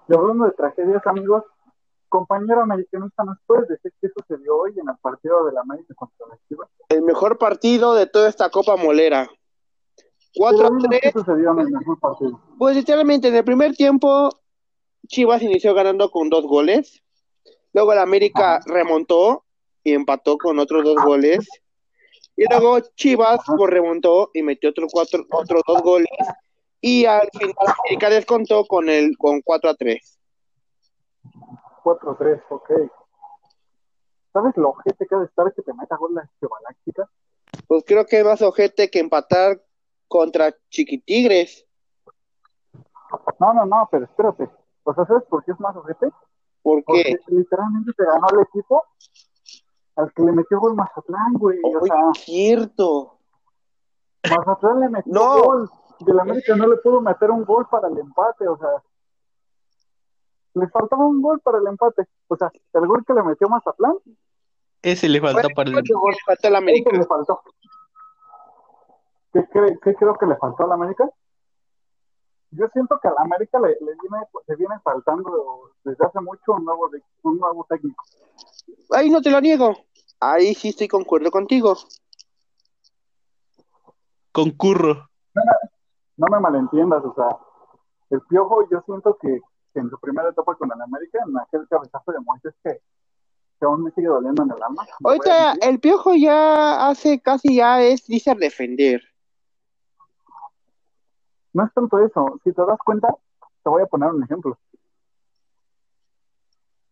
Y 0.08 0.16
hablando 0.16 0.46
de 0.46 0.52
tragedias, 0.52 1.06
amigos, 1.08 1.44
compañero 2.10 2.62
americanista, 2.62 3.24
¿nos 3.24 3.38
puedes 3.46 3.68
decir 3.70 3.94
qué 4.02 4.10
sucedió 4.10 4.58
hoy 4.58 4.72
en 4.72 4.90
el 4.90 4.98
partido 5.02 5.46
de 5.46 5.54
la 5.54 5.62
América 5.62 5.94
contra 5.96 6.28
la 6.28 6.38
Chivas? 6.48 6.70
El 6.90 7.04
mejor 7.04 7.38
partido 7.38 7.94
de 7.94 8.08
toda 8.08 8.28
esta 8.28 8.50
Copa 8.50 8.76
Molera. 8.76 9.30
4-3. 10.36 11.00
¿Qué 11.02 11.12
sucedió 11.12 11.52
en 11.52 11.60
el 11.60 11.70
mejor 11.70 12.00
partido? 12.00 12.42
Pues 12.58 12.76
literalmente 12.76 13.30
en 13.30 13.36
el 13.36 13.44
primer 13.44 13.76
tiempo 13.76 14.30
Chivas 15.08 15.42
inició 15.42 15.74
ganando 15.74 16.12
con 16.12 16.30
dos 16.30 16.46
goles. 16.46 17.02
Luego 17.74 17.94
el 17.94 18.00
América 18.00 18.60
remontó 18.66 19.44
y 19.84 19.94
empató 19.94 20.38
con 20.38 20.60
otros 20.60 20.84
dos 20.84 21.04
goles. 21.04 21.48
Y 22.36 22.46
luego 22.50 22.80
Chivas 22.96 23.42
pues, 23.46 23.70
remontó 23.70 24.32
y 24.34 24.44
metió 24.44 24.70
otro 24.70 24.88
cuatro, 24.92 25.26
otros 25.30 25.62
dos 25.68 25.82
goles. 25.82 26.08
Y 26.82 27.06
al 27.06 27.30
final 27.32 27.54
América 27.80 28.10
descontó 28.10 28.66
con 28.66 28.90
el 28.90 29.18
con 29.18 29.42
4 29.42 29.70
a 29.70 29.76
3. 29.76 30.20
4 31.84 32.12
a 32.12 32.18
3, 32.18 32.42
ok. 32.50 32.72
¿Sabes 34.32 34.56
lo 34.58 34.70
ojete 34.70 35.06
que 35.08 35.16
ha 35.16 35.20
de 35.20 35.26
estar 35.26 35.54
que 35.54 35.62
te 35.62 35.74
meta 35.74 35.98
gol 35.98 36.14
la 36.14 36.30
Galáctica? 36.40 37.10
Pues 37.68 37.84
creo 37.86 38.06
que 38.06 38.20
es 38.20 38.26
más 38.26 38.42
ojete 38.42 38.90
que 38.90 39.00
empatar 39.00 39.62
contra 40.08 40.56
Chiquitigres. 40.70 41.66
No, 43.40 43.54
no, 43.54 43.66
no, 43.66 43.88
pero 43.92 44.06
espérate. 44.06 44.50
O 44.84 44.94
sea, 44.94 45.06
¿sabes 45.06 45.24
por 45.24 45.44
qué 45.44 45.52
es 45.52 45.60
más 45.60 45.76
ojete? 45.76 46.12
¿Por 46.62 46.80
qué? 46.80 46.84
Porque 46.86 47.20
literalmente 47.28 47.92
te 47.94 48.06
ganó 48.06 48.28
el 48.34 48.42
equipo 48.42 48.84
al 49.96 50.14
que 50.14 50.24
le 50.24 50.32
metió 50.32 50.60
gol 50.60 50.76
Mazatlán, 50.76 51.34
güey. 51.34 51.60
o 51.64 51.86
sea, 51.86 51.96
cierto. 52.14 53.18
Mazatlán 54.30 54.80
le 54.80 54.90
metió 54.90 55.14
no. 55.14 55.44
gol. 55.44 55.70
De 56.00 56.14
la 56.14 56.22
América 56.22 56.56
no 56.56 56.68
le 56.68 56.78
pudo 56.78 57.02
meter 57.02 57.30
un 57.30 57.44
gol 57.44 57.68
para 57.70 57.88
el 57.88 57.98
empate, 57.98 58.48
o 58.48 58.58
sea. 58.58 58.70
Le 60.56 60.68
faltaba 60.70 61.06
un 61.06 61.22
gol 61.22 61.40
para 61.42 61.60
el 61.60 61.68
empate. 61.68 62.08
O 62.28 62.36
sea, 62.36 62.52
el 62.74 62.88
gol 62.88 63.04
que 63.06 63.14
le 63.14 63.24
metió 63.24 63.48
Mazatlán. 63.50 63.96
Ese 64.82 65.10
le 65.10 65.20
faltó 65.20 65.50
para 65.56 65.70
el 65.70 65.78
empate. 65.78 65.94
Faltó 66.26 66.56
América. 66.56 66.92
le 66.92 67.06
faltó. 67.06 67.42
¿Qué, 69.34 69.44
¿Qué, 69.84 69.96
creo 69.96 70.16
que 70.16 70.26
le 70.26 70.36
faltó 70.38 70.64
a 70.64 70.68
la 70.68 70.74
América? 70.76 71.08
Yo 72.52 72.68
siento 72.74 73.00
que 73.00 73.08
a 73.08 73.12
la 73.12 73.22
América 73.22 73.60
le, 73.60 73.70
le, 73.70 73.96
viene, 74.02 74.26
le 74.48 74.56
viene 74.56 74.76
faltando 74.84 75.72
desde 75.84 76.04
hace 76.04 76.20
mucho 76.20 76.54
un 76.54 76.66
nuevo, 76.66 76.90
un 77.24 77.38
nuevo 77.38 77.66
técnico. 77.70 78.04
Ahí 78.92 79.10
no 79.12 79.22
te 79.22 79.30
lo 79.30 79.40
niego. 79.40 79.76
Ahí 80.20 80.56
sí 80.56 80.70
estoy 80.70 80.88
concuerdo 80.88 81.30
contigo. 81.30 81.78
Concurro. 84.32 85.10
No, 85.36 85.44
me 86.28 86.40
malentiendas, 86.40 87.04
o 87.04 87.14
sea, 87.14 87.38
el 88.10 88.22
Piojo 88.22 88.68
yo 88.70 88.82
siento 88.86 89.18
que, 89.22 89.40
en 89.76 89.90
su 89.90 90.00
primera 90.00 90.30
etapa 90.30 90.56
con 90.56 90.70
el 90.74 90.82
América, 90.82 91.20
en 91.26 91.38
aquel 91.38 91.68
cabezazo 91.68 92.12
de 92.12 92.20
Moisés 92.20 92.54
que, 92.64 92.82
que 93.60 93.66
aún 93.66 93.84
me 93.84 93.92
sigue 93.92 94.08
doliendo 94.08 94.44
en 94.44 94.52
el 94.52 94.64
alma. 94.64 94.86
Ahorita 95.04 95.54
el 95.62 95.80
Piojo 95.80 96.16
ya 96.16 96.88
hace 96.88 97.22
casi 97.22 97.58
ya 97.58 97.82
es, 97.82 98.06
dice 98.08 98.36
defender. 98.36 99.02
No 101.54 101.66
es 101.66 101.74
tanto 101.74 102.00
eso, 102.00 102.40
si 102.44 102.52
te 102.52 102.66
das 102.66 102.80
cuenta, 102.84 103.08
te 103.64 103.70
voy 103.70 103.82
a 103.82 103.88
poner 103.88 104.10
un 104.10 104.24
ejemplo. 104.24 104.58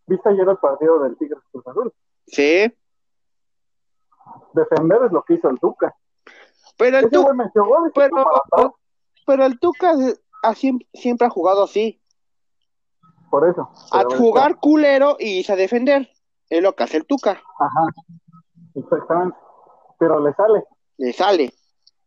¿Viste 0.08 0.30
ayer 0.30 0.48
el 0.48 0.58
partido 0.58 1.00
del 1.00 1.18
Tigres 1.18 1.44
Cruz 1.52 1.68
Azul? 1.68 1.94
Sí 2.28 2.72
defender 4.54 5.04
es 5.06 5.12
lo 5.12 5.24
que 5.24 5.36
hizo 5.36 5.50
el 5.50 5.60
Tuca. 5.60 5.96
Pero 6.78 6.98
el, 6.98 7.10
Tuca, 7.10 7.52
pero, 7.94 8.77
el 9.28 9.60
Tuca 9.60 9.94
siempre 10.94 11.28
ha 11.28 11.30
jugado 11.30 11.64
así. 11.64 12.02
Por 13.30 13.48
eso. 13.48 13.70
A 13.92 14.04
jugar 14.04 14.58
culero 14.58 15.18
y 15.20 15.40
irse 15.40 15.54
a 15.54 15.58
defender. 15.58 16.10
Es 16.50 16.64
lo 16.64 16.74
que 16.76 16.84
hace 16.84 16.98
el 16.98 17.06
Tuca. 17.06 17.32
Ajá. 17.32 17.88
Exactamente. 18.76 19.38
Pero 20.00 20.20
le 20.20 20.34
sale. 20.34 20.64
Le 20.98 21.14
sale. 21.14 21.54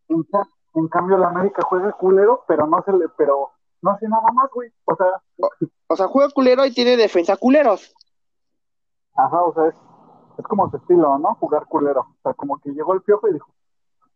En, 0.09 0.89
cambio, 0.89 1.19
la 1.19 1.29
América 1.29 1.63
juega 1.63 1.93
culero, 1.93 2.45
pero 2.49 2.67
no 2.67 2.83
se 2.85 2.93
le, 2.93 3.09
pero 3.17 3.51
no 3.83 3.91
hace 3.91 4.09
nada 4.09 4.31
más, 4.33 4.51
güey. 4.53 4.71
O 4.85 4.97
sea, 4.97 5.23
o, 5.89 5.97
sea, 5.97 6.07
juega 6.09 6.31
culero 6.31 6.65
y 6.65 6.73
tiene 6.73 6.97
defensa 6.97 7.37
culeros. 7.37 7.95
Ajá, 9.15 9.43
o 9.43 9.53
sea, 9.53 9.67
es, 9.67 9.75
es 10.39 10.45
como 10.47 10.71
su 10.71 10.77
estilo, 10.77 11.19
¿no? 11.19 11.35
Jugar 11.37 11.67
culero. 11.67 12.01
O 12.01 12.23
sea, 12.23 12.35
como 12.35 12.59
que 12.61 12.71
llegó 12.71 12.95
el 12.95 13.03
piojo 13.03 13.29
y 13.29 13.35
dijo, 13.35 13.53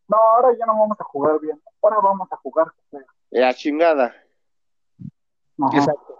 no, 0.08 0.16
ahora 0.16 0.56
ya 0.58 0.66
no 0.66 0.78
vamos 0.78 1.00
a 1.00 1.04
jugar 1.04 1.40
bien, 1.40 1.60
ahora 1.82 1.96
vamos 2.02 2.30
a 2.30 2.36
jugar. 2.36 2.72
La 3.30 3.54
chingada. 3.54 4.14
Exacto. 5.72 6.18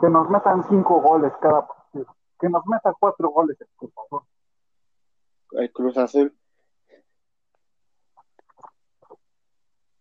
Que 0.00 0.08
nos 0.08 0.28
metan 0.30 0.64
cinco 0.68 1.00
goles 1.00 1.32
cada 1.40 1.66
partido. 1.66 2.16
Que 2.40 2.48
nos 2.48 2.66
metan 2.66 2.94
cuatro 2.98 3.30
goles, 3.30 3.56
por 3.76 3.90
favor. 3.92 4.24
El 5.52 5.72
Cruz 5.72 5.96
Azul. 5.96 6.34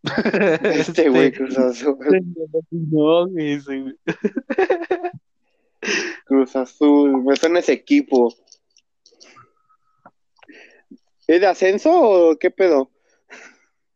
este 0.64 1.10
güey, 1.10 1.32
Cruz 1.32 1.58
Azul. 1.58 1.98
No, 2.72 3.28
ese 3.38 3.96
Cruz 6.26 6.56
Azul, 6.56 7.24
me 7.24 7.36
suena 7.36 7.60
ese 7.60 7.74
equipo. 7.74 8.34
¿Es 11.32 11.40
de 11.40 11.48
ascenso 11.48 11.90
o 11.94 12.36
qué 12.38 12.52
pedo? 12.52 12.90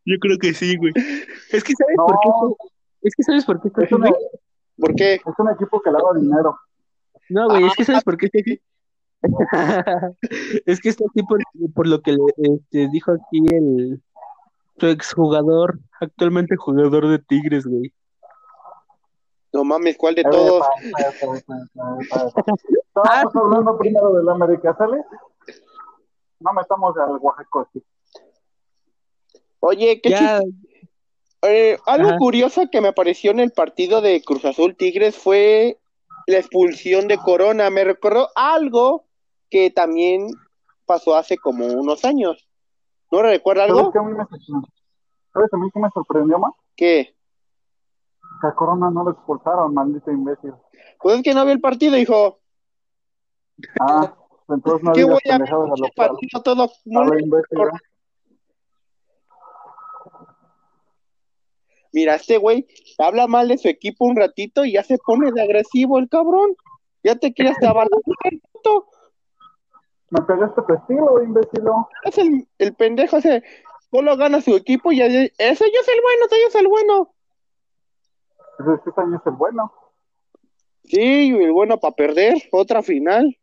Yo 0.05 0.15
creo 0.21 0.37
que 0.37 0.53
sí, 0.53 0.77
güey. 0.77 0.93
Es 1.51 1.65
que 1.65 1.73
sabes 1.73 1.97
por 1.97 2.15
qué. 2.21 2.29
Es 3.01 3.13
que 3.13 3.23
sabes 3.23 3.43
por 3.43 3.61
qué. 3.61 3.67
Es 3.67 3.89
¿Por 4.77 4.95
qué? 4.95 5.15
Es 5.15 5.21
un 5.39 5.49
equipo 5.49 5.81
que 5.81 5.91
lava 5.91 6.13
dinero. 6.17 6.57
No, 7.27 7.49
güey, 7.49 7.65
es 7.65 7.73
que 7.75 7.83
sabes 7.83 8.05
por 8.05 8.15
qué 8.15 8.27
está 8.27 8.39
aquí. 8.39 8.61
es 10.65 10.79
que 10.79 10.87
está 10.87 11.03
aquí 11.09 11.23
por, 11.73 11.87
lo 11.87 11.99
que 12.01 12.13
le, 12.13 12.23
este, 12.37 12.87
dijo 12.87 13.11
aquí 13.11 13.43
el 13.53 14.01
su 14.79 14.87
exjugador, 14.87 15.79
actualmente 15.99 16.55
jugador 16.55 17.09
de 17.09 17.19
Tigres, 17.19 17.65
güey. 17.65 17.93
No 19.51 19.65
mames, 19.65 19.97
¿cuál 19.97 20.15
de 20.15 20.23
todos? 20.23 20.65
Estamos 22.95 23.35
hablando 23.35 23.77
primero 23.77 24.13
del 24.13 24.29
América, 24.29 24.73
¿sale? 24.77 25.03
No 26.39 26.53
metamos 26.53 26.95
al 26.97 27.17
Oaxaca. 27.19 27.69
Oye, 29.59 29.99
qué 30.01 30.41
eh, 31.47 31.77
algo 31.85 32.17
curioso 32.17 32.69
que 32.71 32.81
me 32.81 32.87
apareció 32.87 33.31
en 33.31 33.39
el 33.39 33.51
partido 33.51 34.01
de 34.01 34.21
Cruz 34.23 34.45
Azul 34.45 34.75
Tigres 34.75 35.15
fue 35.15 35.79
la 36.27 36.37
expulsión 36.37 37.07
de 37.07 37.17
Corona. 37.17 37.69
Me 37.69 37.83
recordó 37.83 38.29
algo 38.35 39.05
que 39.49 39.69
también 39.69 40.27
pasó 40.85 41.15
hace 41.15 41.37
como 41.37 41.67
unos 41.67 42.03
años. 42.03 42.47
¿No 43.11 43.21
recuerda 43.21 43.65
algo? 43.65 43.91
¿Sabes, 43.91 43.95
a 43.95 44.03
mí 44.03 44.13
me, 44.13 44.25
¿Sabes 45.33 45.53
a 45.53 45.57
mí 45.57 45.69
qué 45.71 45.79
me 45.79 45.89
sorprendió 45.93 46.39
más? 46.39 46.53
¿Qué? 46.75 47.15
Que 48.41 48.47
a 48.47 48.55
Corona 48.55 48.89
no 48.89 49.03
lo 49.03 49.11
expulsaron, 49.11 49.73
maldito 49.73 50.11
imbécil. 50.11 50.53
Pues 50.99 51.17
es 51.17 51.23
que 51.23 51.33
no 51.33 51.45
vi 51.45 51.51
el 51.51 51.61
partido, 51.61 51.97
hijo. 51.97 52.39
Ah, 53.79 54.15
entonces 54.49 54.83
no 54.83 54.93
¿Qué 54.93 55.03
voy 55.03 55.19
a 55.29 55.37
ver 55.37 55.49
partido 55.95 56.41
todo? 56.41 56.71
Mira, 61.91 62.15
este 62.15 62.37
güey 62.37 62.67
habla 62.97 63.25
mal 63.27 63.47
de 63.47 63.57
su 63.57 63.69
equipo 63.69 64.05
un 64.05 64.17
ratito 64.17 64.65
y 64.65 64.73
ya 64.73 64.83
se 64.83 64.97
pone 64.97 65.31
de 65.31 65.41
agresivo 65.41 65.97
el 65.97 66.09
cabrón. 66.09 66.55
Ya 67.03 67.15
te 67.15 67.33
quieres 67.33 67.55
acabar 67.57 67.87
Me 70.09 70.21
pegaste 70.23 70.61
tu 70.61 70.73
estilo, 70.73 71.23
imbécil. 71.23 71.63
Es 72.03 72.17
el, 72.17 72.47
el 72.57 72.73
pendejo 72.73 73.17
ese. 73.17 73.43
Solo 73.91 74.17
gana 74.17 74.41
su 74.41 74.55
equipo 74.55 74.91
y 74.91 74.97
ya, 74.97 75.05
ese 75.05 75.31
yo 75.37 75.45
es 75.47 75.87
el 75.87 76.01
bueno, 76.01 76.25
ese 76.25 76.41
yo 76.41 76.47
es 76.49 76.55
el 76.55 76.67
bueno. 76.67 77.15
Ese, 78.59 78.89
ese 78.89 79.01
año 79.01 79.17
es 79.17 79.25
el 79.25 79.33
bueno. 79.33 79.71
Sí, 80.83 81.29
el 81.29 81.51
bueno 81.53 81.79
para 81.79 81.95
perder, 81.95 82.35
otra 82.51 82.83
final. 82.83 83.37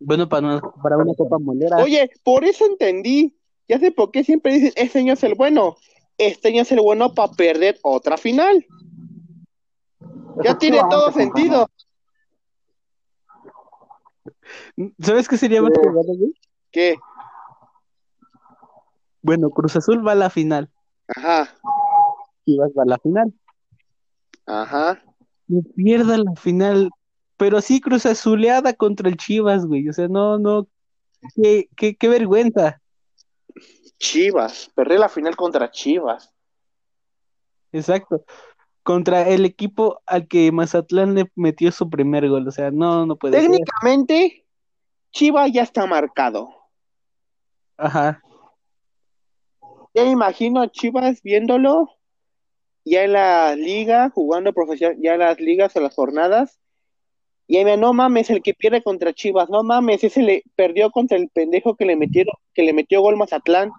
Bueno, 0.00 0.28
para, 0.28 0.60
para 0.82 0.96
una 0.98 1.14
copa 1.14 1.38
molera. 1.38 1.78
Oye, 1.78 2.10
por 2.22 2.44
eso 2.44 2.66
entendí. 2.66 3.36
Ya 3.66 3.78
sé 3.78 3.90
por 3.92 4.10
qué 4.10 4.24
siempre 4.24 4.52
dicen, 4.52 4.72
ese 4.76 4.98
año 4.98 5.14
es 5.14 5.24
el 5.24 5.34
bueno 5.34 5.76
este 6.18 6.48
año 6.48 6.62
es 6.62 6.72
el 6.72 6.80
bueno 6.80 7.14
para 7.14 7.32
perder 7.32 7.78
otra 7.82 8.16
final. 8.16 8.66
Ya 10.42 10.56
tiene 10.58 10.80
todo 10.90 11.12
sentido. 11.12 11.68
¿Sabes 15.00 15.28
qué 15.28 15.36
sería 15.36 15.62
más 15.62 15.72
¿Qué? 16.70 16.96
Bueno, 19.22 19.50
Cruz 19.50 19.76
Azul 19.76 20.06
va 20.06 20.12
a 20.12 20.16
la 20.16 20.30
final. 20.30 20.70
Ajá. 21.08 21.54
Chivas 22.44 22.72
va 22.76 22.82
a 22.82 22.86
la 22.86 22.98
final. 22.98 23.32
Ajá. 24.46 25.02
Y 25.48 25.62
pierda 25.62 26.18
la 26.18 26.34
final. 26.34 26.90
Pero 27.36 27.60
sí, 27.60 27.80
Cruz 27.80 28.06
Azuleada 28.06 28.72
contra 28.74 29.08
el 29.08 29.16
Chivas, 29.16 29.66
güey. 29.66 29.88
O 29.88 29.92
sea, 29.92 30.08
no, 30.08 30.38
no. 30.38 30.68
Qué, 31.34 31.68
qué, 31.76 31.96
qué 31.96 32.08
vergüenza. 32.08 32.80
Chivas, 33.98 34.70
perdí 34.74 34.98
la 34.98 35.08
final 35.08 35.36
contra 35.36 35.70
Chivas. 35.70 36.32
Exacto. 37.72 38.24
Contra 38.82 39.28
el 39.28 39.44
equipo 39.44 40.02
al 40.06 40.28
que 40.28 40.52
Mazatlán 40.52 41.14
le 41.14 41.30
metió 41.34 41.72
su 41.72 41.88
primer 41.88 42.28
gol. 42.28 42.46
O 42.46 42.50
sea, 42.50 42.70
no, 42.70 43.06
no 43.06 43.16
puede 43.16 43.40
Técnicamente, 43.40 44.44
Chivas 45.10 45.50
ya 45.52 45.62
está 45.62 45.86
marcado. 45.86 46.50
Ajá. 47.76 48.20
Ya 49.94 50.04
imagino 50.04 50.60
a 50.60 50.70
Chivas 50.70 51.22
viéndolo 51.22 51.88
ya 52.84 53.04
en 53.04 53.12
la 53.12 53.56
liga, 53.56 54.10
jugando 54.10 54.52
profesional, 54.52 54.98
ya 55.00 55.14
en 55.14 55.20
las 55.20 55.40
ligas 55.40 55.74
o 55.76 55.80
las 55.80 55.94
jornadas. 55.94 56.60
Y 57.46 57.58
ahí 57.58 57.64
me, 57.64 57.76
no 57.76 57.92
mames, 57.92 58.30
el 58.30 58.42
que 58.42 58.54
pierde 58.54 58.82
contra 58.82 59.12
Chivas, 59.12 59.50
no 59.50 59.62
mames, 59.62 60.02
ese 60.02 60.22
le 60.22 60.42
perdió 60.56 60.90
contra 60.90 61.18
el 61.18 61.28
pendejo 61.28 61.76
que 61.76 61.84
le 61.84 61.96
metieron, 61.96 62.34
que 62.54 62.62
le 62.62 62.72
metió 62.72 63.02
gol 63.02 63.16
Mazatlán. 63.16 63.70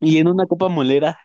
Y 0.00 0.18
en 0.18 0.28
una 0.28 0.46
copa 0.46 0.68
molera. 0.68 1.20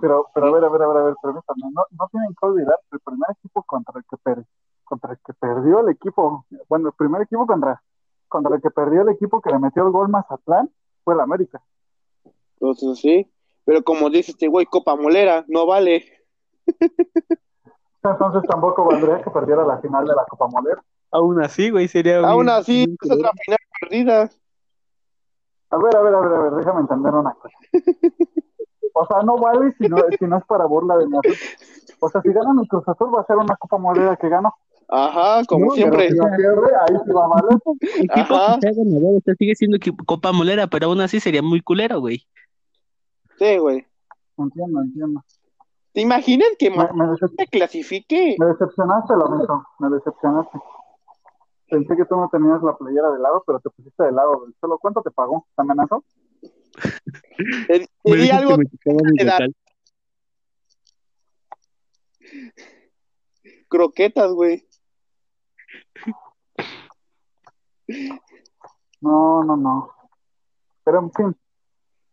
Pero, 0.00 0.26
pero 0.34 0.46
a 0.48 0.52
ver, 0.52 0.64
a 0.64 0.68
ver, 0.68 0.82
a 0.82 0.88
ver, 0.88 0.96
a 0.96 1.02
ver, 1.04 1.14
permítanme, 1.22 1.70
no, 1.72 1.84
no 1.90 2.08
tienen 2.10 2.30
que 2.30 2.46
olvidar 2.46 2.76
el 2.90 2.98
primer 3.00 3.30
equipo 3.38 3.62
contra 3.62 3.94
el 3.98 4.04
que 4.04 4.42
contra 4.84 5.12
el 5.12 5.18
que 5.24 5.34
perdió 5.34 5.80
el 5.80 5.90
equipo, 5.90 6.46
bueno, 6.68 6.88
el 6.88 6.94
primer 6.94 7.22
equipo 7.22 7.46
contra, 7.46 7.82
contra 8.26 8.56
el 8.56 8.62
que 8.62 8.70
perdió 8.70 9.02
el 9.02 9.10
equipo 9.10 9.40
que 9.40 9.50
le 9.50 9.58
metió 9.58 9.84
el 9.84 9.92
gol 9.92 10.08
Mazatlán 10.08 10.70
fue 11.04 11.14
el 11.14 11.20
América. 11.20 11.62
Entonces 12.54 12.98
sí, 12.98 13.30
pero 13.64 13.84
como 13.84 14.10
dice 14.10 14.32
este 14.32 14.48
güey, 14.48 14.66
Copa 14.66 14.96
Molera, 14.96 15.44
no 15.46 15.66
vale. 15.66 16.04
Entonces 18.02 18.42
tampoco 18.48 18.84
valdría 18.84 19.22
que 19.22 19.30
perdiera 19.30 19.64
la 19.64 19.78
final 19.78 20.06
de 20.06 20.14
la 20.14 20.24
Copa 20.28 20.46
Molera. 20.48 20.82
Aún 21.10 21.42
así, 21.42 21.70
güey, 21.70 21.88
sería. 21.88 22.20
Aún 22.20 22.48
así, 22.48 22.96
es 23.02 23.10
otra 23.10 23.30
final 23.44 23.58
perdida. 23.80 24.30
A 25.70 25.76
ver, 25.76 25.96
a 25.96 26.02
ver, 26.02 26.14
a 26.14 26.20
ver, 26.20 26.32
a 26.32 26.42
ver, 26.42 26.52
déjame 26.52 26.80
entender 26.80 27.14
una 27.14 27.32
cosa. 27.34 27.56
O 28.94 29.06
sea, 29.06 29.22
no 29.22 29.36
vale 29.38 29.72
si 29.78 29.88
no, 29.88 29.96
si 30.18 30.24
no 30.26 30.38
es 30.38 30.44
para 30.46 30.64
burla 30.64 30.96
de 30.96 31.08
nosotros. 31.08 31.38
O 32.00 32.08
sea, 32.08 32.20
si 32.22 32.32
gana 32.32 32.52
mi 32.52 32.66
Cruz 32.66 32.82
Azul 32.88 33.14
va 33.14 33.20
a 33.20 33.26
ser 33.26 33.36
una 33.36 33.56
Copa 33.56 33.78
Molera 33.78 34.16
que 34.16 34.28
gano. 34.28 34.54
Ajá, 34.88 35.44
como 35.46 35.70
siempre. 35.72 36.10
Si 36.10 36.16
la 36.16 36.36
pierde, 36.36 36.68
ahí 36.80 36.96
sí 37.04 37.12
va 37.12 37.24
a 37.24 37.28
valer. 37.28 37.58
Ajá. 38.10 38.54
o 38.56 39.20
sea, 39.24 39.34
sigue 39.38 39.54
siendo 39.54 39.78
Copa 40.06 40.32
Molera, 40.32 40.66
pero 40.66 40.86
aún 40.86 41.00
así 41.00 41.20
sería 41.20 41.42
muy 41.42 41.60
culero, 41.60 42.00
güey. 42.00 42.26
Sí, 43.38 43.58
güey. 43.58 43.86
Entiendo, 44.36 44.80
entiendo. 44.80 45.22
¿Te 45.98 46.02
imaginas 46.02 46.50
que 46.60 46.70
me, 46.70 46.76
me 46.76 47.46
clasifique? 47.48 48.36
Me 48.38 48.46
decepcionaste, 48.46 49.16
lo 49.16 49.30
mismo, 49.30 49.66
me 49.80 49.90
decepcionaste. 49.90 50.56
Pensé 51.68 51.96
que 51.96 52.04
tú 52.04 52.14
no 52.14 52.28
tenías 52.30 52.62
la 52.62 52.76
playera 52.76 53.10
de 53.10 53.18
lado, 53.18 53.42
pero 53.44 53.58
te 53.58 53.68
pusiste 53.70 54.04
de 54.04 54.12
lado 54.12 54.44
del 54.44 54.54
solo. 54.60 54.78
¿Cuánto 54.78 55.02
te 55.02 55.10
pagó? 55.10 55.48
¿Te 55.56 55.62
amenazó? 55.62 56.04
Te, 57.66 58.30
algo 58.30 58.58
Croquetas, 63.66 64.30
güey. 64.30 64.68
No, 69.00 69.42
no, 69.42 69.56
no. 69.56 69.90
Pero 70.84 71.00
en 71.00 71.12
fin, 71.12 71.36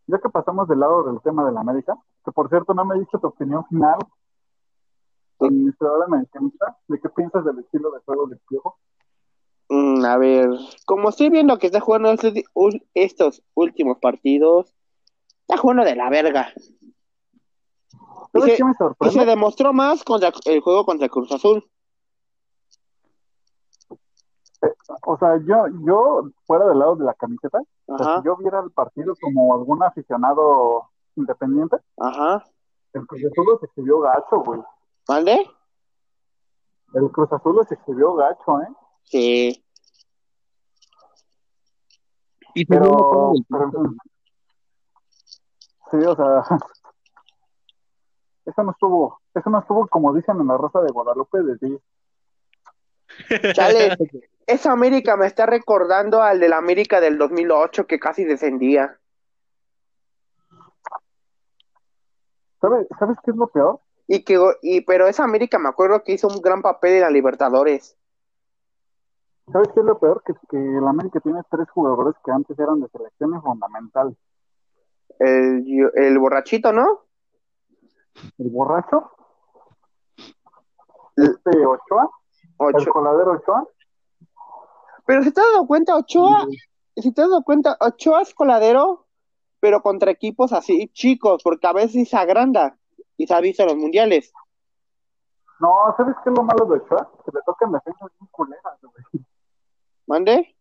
ya 0.07 0.17
que 0.17 0.29
pasamos 0.29 0.67
del 0.67 0.79
lado 0.79 1.03
del 1.03 1.21
tema 1.21 1.45
de 1.45 1.51
la 1.51 1.59
América, 1.59 1.95
que 2.25 2.31
por 2.31 2.49
cierto 2.49 2.73
no 2.73 2.83
me 2.83 2.99
dicho 2.99 3.19
tu 3.19 3.27
opinión 3.27 3.65
final, 3.67 3.99
¿de 5.39 6.99
qué 6.99 7.09
piensas 7.09 7.45
del 7.45 7.59
estilo 7.59 7.91
de 7.91 7.99
juego 7.99 8.27
del 8.27 8.39
Piojo? 8.49 8.77
Mm, 9.69 10.03
a 10.05 10.17
ver, 10.17 10.49
como 10.85 11.09
estoy 11.09 11.29
viendo 11.29 11.57
que 11.57 11.67
está 11.67 11.79
jugando 11.79 12.13
estos, 12.93 13.43
últimos 13.53 13.97
partidos, 13.99 14.73
está 15.41 15.57
jugando 15.57 15.83
de 15.83 15.95
la 15.95 16.09
verga. 16.09 16.53
¿Sabes 18.33 18.57
qué 18.57 18.63
me 18.63 18.73
sorprende? 18.73 19.15
Y 19.15 19.19
se 19.19 19.25
demostró 19.25 19.73
más 19.73 20.03
contra 20.03 20.31
el 20.45 20.59
juego 20.61 20.85
contra 20.85 21.09
Cruz 21.09 21.31
Azul. 21.31 21.63
o 25.03 25.17
sea, 25.17 25.37
yo, 25.45 25.67
yo 25.85 26.29
fuera 26.45 26.67
del 26.67 26.79
lado 26.79 26.95
de 26.95 27.05
la 27.05 27.13
camiseta, 27.13 27.59
si 27.87 28.25
yo 28.25 28.35
viera 28.37 28.59
el 28.61 28.71
partido 28.71 29.15
como 29.21 29.53
algún 29.53 29.83
aficionado 29.83 30.89
independiente, 31.15 31.77
Ajá. 31.97 32.43
el 32.93 33.05
Cruz 33.07 33.21
Azul 33.25 33.57
se 33.59 33.65
exhibió 33.67 33.99
gacho, 33.99 34.39
güey. 34.43 34.61
¿Vale? 35.07 35.49
El 36.93 37.11
Cruz 37.11 37.31
Azul 37.31 37.65
se 37.67 37.75
exhibió 37.75 38.13
gacho, 38.15 38.61
¿eh? 38.61 38.67
Sí. 39.03 39.65
Y 42.53 42.65
pero, 42.65 43.33
pero, 43.49 43.71
sí, 45.91 45.97
o 45.97 46.15
sea, 46.15 46.43
eso 48.45 48.63
no 48.63 48.71
estuvo, 48.71 49.21
eso 49.33 49.49
no 49.49 49.59
estuvo 49.59 49.87
como 49.87 50.13
dicen 50.13 50.39
en 50.39 50.47
la 50.47 50.57
Rosa 50.57 50.79
de 50.81 50.91
Guadalupe 50.91 51.41
de 51.41 51.57
ti. 51.57 51.77
Chale, 53.53 53.97
esa 54.47 54.71
América 54.71 55.17
me 55.17 55.27
está 55.27 55.45
recordando 55.45 56.21
al 56.21 56.39
de 56.39 56.49
la 56.49 56.57
América 56.57 57.01
del 57.01 57.17
2008 57.17 57.87
que 57.87 57.99
casi 57.99 58.23
descendía. 58.23 58.99
¿Sabes, 62.65 62.87
¿Sabes 62.97 63.17
qué 63.23 63.29
es 63.29 63.37
lo 63.37 63.47
peor? 63.47 63.79
Y 64.07 64.23
que, 64.23 64.39
y, 64.63 64.81
pero 64.81 65.07
esa 65.07 65.23
América 65.23 65.59
me 65.59 65.69
acuerdo 65.69 66.03
que 66.03 66.13
hizo 66.13 66.27
un 66.27 66.41
gran 66.41 66.63
papel 66.63 66.95
en 66.95 67.01
la 67.01 67.11
Libertadores. 67.11 67.95
¿Sabes 69.51 69.67
qué 69.73 69.81
es 69.81 69.85
lo 69.85 69.99
peor? 69.99 70.23
Que, 70.25 70.33
que 70.49 70.57
la 70.57 70.89
América 70.89 71.19
tiene 71.19 71.41
tres 71.51 71.69
jugadores 71.69 72.15
que 72.25 72.31
antes 72.31 72.57
eran 72.57 72.81
de 72.81 72.89
selecciones 72.89 73.39
fundamentales. 73.43 74.15
El, 75.19 75.91
el 75.93 76.17
borrachito, 76.17 76.73
¿no? 76.73 77.01
¿El 78.39 78.49
borracho? 78.49 79.11
Este 81.15 81.65
Ochoa. 81.67 82.09
¿El 82.59 82.89
coladero 82.89 83.33
Ochoa? 83.33 83.67
Pero 85.05 85.21
si 85.21 85.31
te 85.31 85.39
has 85.39 85.51
dado 85.51 85.67
cuenta, 85.67 85.95
Ochoa, 85.95 86.47
si 86.95 87.13
te 87.13 87.21
has 87.21 87.29
dado 87.29 87.43
cuenta, 87.43 87.77
Ochoa 87.79 88.23
es 88.23 88.33
coladero, 88.33 89.04
pero 89.65 89.81
contra 89.81 90.11
equipos 90.11 90.53
así 90.53 90.91
chicos, 90.93 91.41
porque 91.41 91.65
a 91.65 91.73
veces 91.73 92.07
se 92.07 92.15
agranda 92.15 92.77
y 93.17 93.25
se 93.25 93.33
ha 93.33 93.41
visto 93.41 93.63
en 93.63 93.69
los 93.69 93.77
mundiales. 93.77 94.31
No, 95.59 95.71
¿sabes 95.97 96.13
qué 96.23 96.29
es 96.29 96.37
lo 96.37 96.43
malo 96.43 96.67
de 96.67 96.75
Ochoa? 96.75 97.11
Que 97.25 97.31
le 97.33 97.39
tocan 97.47 97.71
defensas 97.71 98.11
bien 98.19 98.29
culeras, 98.29 98.79
güey. 98.83 99.25
¿Mande? 100.05 100.55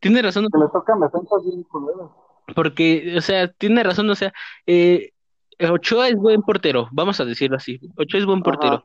Tiene 0.00 0.20
razón. 0.20 0.48
Que 0.52 0.58
le 0.58 0.66
tocan 0.66 0.98
defensas 0.98 1.44
bien 1.44 1.62
culeras. 1.62 2.08
Porque, 2.56 3.14
o 3.16 3.20
sea, 3.20 3.52
tiene 3.52 3.84
razón, 3.84 4.10
o 4.10 4.16
sea, 4.16 4.32
eh, 4.66 5.12
Ochoa 5.70 6.08
es 6.08 6.16
buen 6.16 6.42
portero, 6.42 6.88
vamos 6.90 7.20
a 7.20 7.24
decirlo 7.24 7.58
así. 7.58 7.78
Ochoa 7.96 8.18
es 8.18 8.26
buen 8.26 8.42
portero. 8.42 8.82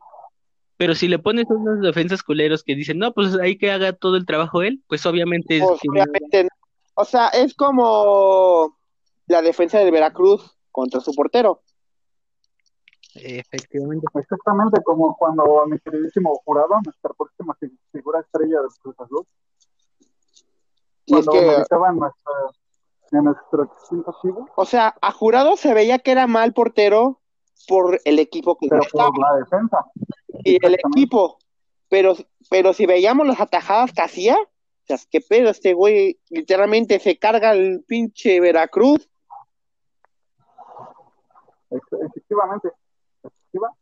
Pero 0.77 0.93
si 0.93 1.07
le 1.07 1.17
pones 1.17 1.45
unos 1.49 1.81
defensas 1.81 2.21
culeros 2.21 2.63
que 2.63 2.75
dicen, 2.75 2.99
no, 2.99 3.13
pues 3.13 3.35
hay 3.39 3.57
que 3.57 3.71
haga 3.71 3.93
todo 3.93 4.15
el 4.15 4.27
trabajo 4.27 4.61
él, 4.61 4.83
pues 4.87 5.03
obviamente 5.07 5.57
es. 5.57 5.63
Pues, 5.65 5.81
obviamente, 5.89 6.47
o 6.93 7.03
sea, 7.03 7.29
es 7.29 7.55
como 7.55 8.77
la 9.27 9.41
defensa 9.41 9.79
del 9.79 9.91
Veracruz 9.91 10.57
contra 10.71 10.99
su 10.99 11.13
portero. 11.13 11.61
Efectivamente. 13.15 14.07
Exactamente 14.15 14.81
como 14.83 15.15
cuando 15.17 15.65
mi 15.67 15.79
queridísimo 15.79 16.41
jurado, 16.43 16.79
nuestra 16.83 17.11
próxima 17.13 17.55
figura 17.91 18.21
estrella 18.21 18.59
del 18.61 18.69
Cruz 18.81 18.99
Azul, 18.99 19.27
cuando 21.07 21.31
es 21.33 21.39
que... 21.39 23.17
en 23.17 23.23
nuestro 23.23 23.71
O 24.55 24.65
sea, 24.65 24.95
a 25.01 25.11
jurado 25.11 25.55
se 25.57 25.73
veía 25.73 25.99
que 25.99 26.11
era 26.11 26.25
mal 26.25 26.53
portero 26.53 27.21
por 27.67 28.01
el 28.05 28.19
equipo 28.19 28.57
que 28.57 28.67
pero 28.67 28.81
por 28.91 29.19
la 29.19 29.35
defensa. 29.37 29.85
Y 30.43 30.65
el 30.65 30.75
equipo. 30.75 31.37
Pero, 31.89 32.15
pero 32.49 32.73
si 32.73 32.87
veíamos 32.87 33.27
las 33.27 33.39
atajadas 33.39 33.93
que 33.93 34.01
hacía, 34.01 34.35
o 34.35 34.85
sea, 34.85 34.97
qué 35.11 35.21
pedo, 35.21 35.49
este 35.49 35.73
güey 35.73 36.19
literalmente 36.29 36.99
se 36.99 37.19
carga 37.19 37.51
el 37.51 37.83
pinche 37.87 38.39
Veracruz. 38.39 39.07
Efectivamente. 41.75 42.71
Efectiva, 43.23 43.73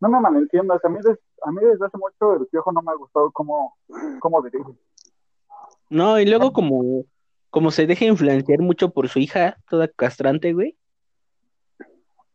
No 0.00 0.08
me 0.08 0.20
malentiendas, 0.20 0.84
a 0.84 0.88
mí, 0.88 0.98
a 1.42 1.50
mí 1.52 1.60
desde 1.62 1.86
hace 1.86 1.96
mucho 1.96 2.34
el 2.34 2.48
viejo 2.52 2.72
no 2.72 2.82
me 2.82 2.92
ha 2.92 2.96
gustado 2.96 3.30
cómo, 3.32 3.76
cómo 4.20 4.42
dirige. 4.42 4.72
No, 5.88 6.18
y 6.18 6.26
luego 6.26 6.52
como 6.52 7.04
como 7.56 7.70
se 7.70 7.86
deja 7.86 8.04
influenciar 8.04 8.60
mucho 8.60 8.90
por 8.90 9.08
su 9.08 9.18
hija, 9.18 9.56
toda 9.70 9.88
castrante, 9.88 10.52
güey. 10.52 10.76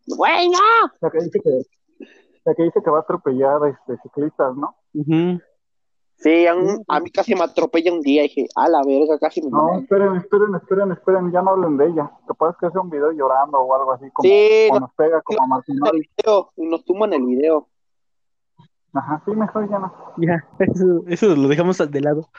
¡Güey, 0.08 0.50
no! 0.50 0.92
La 1.00 1.12
que 1.12 1.20
dice 1.20 1.40
que, 1.40 1.62
que, 2.56 2.64
dice 2.64 2.82
que 2.84 2.90
va 2.90 2.98
a 2.98 3.02
atropellar 3.02 3.60
este, 3.68 4.02
ciclistas, 4.02 4.56
¿no? 4.56 4.76
Sí, 6.22 6.46
a, 6.46 7.00
mí 7.00 7.10
casi 7.10 7.34
me 7.34 7.44
atropella 7.44 7.92
un 7.92 8.02
día 8.02 8.24
y 8.24 8.28
dije, 8.28 8.48
a 8.56 8.70
la 8.70 8.84
verga, 8.86 9.18
casi 9.18 9.42
me 9.42 9.50
No, 9.50 9.80
esperen, 9.80 10.18
esperen, 10.18 10.54
esperen, 10.54 10.92
esperen, 10.92 11.32
ya 11.32 11.42
no 11.42 11.52
hablen 11.52 11.78
de 11.78 11.88
ella. 11.88 12.12
Te 12.28 12.36
puedes 12.36 12.56
que 12.58 12.68
hacer 12.68 12.80
un 12.80 12.92
video 12.92 13.12
llorando 13.12 13.60
o 13.60 13.76
algo 13.76 13.94
así, 13.94 14.08
como 14.12 14.30
sí, 14.30 14.70
nos 14.80 14.94
pega 14.94 15.20
como 15.24 15.42
a 15.42 15.48
Martinoli. 15.48 16.08
Nos 16.58 16.86
tuman 16.86 17.14
el 17.14 17.26
video. 17.26 17.68
Ajá, 18.94 19.20
sí, 19.26 19.32
mejor 19.32 19.68
ya 19.68 19.80
no. 19.80 19.92
Ya, 20.18 20.48
eso, 20.60 21.04
eso 21.08 21.36
lo 21.36 21.48
dejamos 21.48 21.80
de 21.80 22.02
lado. 22.02 22.30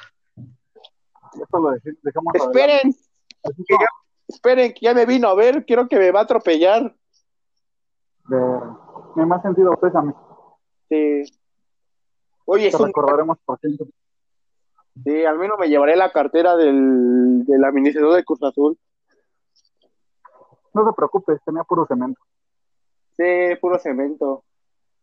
Esperen, 2.35 2.93
que 3.43 3.75
ya, 3.81 3.87
esperen, 4.29 4.75
que 4.75 4.81
ya 4.81 4.95
me 4.95 5.07
vino 5.07 5.27
a 5.27 5.35
ver, 5.35 5.65
quiero 5.65 5.89
que 5.89 5.99
me 5.99 6.13
va 6.13 6.21
a 6.21 6.23
atropellar. 6.23 6.95
me 8.29 9.35
ha 9.35 9.43
sentido 9.43 9.75
pésame. 9.81 10.15
Sí. 10.89 11.25
Oye, 12.45 12.71
Te 12.71 12.79
recordaremos 12.79 13.39
por 13.45 13.59
ciento. 13.59 13.87
Sí, 15.05 15.25
al 15.25 15.39
menos 15.39 15.59
me 15.59 15.69
llevaré 15.69 15.97
la 15.97 16.13
cartera 16.13 16.57
del, 16.57 17.45
del 17.45 17.65
administrador 17.65 18.17
de 18.17 18.25
Cruz 18.25 18.43
Azul. 18.43 18.79
No 20.75 20.87
te 20.87 20.93
preocupes, 20.95 21.41
tenía 21.45 21.65
puro 21.65 21.87
cemento. 21.87 22.21
Sí, 23.17 23.57
puro 23.61 23.79
cemento. 23.79 24.45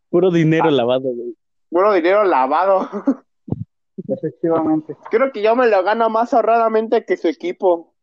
Puro 0.09 0.31
dinero 0.31 0.65
ah. 0.67 0.71
lavado, 0.71 1.13
güey. 1.13 1.35
Puro 1.69 1.93
dinero 1.93 2.23
lavado. 2.23 2.89
Efectivamente. 4.07 4.95
Creo 5.11 5.31
que 5.31 5.41
yo 5.41 5.55
me 5.55 5.67
lo 5.67 5.83
gano 5.83 6.09
más 6.09 6.33
honradamente 6.33 7.05
que 7.05 7.17
su 7.17 7.27
equipo. 7.27 7.93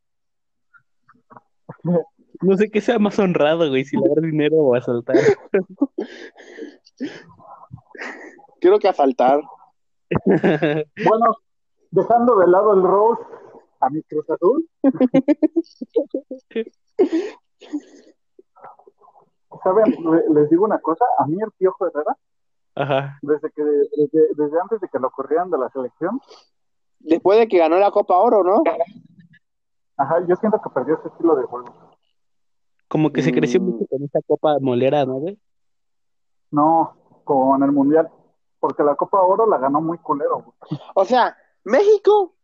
No 2.43 2.57
sé 2.57 2.71
qué 2.71 2.81
sea 2.81 2.99
más 2.99 3.19
honrado, 3.19 3.69
güey, 3.69 3.85
si 3.85 3.97
le 3.97 4.09
das 4.09 4.23
dinero 4.23 4.57
o 4.57 4.75
asaltar. 4.75 5.17
Creo 8.67 8.81
que 8.81 8.89
asaltar. 8.89 9.41
bueno, 10.11 11.37
dejando 11.93 12.35
de 12.35 12.49
lado 12.49 12.75
el 12.75 12.83
Rose 12.83 13.23
a 13.79 13.89
mi 13.91 14.03
Cruz 14.03 14.29
Azul. 14.29 14.69
¿Saben? 19.63 19.97
Les 20.35 20.51
digo 20.51 20.65
una 20.65 20.81
cosa, 20.81 21.05
a 21.17 21.27
mí 21.29 21.37
el 21.41 21.53
Piojo 21.53 21.87
Herrera 21.87 22.17
Ajá. 22.75 23.21
Desde 23.23 23.53
que 23.53 23.63
desde, 23.63 24.35
desde, 24.35 24.61
antes 24.61 24.81
de 24.81 24.89
que 24.89 24.99
lo 24.99 25.11
corrieran 25.11 25.49
de 25.49 25.59
la 25.59 25.71
selección. 25.71 26.21
Después 26.99 27.39
de 27.39 27.47
que 27.47 27.59
ganó 27.59 27.79
la 27.79 27.93
Copa 27.93 28.19
Oro, 28.19 28.43
¿no? 28.43 28.65
Ajá, 29.97 30.27
yo 30.27 30.35
siento 30.35 30.61
que 30.61 30.71
perdió 30.71 30.99
ese 30.99 31.07
estilo 31.07 31.37
de 31.37 31.45
juego. 31.45 31.73
Como 32.89 33.13
que 33.13 33.23
se 33.23 33.31
creció 33.31 33.61
mm. 33.61 33.65
mucho 33.65 33.87
con 33.87 34.03
esa 34.03 34.19
Copa 34.27 34.59
Molera, 34.61 35.07
¿no, 35.07 35.15
güey? 35.19 35.39
No, 36.51 36.97
con 37.23 37.63
el 37.63 37.71
Mundial. 37.71 38.11
Porque 38.61 38.83
la 38.83 38.95
Copa 38.97 39.21
Oro 39.21 39.47
la 39.47 39.59
ganó 39.59 39.81
muy 39.81 39.99
culero. 39.99 40.55
O 40.95 41.05
sea, 41.05 41.37
México 41.65 42.35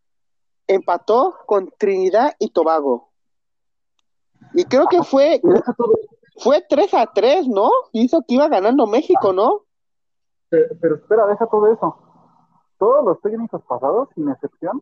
empató 0.67 1.37
con 1.45 1.71
Trinidad 1.77 2.35
y 2.39 2.49
Tobago. 2.51 3.11
Y 4.53 4.65
creo 4.65 4.87
que 4.87 5.03
fue, 5.03 5.41
fue 6.37 6.63
3 6.67 6.93
a 6.93 7.07
3, 7.07 7.47
¿no? 7.47 7.69
Hizo 7.91 8.21
que 8.27 8.35
iba 8.35 8.47
ganando 8.47 8.85
México, 8.85 9.33
¿no? 9.33 9.63
Pero, 10.49 10.95
espera, 10.95 11.25
deja 11.25 11.47
todo 11.47 11.71
eso. 11.71 11.97
Todos 12.77 13.05
los 13.05 13.21
técnicos 13.21 13.61
pasados, 13.63 14.09
sin 14.13 14.29
excepción, 14.29 14.81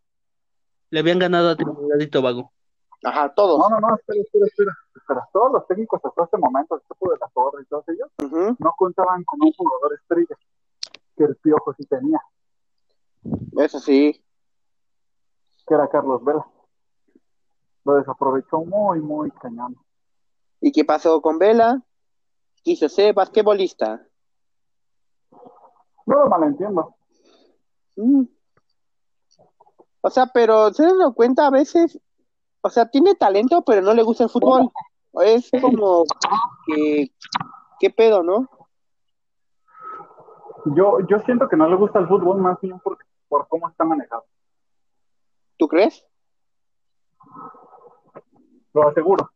le 0.90 1.00
habían 1.00 1.20
ganado 1.20 1.52
a 1.52 1.56
Trinidad 1.56 2.00
y 2.00 2.08
Tobago. 2.08 2.52
Ajá, 3.04 3.34
todos. 3.34 3.58
No, 3.58 3.70
no, 3.70 3.80
no, 3.80 3.96
espera, 3.96 4.22
espera, 4.22 4.78
espera. 4.96 5.30
Todos 5.32 5.54
los 5.54 5.68
técnicos 5.68 6.02
hasta 6.04 6.24
este 6.24 6.38
momento, 6.38 6.76
el 6.76 6.82
tipo 6.82 7.10
de 7.12 7.18
la 7.20 7.28
torre 7.34 7.64
y 7.64 7.66
todos 7.66 7.86
ellos, 7.88 8.10
no 8.60 8.74
contaban 8.78 9.24
con 9.24 9.40
un 9.42 9.54
jugador 9.54 9.94
estrella 9.94 10.36
que 11.22 11.32
el 11.32 11.36
Piojo 11.38 11.74
sí 11.74 11.86
tenía. 11.86 12.20
Eso 13.58 13.80
sí. 13.80 14.24
Que 15.68 15.74
era 15.74 15.88
Carlos 15.88 16.24
Vela. 16.24 16.46
Lo 17.84 17.96
desaprovechó 17.96 18.60
muy, 18.62 19.00
muy 19.00 19.32
cañón. 19.32 19.76
¿Y 20.60 20.72
qué 20.72 20.84
pasó 20.84 21.22
con 21.22 21.38
Vela? 21.38 21.82
Quiso 22.64 22.90
ser 22.90 23.14
basquetbolista. 23.14 24.06
No 26.06 26.24
lo 26.24 26.28
malentiendo. 26.28 26.96
Mm. 27.96 28.24
O 30.02 30.10
sea, 30.10 30.28
pero 30.28 30.74
se 30.74 30.84
dan 30.84 31.14
cuenta 31.14 31.48
a 31.48 31.52
veces, 31.52 32.00
o 32.62 32.70
sea, 32.70 32.90
tiene 32.90 33.14
talento, 33.14 33.64
pero 33.64 33.82
no 33.82 33.94
le 33.94 34.02
gusta 34.02 34.24
el 34.24 34.30
fútbol. 34.32 34.72
Es 35.24 35.52
como 35.62 36.04
que, 36.66 37.12
¿qué 37.80 37.90
pedo, 37.92 38.24
no? 38.24 38.50
Yo, 40.66 41.00
yo 41.08 41.20
siento 41.20 41.48
que 41.48 41.58
no 41.58 41.68
le 41.68 41.76
gusta 41.76 42.00
el 42.00 42.08
fútbol 42.08 42.38
más 42.40 42.60
bien 42.62 42.80
por, 42.80 42.98
por 43.28 43.48
cómo 43.48 43.70
está 43.70 43.84
manejado. 43.84 44.24
¿Tú 45.58 45.68
crees? 45.68 46.06
Lo 48.74 48.88
aseguro. 48.88 49.30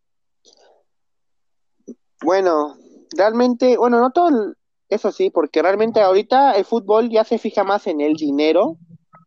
Bueno, 2.24 2.76
realmente, 3.16 3.78
bueno, 3.78 4.00
no 4.00 4.12
todo 4.12 4.56
eso 4.90 5.12
sí, 5.12 5.30
porque 5.30 5.62
realmente 5.62 6.02
ahorita 6.02 6.54
el 6.54 6.66
fútbol 6.66 7.10
ya 7.10 7.24
se 7.24 7.38
fija 7.38 7.64
más 7.64 7.88
en 7.88 8.02
el 8.02 8.14
dinero 8.14 8.78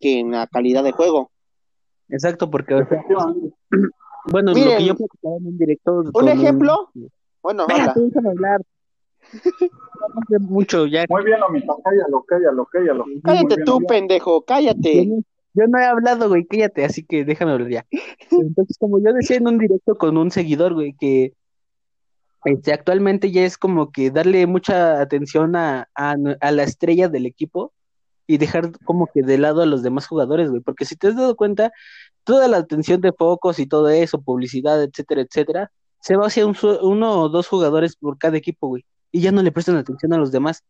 que 0.00 0.20
en 0.20 0.32
la 0.32 0.46
calidad 0.46 0.82
de 0.84 0.92
juego. 0.92 1.30
Exacto, 2.08 2.50
porque 2.50 2.74
bueno, 4.24 4.52
lo 4.52 4.54
que 4.54 4.84
yo 4.84 4.94
platicaba 4.96 5.36
en 5.36 5.46
un 5.46 5.58
directo. 5.58 6.02
Un 6.14 6.28
ejemplo, 6.28 6.90
bueno, 7.42 7.66
hablar. 7.68 8.62
Mucho 10.40 10.86
ya. 10.86 11.04
Muy 11.08 11.24
bien, 11.24 11.42
Omita, 11.42 11.74
cállalo, 11.84 12.24
cállalo, 12.26 12.66
cállalo. 12.66 13.04
Cállate 13.22 13.56
tú, 13.64 13.80
pendejo, 13.86 14.42
cállate. 14.42 15.08
Yo 15.54 15.66
no, 15.66 15.78
he 15.78 15.84
hablado, 15.84 16.28
güey, 16.28 16.46
cállate, 16.46 16.84
así 16.84 17.04
que 17.04 17.24
déjame 17.24 17.52
hablar 17.52 17.68
ya. 17.68 17.86
Entonces, 18.30 18.76
como 18.78 19.00
yo 19.00 19.12
decía 19.12 19.36
en 19.38 19.48
un 19.48 19.58
directo 19.58 19.96
con 19.96 20.16
un 20.16 20.30
seguidor, 20.30 20.74
güey, 20.74 20.94
que 20.98 21.32
este, 22.44 22.72
actualmente 22.72 23.30
ya 23.32 23.44
es 23.44 23.58
como 23.58 23.90
que 23.90 24.10
darle 24.10 24.46
mucha 24.46 25.00
atención 25.00 25.56
a, 25.56 25.88
a, 25.94 26.14
a, 26.40 26.50
la 26.52 26.62
estrella 26.62 27.08
del 27.08 27.26
equipo 27.26 27.72
y 28.26 28.38
dejar 28.38 28.72
como 28.84 29.08
que 29.12 29.22
de 29.22 29.38
lado 29.38 29.62
a 29.62 29.66
los 29.66 29.82
demás 29.82 30.06
jugadores, 30.06 30.50
güey, 30.50 30.62
porque 30.62 30.84
si 30.84 30.96
te 30.96 31.08
has 31.08 31.16
dado 31.16 31.34
cuenta, 31.34 31.72
toda 32.24 32.46
la 32.46 32.58
atención 32.58 33.00
de 33.00 33.12
focos 33.12 33.58
y 33.58 33.66
todo 33.66 33.88
eso, 33.88 34.20
publicidad, 34.20 34.82
etcétera, 34.82 35.22
etcétera, 35.22 35.72
se 36.00 36.16
va 36.16 36.26
hacia 36.26 36.46
un, 36.46 36.56
uno 36.82 37.22
o 37.22 37.28
dos 37.28 37.48
jugadores 37.48 37.96
por 37.96 38.18
cada 38.18 38.36
equipo, 38.36 38.68
güey, 38.68 38.84
y 39.12 39.20
ya 39.20 39.32
no 39.32 39.42
le 39.42 39.52
prestan 39.52 39.76
atención 39.76 40.12
a 40.12 40.18
los 40.18 40.32
demás. 40.32 40.64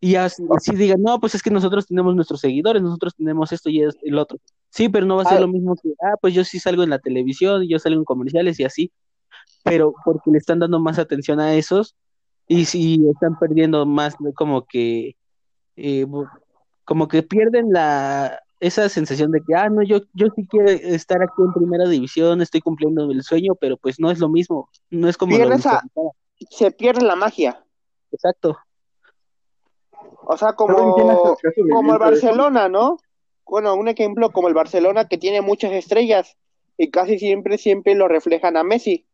Y 0.00 0.16
así, 0.16 0.44
digan, 0.74 1.00
no, 1.00 1.18
pues 1.18 1.34
es 1.34 1.42
que 1.42 1.50
nosotros 1.50 1.86
tenemos 1.86 2.14
nuestros 2.14 2.40
seguidores, 2.40 2.82
nosotros 2.82 3.14
tenemos 3.14 3.52
esto 3.52 3.70
y 3.70 3.80
el 3.80 4.18
otro. 4.18 4.38
Sí, 4.68 4.90
pero 4.90 5.06
no 5.06 5.16
va 5.16 5.22
a 5.22 5.26
ser 5.26 5.40
lo 5.40 5.48
mismo 5.48 5.76
que, 5.76 5.94
ah, 6.02 6.16
pues 6.20 6.34
yo 6.34 6.44
sí 6.44 6.58
salgo 6.58 6.82
en 6.82 6.90
la 6.90 6.98
televisión, 6.98 7.66
yo 7.66 7.78
salgo 7.78 8.00
en 8.00 8.04
comerciales 8.04 8.60
y 8.60 8.64
así, 8.64 8.92
pero 9.62 9.94
porque 10.04 10.30
le 10.30 10.38
están 10.38 10.58
dando 10.58 10.78
más 10.78 10.98
atención 10.98 11.40
a 11.40 11.54
esos 11.54 11.96
y 12.46 12.66
si 12.66 13.00
están 13.08 13.38
perdiendo 13.38 13.86
más 13.86 14.14
como 14.34 14.66
que, 14.66 15.16
eh, 15.76 16.06
como 16.84 17.08
que 17.08 17.22
pierden 17.22 17.72
la, 17.72 18.40
esa 18.60 18.88
sensación 18.88 19.30
de 19.30 19.40
que, 19.40 19.54
ah, 19.54 19.70
no, 19.70 19.82
yo, 19.82 20.00
yo 20.12 20.26
sí 20.36 20.46
quiero 20.46 20.68
estar 20.68 21.22
aquí 21.22 21.34
en 21.38 21.52
primera 21.52 21.88
división, 21.88 22.42
estoy 22.42 22.60
cumpliendo 22.60 23.10
el 23.10 23.22
sueño, 23.22 23.54
pero 23.54 23.76
pues 23.76 23.98
no 23.98 24.10
es 24.10 24.18
lo 24.18 24.28
mismo, 24.28 24.68
no 24.90 25.08
es 25.08 25.16
como... 25.16 25.34
se 26.50 26.70
pierde 26.70 27.02
la 27.02 27.16
magia. 27.16 27.64
Exacto. 28.10 28.56
O 30.26 30.36
sea, 30.36 30.54
como, 30.54 30.94
como 31.72 31.92
el 31.92 31.98
Barcelona, 31.98 32.68
¿no? 32.68 32.98
Bueno, 33.46 33.74
un 33.74 33.88
ejemplo 33.88 34.30
como 34.30 34.48
el 34.48 34.54
Barcelona 34.54 35.06
que 35.06 35.18
tiene 35.18 35.42
muchas 35.42 35.72
estrellas 35.72 36.36
y 36.76 36.90
casi 36.90 37.18
siempre, 37.18 37.58
siempre 37.58 37.94
lo 37.94 38.08
reflejan 38.08 38.56
a 38.56 38.64
Messi. 38.64 39.06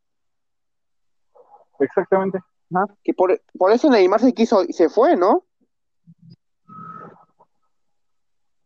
Exactamente. 1.80 2.38
Que 3.02 3.14
por, 3.14 3.40
por 3.58 3.72
eso 3.72 3.90
Neymar 3.90 4.20
se 4.20 4.32
quiso 4.32 4.62
y 4.62 4.72
se 4.72 4.88
fue, 4.88 5.16
¿no? 5.16 5.44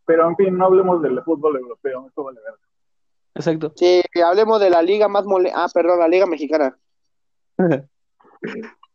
Pero 0.05 0.29
en 0.29 0.37
fin, 0.37 0.59
no 0.59 0.67
hablemos 0.67 1.01
del 1.01 1.23
fútbol 1.23 1.57
europeo, 1.57 2.07
eso 2.09 2.25
vale 2.25 2.41
ver. 2.41 2.55
Exacto. 3.35 3.73
Sí, 3.75 4.03
hablemos 4.23 4.61
de 4.61 4.69
la 4.69 4.83
liga 4.83 5.09
más 5.09 5.25
mole... 5.25 5.51
Ah, 5.55 5.67
perdón, 5.73 5.99
la 5.99 6.09
liga 6.09 6.27
mexicana. 6.27 6.79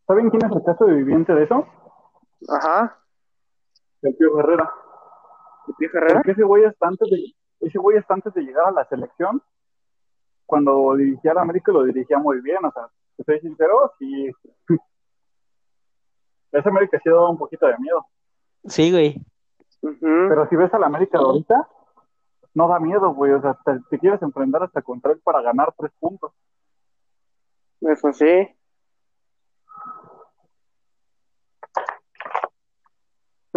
¿Saben 0.07 0.29
quién 0.29 0.45
es 0.45 0.51
el 0.51 0.63
caso 0.63 0.85
de 0.85 0.93
viviente 0.95 1.33
de 1.33 1.43
eso? 1.43 1.67
Ajá. 2.49 2.99
El 4.01 4.15
Pío 4.15 4.39
Herrera. 4.39 4.71
¿El 5.67 5.73
Pío 5.75 5.89
Herrera? 5.93 6.15
Porque 6.15 6.31
ese 6.31 6.43
güey 6.43 6.65
hasta 6.65 6.87
antes 6.87 7.09
de, 7.09 7.33
ese 7.59 7.77
güey 7.77 7.97
hasta 7.97 8.13
antes 8.13 8.33
de 8.33 8.41
llegar 8.41 8.67
a 8.67 8.71
la 8.71 8.85
selección, 8.85 9.41
cuando 10.45 10.95
dirigía 10.95 11.33
a 11.33 11.41
América 11.41 11.71
lo 11.71 11.83
dirigía 11.83 12.17
muy 12.17 12.41
bien, 12.41 12.63
o 12.65 12.71
sea, 12.71 12.89
soy 13.25 13.39
sincero, 13.39 13.93
sí. 13.99 14.31
Ese 16.51 16.67
América 16.67 16.99
sí 17.03 17.09
dado 17.09 17.29
un 17.29 17.37
poquito 17.37 17.67
de 17.67 17.77
miedo. 17.77 18.05
Sí, 18.65 18.91
güey. 18.91 19.23
Pero 19.81 20.49
si 20.49 20.55
ves 20.55 20.73
a 20.73 20.79
la 20.79 20.87
América 20.87 21.19
de 21.19 21.23
ahorita, 21.23 21.67
no 22.55 22.67
da 22.67 22.79
miedo, 22.79 23.13
güey. 23.13 23.31
O 23.33 23.41
sea, 23.41 23.57
te, 23.89 23.99
quieres 23.99 24.21
enfrentar 24.21 24.63
hasta 24.63 24.81
contra 24.81 25.11
él 25.11 25.21
para 25.23 25.41
ganar 25.41 25.73
tres 25.77 25.91
puntos. 25.99 26.33
Eso 27.81 28.11
sí. 28.13 28.47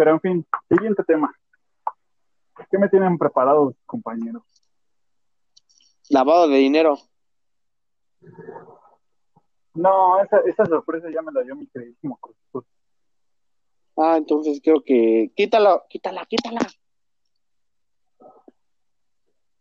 Pero 0.03 0.15
en 0.15 0.19
fin, 0.19 0.45
siguiente 0.67 1.01
tema. 1.05 1.33
¿Qué 2.69 2.77
me 2.77 2.89
tienen 2.89 3.17
preparados, 3.17 3.73
compañeros? 3.85 4.43
Lavado 6.09 6.49
de 6.49 6.57
dinero. 6.57 6.97
No, 9.73 10.21
esa, 10.21 10.39
esa 10.39 10.65
sorpresa 10.65 11.07
ya 11.09 11.21
me 11.21 11.31
la 11.31 11.41
dio 11.43 11.55
mi 11.55 11.67
queridísimo 11.67 12.19
Cruz. 12.19 12.65
Ah, 13.95 14.17
entonces 14.17 14.59
creo 14.61 14.83
que 14.83 15.31
quítala, 15.37 15.81
quítala, 15.87 16.25
quítala. 16.25 16.59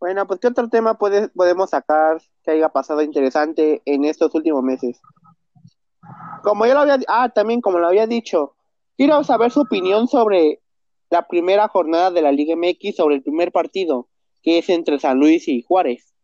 Bueno, 0.00 0.26
pues 0.26 0.40
¿qué 0.40 0.48
otro 0.48 0.68
tema 0.68 0.98
puede, 0.98 1.28
podemos 1.28 1.70
sacar 1.70 2.20
que 2.42 2.50
haya 2.50 2.68
pasado 2.68 3.02
interesante 3.02 3.80
en 3.84 4.04
estos 4.06 4.34
últimos 4.34 4.64
meses? 4.64 5.00
Como 6.42 6.66
ya 6.66 6.74
lo 6.74 6.80
había, 6.80 6.98
ah, 7.06 7.28
también 7.28 7.60
como 7.60 7.78
lo 7.78 7.86
había 7.86 8.08
dicho, 8.08 8.56
quiero 9.02 9.24
saber 9.24 9.50
su 9.50 9.62
opinión 9.62 10.06
sobre 10.06 10.60
la 11.10 11.26
primera 11.26 11.66
jornada 11.66 12.12
de 12.12 12.22
la 12.22 12.30
Liga 12.30 12.54
MX 12.54 12.94
sobre 12.94 13.16
el 13.16 13.22
primer 13.24 13.50
partido, 13.50 14.08
que 14.44 14.58
es 14.58 14.68
entre 14.68 15.00
San 15.00 15.18
Luis 15.18 15.48
y 15.48 15.60
Juárez. 15.62 16.14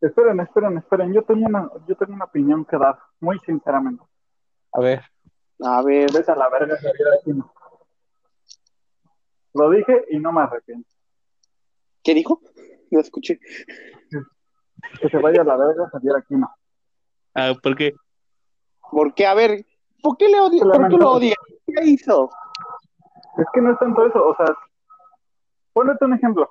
Esperen, 0.00 0.40
esperen, 0.40 0.78
esperen, 0.78 1.12
yo 1.12 1.24
tengo 1.24 1.44
una, 1.44 1.70
yo 1.86 1.94
tengo 1.94 2.14
una 2.14 2.24
opinión 2.24 2.64
que 2.64 2.78
dar, 2.78 2.98
muy 3.20 3.38
sinceramente. 3.40 4.02
A 4.72 4.80
ver. 4.80 5.02
A 5.62 5.82
ver. 5.82 6.10
Vete 6.10 6.32
a 6.32 6.36
la 6.36 6.48
verga 6.48 6.74
aquí 7.20 7.32
no. 7.32 7.52
Lo 9.52 9.68
dije 9.68 10.06
y 10.10 10.18
no 10.20 10.32
me 10.32 10.40
arrepiento. 10.40 10.88
¿Qué 12.02 12.14
dijo? 12.14 12.40
No 12.90 13.00
escuché. 13.00 13.40
Que 15.02 15.08
se 15.10 15.18
vaya 15.18 15.42
a 15.42 15.44
la 15.44 15.56
verga 15.58 15.90
aquí 16.16 16.34
no. 16.34 16.48
Ah, 17.34 17.52
¿por 17.62 17.76
qué? 17.76 17.92
¿Por 18.90 19.12
qué? 19.12 19.26
A 19.26 19.34
ver, 19.34 19.66
¿por 20.02 20.16
qué 20.16 20.28
le 20.30 20.40
odia? 20.40 20.62
¿Por 20.62 20.88
qué 20.88 20.96
lo 20.96 21.10
odia? 21.10 21.34
¿Qué 21.68 21.84
hizo? 21.84 22.30
Es 23.36 23.46
que 23.52 23.60
no 23.60 23.72
es 23.72 23.78
tanto 23.78 24.06
eso, 24.06 24.26
o 24.26 24.36
sea, 24.36 24.46
ponete 25.72 26.04
un 26.04 26.14
ejemplo. 26.14 26.50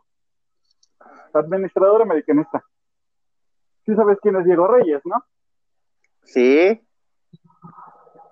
Administrador 1.33 2.03
americanista. 2.03 2.63
Sí 3.85 3.95
sabes 3.95 4.17
quién 4.21 4.35
es 4.35 4.45
Diego 4.45 4.67
Reyes, 4.67 5.01
¿no? 5.05 5.23
Sí. 6.23 6.81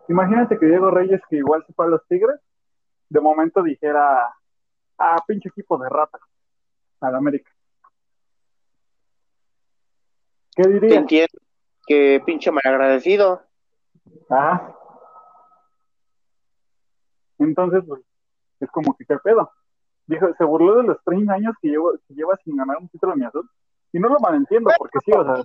Imagínate 0.08 0.58
que 0.60 0.66
Diego 0.68 0.92
Reyes, 0.92 1.22
que 1.30 1.38
igual 1.38 1.64
se 1.66 1.74
fue 1.74 1.86
a 1.86 1.90
los 1.90 2.06
Tigres, 2.08 2.40
de 3.10 3.20
momento 3.20 3.64
dijera, 3.64 4.34
ah, 4.98 5.24
pinche 5.28 5.50
equipo 5.50 5.78
de 5.78 5.90
rata, 5.90 6.20
al 7.02 7.16
América. 7.16 7.52
¿Qué 10.56 10.68
diría? 10.68 11.00
Entiendo 11.00 11.40
que 11.86 12.22
pinche 12.26 12.52
malagradecido. 12.52 13.44
Ah. 14.30 14.74
Entonces, 17.40 17.84
pues, 17.88 18.02
es 18.60 18.70
como 18.72 18.96
que 18.96 19.06
qué 19.06 19.18
pedo. 19.24 19.52
Dijo, 20.08 20.28
se 20.38 20.44
burló 20.44 20.78
de 20.78 20.84
los 20.84 21.04
30 21.04 21.34
años 21.34 21.56
que, 21.62 21.70
llevo, 21.70 21.94
que 22.08 22.14
lleva 22.14 22.38
sin 22.44 22.56
ganar 22.58 22.78
un 22.80 22.88
título 22.90 23.14
de 23.14 23.20
mi 23.20 23.26
azul. 23.26 23.50
Y 23.92 24.00
no 24.00 24.10
lo 24.10 24.20
malentiendo, 24.20 24.70
porque 24.78 25.00
sí, 25.04 25.12
o 25.12 25.24
sea, 25.24 25.44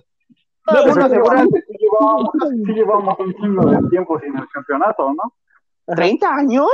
no, 0.67 0.85
bueno, 0.85 1.09
seguramente 1.09 1.63
sí 1.67 1.73
llevábamos, 1.79 2.29
sí 2.65 2.73
llevábamos 2.73 3.19
un 3.19 3.33
chingo 3.33 3.65
de 3.65 3.89
tiempo 3.89 4.19
sin 4.19 4.37
el 4.37 4.47
campeonato, 4.49 5.13
¿no? 5.13 5.33
¿30 5.87 6.23
años? 6.23 6.69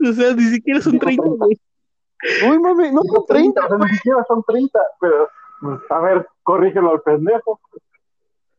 O 0.00 0.12
sea, 0.12 0.34
ni 0.34 0.42
siquiera 0.44 0.80
son 0.80 0.98
30, 0.98 1.22
güey. 1.26 1.58
Uy, 2.48 2.58
mami, 2.58 2.90
no 2.92 3.02
son 3.02 3.24
30. 3.26 3.64
O 3.64 3.68
sea, 3.68 3.78
ni 3.78 3.96
siquiera 3.96 4.24
son 4.28 4.42
30, 4.42 4.78
pero, 5.00 5.28
pues, 5.60 5.80
a 5.90 6.00
ver, 6.00 6.28
corrígelo 6.42 6.90
al 6.90 7.02
pendejo. 7.02 7.60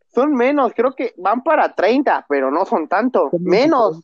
Son 0.07 0.33
menos, 0.33 0.73
creo 0.75 0.95
que 0.95 1.13
van 1.17 1.43
para 1.43 1.75
30, 1.75 2.25
pero 2.27 2.49
no 2.49 2.65
son 2.65 2.87
tanto. 2.87 3.29
menos. 3.39 4.01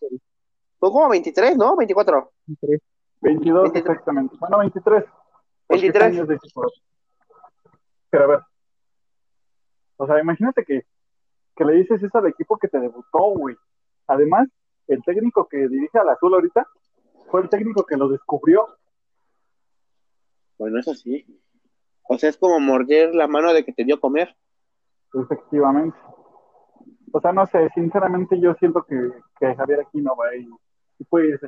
Son 0.82 0.92
como 0.92 1.10
23, 1.10 1.58
¿no? 1.58 1.78
24. 1.78 2.32
23. 2.48 2.82
22, 3.22 3.76
exactamente. 3.76 4.36
Bueno, 4.40 4.58
23. 4.58 5.06
23. 5.70 6.28
Pero 8.10 8.24
a 8.24 8.28
ver, 8.28 8.40
o 9.98 10.08
sea, 10.08 10.20
imagínate 10.20 10.66
que, 10.66 10.84
le 11.64 11.74
dices 11.74 12.02
eso 12.02 12.18
al 12.18 12.26
equipo 12.26 12.58
que 12.58 12.68
te 12.68 12.80
debutó, 12.80 13.20
güey. 13.38 13.56
Además, 14.08 14.50
el 14.88 15.04
técnico 15.04 15.48
que 15.48 15.68
dirige 15.68 16.00
al 16.00 16.10
azul 16.10 16.34
ahorita 16.34 16.66
fue 17.30 17.42
el 17.42 17.50
técnico 17.50 17.86
que 17.86 17.98
lo 17.98 18.10
descubrió. 18.10 18.68
Bueno, 20.58 20.80
eso 20.80 20.96
sí. 20.96 21.24
O 22.10 22.18
sea, 22.18 22.32
es 22.32 22.38
como 22.38 22.60
morder 22.60 23.14
la 23.14 23.28
mano 23.28 23.54
de 23.54 23.64
que 23.64 23.74
te 23.74 23.86
dio 23.86 24.00
comer. 24.00 24.36
Efectivamente. 25.14 25.98
O 27.12 27.22
sea, 27.22 27.32
no 27.32 27.46
sé, 27.46 27.70
sinceramente 27.76 28.40
yo 28.40 28.56
siento 28.56 28.84
que, 28.84 29.12
que 29.40 29.56
Javier 29.56 29.82
Aquino 29.82 30.16
va 30.16 30.36
y, 30.36 30.48
y 31.02 31.04
puede 31.04 31.40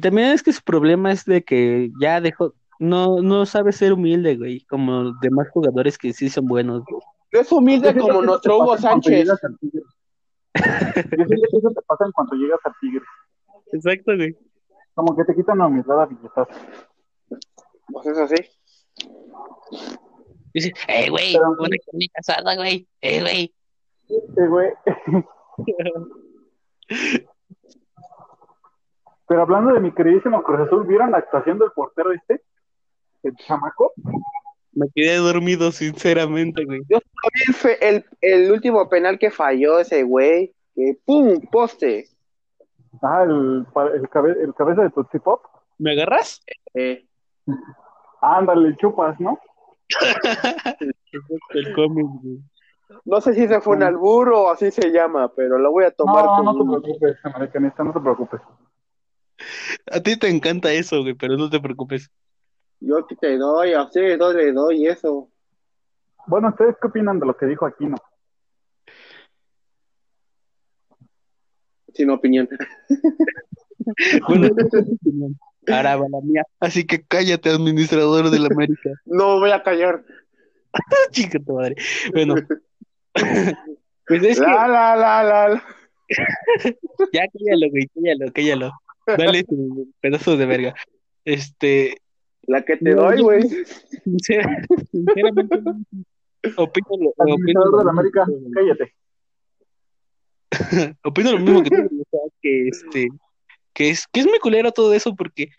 también 0.00 0.28
es 0.30 0.42
que 0.42 0.52
su 0.52 0.62
problema 0.62 1.12
es 1.12 1.24
de 1.24 1.44
que 1.44 1.90
ya 2.00 2.20
dejó, 2.20 2.54
no, 2.78 3.20
no 3.22 3.46
sabe 3.46 3.72
ser 3.72 3.92
humilde, 3.92 4.36
güey, 4.36 4.64
como 4.64 5.02
los 5.02 5.20
demás 5.20 5.48
jugadores 5.50 5.98
que 5.98 6.12
sí 6.12 6.28
son 6.28 6.46
buenos. 6.46 6.84
Güey. 6.84 7.02
Es 7.32 7.52
humilde 7.52 7.94
como 7.96 8.22
nuestro 8.22 8.58
Hugo 8.58 8.78
Sánchez. 8.78 9.28
Yo 9.28 9.36
siento 9.36 11.26
que 11.26 11.58
eso 11.58 11.70
te 11.70 11.82
pasa 11.86 12.06
en 12.06 12.12
cuanto 12.12 12.34
llegas 12.34 12.60
al 12.64 12.72
Tigre. 12.80 13.04
Exacto, 13.72 14.16
güey. 14.16 14.36
Como 14.94 15.14
que 15.14 15.24
te 15.24 15.34
quitan 15.34 15.58
la 15.58 15.66
humildad 15.66 16.02
a 16.02 16.06
billetazo. 16.06 16.48
Pues 17.92 18.06
es 18.06 18.18
así. 18.18 18.36
Dice, 20.54 20.72
eh, 20.88 21.10
güey, 21.10 21.34
Pero, 21.34 21.50
una 21.50 21.76
carnita 21.84 22.18
asada, 22.20 22.56
güey. 22.56 22.88
Eh, 23.02 23.20
güey. 23.20 23.54
Eh, 24.08 24.48
güey. 24.48 24.72
Pero 29.28 29.42
hablando 29.42 29.74
de 29.74 29.80
mi 29.80 29.92
queridísimo 29.92 30.42
Cruz 30.42 30.60
Azul, 30.60 30.86
¿vieron 30.86 31.10
la 31.10 31.18
actuación 31.18 31.58
del 31.58 31.70
portero 31.72 32.12
este? 32.12 32.42
El 33.22 33.34
chamaco. 33.36 33.92
Me 34.72 34.88
quedé 34.94 35.16
dormido, 35.16 35.72
sinceramente, 35.72 36.64
güey. 36.64 36.82
Yo 36.88 36.98
fue 37.54 37.78
el, 37.80 38.04
el 38.20 38.52
último 38.52 38.88
penal 38.88 39.18
que 39.18 39.30
falló 39.30 39.80
ese 39.80 40.02
güey. 40.02 40.54
Que 40.74 40.98
¡pum! 41.04 41.40
Poste. 41.50 42.08
Ah, 43.02 43.24
el, 43.24 43.66
el, 43.94 44.36
el 44.42 44.54
cabeza 44.54 44.82
de 44.82 44.90
Tootsie 44.90 45.20
Pop. 45.20 45.42
¿Me 45.78 45.92
agarras? 45.92 46.42
Eh. 46.74 47.06
Ándale, 48.20 48.76
chupas, 48.76 49.18
¿no? 49.20 49.38
el 51.50 51.74
cómic, 51.74 52.06
güey. 52.22 52.38
No 53.04 53.20
sé 53.20 53.34
si 53.34 53.48
se 53.48 53.60
fue 53.60 53.76
un 53.76 53.82
albur 53.82 54.32
o 54.32 54.50
así 54.50 54.70
se 54.70 54.90
llama, 54.90 55.32
pero 55.34 55.58
lo 55.58 55.72
voy 55.72 55.84
a 55.84 55.90
tomar. 55.90 56.24
No, 56.24 56.42
no 56.42 56.52
te 56.52 56.80
preocupes, 56.82 57.16
americanista, 57.24 57.82
no 57.82 57.92
te 57.92 58.00
preocupes. 58.00 58.40
A 59.90 60.00
ti 60.00 60.18
te 60.18 60.28
encanta 60.28 60.72
eso, 60.72 61.02
güey, 61.02 61.14
pero 61.14 61.36
no 61.36 61.48
te 61.50 61.60
preocupes. 61.60 62.10
Yo 62.80 62.98
aquí 62.98 63.16
te 63.16 63.36
doy, 63.36 63.72
así 63.72 64.00
le 64.00 64.16
doy 64.16 64.86
eso. 64.86 65.30
Bueno, 66.26 66.48
¿ustedes 66.48 66.76
qué 66.80 66.88
opinan 66.88 67.18
de 67.20 67.26
lo 67.26 67.36
que 67.36 67.46
dijo 67.46 67.66
Aquino? 67.66 67.96
Sin 71.94 72.10
opinión. 72.10 72.48
bueno, 74.28 74.48
opinión. 74.48 75.38
Ahora 75.68 75.96
va 75.96 76.06
la 76.08 76.20
mía. 76.22 76.42
Así 76.60 76.86
que 76.86 77.02
cállate, 77.02 77.50
administrador 77.50 78.30
de 78.30 78.38
la 78.38 78.48
América. 78.48 78.90
No 79.04 79.40
voy 79.40 79.50
a 79.50 79.62
callar. 79.62 80.04
Chica 81.10 81.38
tu 81.38 81.54
madre. 81.54 81.76
Bueno. 82.12 82.34
pues 84.06 84.22
es 84.24 84.38
la, 84.38 84.46
que... 84.46 84.52
la, 84.52 84.96
la, 84.96 85.22
la, 85.24 85.62
ya 87.12 87.26
cállalo, 87.32 87.70
güey, 87.70 87.88
cállalo, 87.94 88.32
cállalo. 88.32 88.72
Dale 89.06 89.44
tu 89.44 89.88
pedazo 90.00 90.36
de 90.36 90.46
verga. 90.46 90.74
Este. 91.24 91.96
La 92.42 92.62
que 92.62 92.76
te 92.76 92.94
doy, 92.94 93.22
güey. 93.22 93.42
sinceramente, 94.92 95.58
opino 96.56 96.88
lo, 97.00 97.10
opino 97.16 97.78
de 97.78 97.84
la 97.84 97.90
América, 97.90 98.24
cállate. 98.54 98.94
opino 101.04 101.32
lo 101.32 101.38
mismo 101.38 101.62
que 101.62 101.70
tú, 101.70 102.04
que 102.40 102.68
este 102.68 103.08
que 103.76 103.90
es, 103.90 104.06
que 104.10 104.20
es 104.20 104.26
muy 104.26 104.38
culero 104.38 104.72
todo 104.72 104.94
eso 104.94 105.14
porque, 105.14 105.50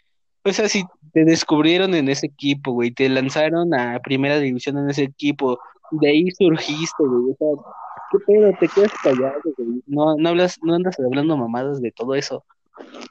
o 0.44 0.52
sea, 0.52 0.68
si 0.68 0.84
te 1.14 1.24
descubrieron 1.24 1.94
en 1.94 2.10
ese 2.10 2.26
equipo, 2.26 2.72
güey, 2.72 2.90
te 2.90 3.08
lanzaron 3.10 3.76
a 3.76 4.00
primera 4.00 4.40
división 4.40 4.78
en 4.80 4.90
ese 4.90 5.04
equipo, 5.04 5.60
de 5.92 6.10
ahí 6.10 6.32
surgiste, 6.32 7.04
güey, 7.04 7.32
o 7.32 7.36
sea, 7.38 7.64
qué 8.12 8.18
pedo, 8.26 8.52
te 8.60 8.68
quedas 8.70 8.92
callado, 9.04 9.40
güey, 9.56 9.84
no, 9.86 10.16
no 10.18 10.30
hablas, 10.30 10.58
no 10.64 10.74
andas 10.74 11.00
hablando 11.00 11.38
mamadas 11.38 11.80
de 11.80 11.92
todo 11.92 12.16
eso. 12.16 12.44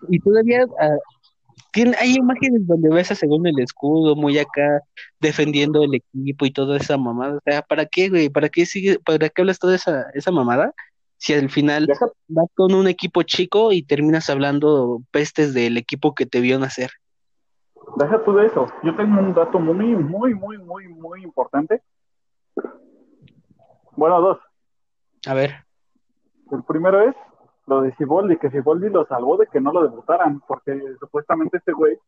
Y 0.08 0.20
todavía 0.20 0.66
ah, 0.80 0.96
tiene, 1.72 1.96
hay 1.98 2.14
imágenes 2.14 2.66
donde 2.66 2.88
ves 2.90 3.10
a 3.10 3.14
según 3.14 3.46
el 3.46 3.58
escudo, 3.58 4.16
muy 4.16 4.38
acá, 4.38 4.80
defendiendo 5.20 5.82
el 5.84 5.94
equipo 5.94 6.46
y 6.46 6.50
toda 6.50 6.76
esa 6.76 6.96
mamada, 6.96 7.36
o 7.36 7.40
sea, 7.44 7.62
¿para 7.62 7.86
qué, 7.86 8.08
güey? 8.08 8.28
¿Para 8.28 8.48
qué 8.48 8.66
sigue, 8.66 8.98
para 8.98 9.28
qué 9.28 9.42
hablas 9.42 9.58
toda 9.58 9.74
esa, 9.74 10.06
esa 10.14 10.30
mamada? 10.30 10.72
si 11.18 11.34
al 11.34 11.50
final 11.50 11.88
vas 12.28 12.50
con 12.54 12.74
un 12.74 12.88
equipo 12.88 13.22
chico 13.22 13.72
y 13.72 13.82
terminas 13.82 14.28
hablando 14.30 15.00
pestes 15.10 15.54
del 15.54 15.76
equipo 15.76 16.14
que 16.14 16.26
te 16.26 16.40
vio 16.40 16.58
nacer. 16.58 16.90
Deja 17.96 18.22
tú 18.24 18.34
de 18.34 18.46
eso. 18.46 18.66
Yo 18.82 18.94
tengo 18.96 19.20
un 19.20 19.32
dato 19.32 19.58
muy, 19.58 19.94
muy, 19.94 20.34
muy, 20.34 20.58
muy, 20.58 20.88
muy 20.88 21.22
importante. 21.22 21.82
Bueno, 23.92 24.20
dos. 24.20 24.38
A 25.26 25.34
ver. 25.34 25.64
El 26.50 26.62
primero 26.64 27.08
es 27.08 27.14
lo 27.66 27.82
de 27.82 27.94
Siboldi, 27.96 28.36
que 28.36 28.50
Siboldi 28.50 28.88
lo 28.90 29.06
salvó 29.06 29.36
de 29.36 29.46
que 29.46 29.60
no 29.60 29.72
lo 29.72 29.82
debutaran, 29.82 30.40
porque 30.46 30.80
supuestamente 31.00 31.58
este 31.58 31.72
güey 31.72 31.98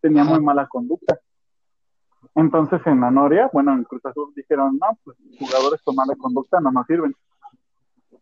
tenía 0.00 0.24
muy 0.24 0.40
mala 0.40 0.66
conducta. 0.68 1.18
Entonces 2.34 2.80
en 2.86 3.00
la 3.00 3.10
Noria, 3.10 3.50
bueno, 3.52 3.72
en 3.72 3.84
Cruz 3.84 4.04
Azul 4.06 4.32
dijeron, 4.34 4.78
no, 4.78 4.98
pues 5.04 5.16
jugadores 5.38 5.82
con 5.82 5.94
mala 5.94 6.14
conducta 6.16 6.60
no 6.60 6.70
nos 6.70 6.86
sirven 6.86 7.14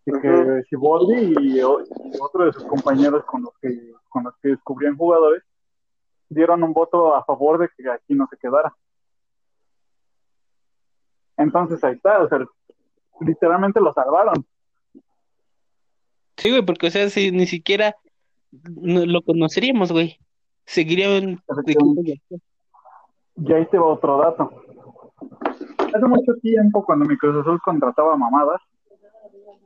y 0.07 0.13
que 0.21 0.63
Siboldi 0.71 1.35
y, 1.41 1.61
otro 1.63 2.47
de 2.47 2.53
sus 2.53 2.65
compañeros 2.65 3.25
con 3.25 3.43
los 3.43 3.53
que 3.61 3.93
con 4.09 4.23
los 4.25 4.35
que 4.41 4.51
descubrían 4.51 4.97
jugadores 4.97 5.43
dieron 6.29 6.63
un 6.63 6.73
voto 6.73 7.15
a 7.15 7.25
favor 7.25 7.59
de 7.59 7.69
que 7.77 7.91
aquí 7.91 8.15
no 8.15 8.27
se 8.29 8.37
quedara. 8.37 8.75
Entonces 11.37 11.83
ahí 11.85 11.95
está, 11.95 12.23
o 12.23 12.29
sea, 12.29 12.39
literalmente 13.21 13.81
lo 13.81 13.93
salvaron. 13.93 14.47
Sí, 16.47 16.53
güey, 16.53 16.63
porque 16.63 16.87
o 16.87 16.91
sea, 16.91 17.11
si 17.11 17.33
ni 17.33 17.45
siquiera 17.45 17.97
lo 18.53 19.21
conoceríamos, 19.23 19.91
güey. 19.91 20.17
Seguirían 20.65 21.43
Y 23.35 23.53
ahí 23.53 23.67
te 23.67 23.79
va 23.79 23.87
otro 23.87 24.19
dato. 24.19 24.53
Hace 25.93 26.07
mucho 26.07 26.35
tiempo, 26.41 26.85
cuando 26.85 27.05
mi 27.05 27.17
Azul 27.17 27.61
contrataba 27.61 28.17
mamadas, 28.17 28.61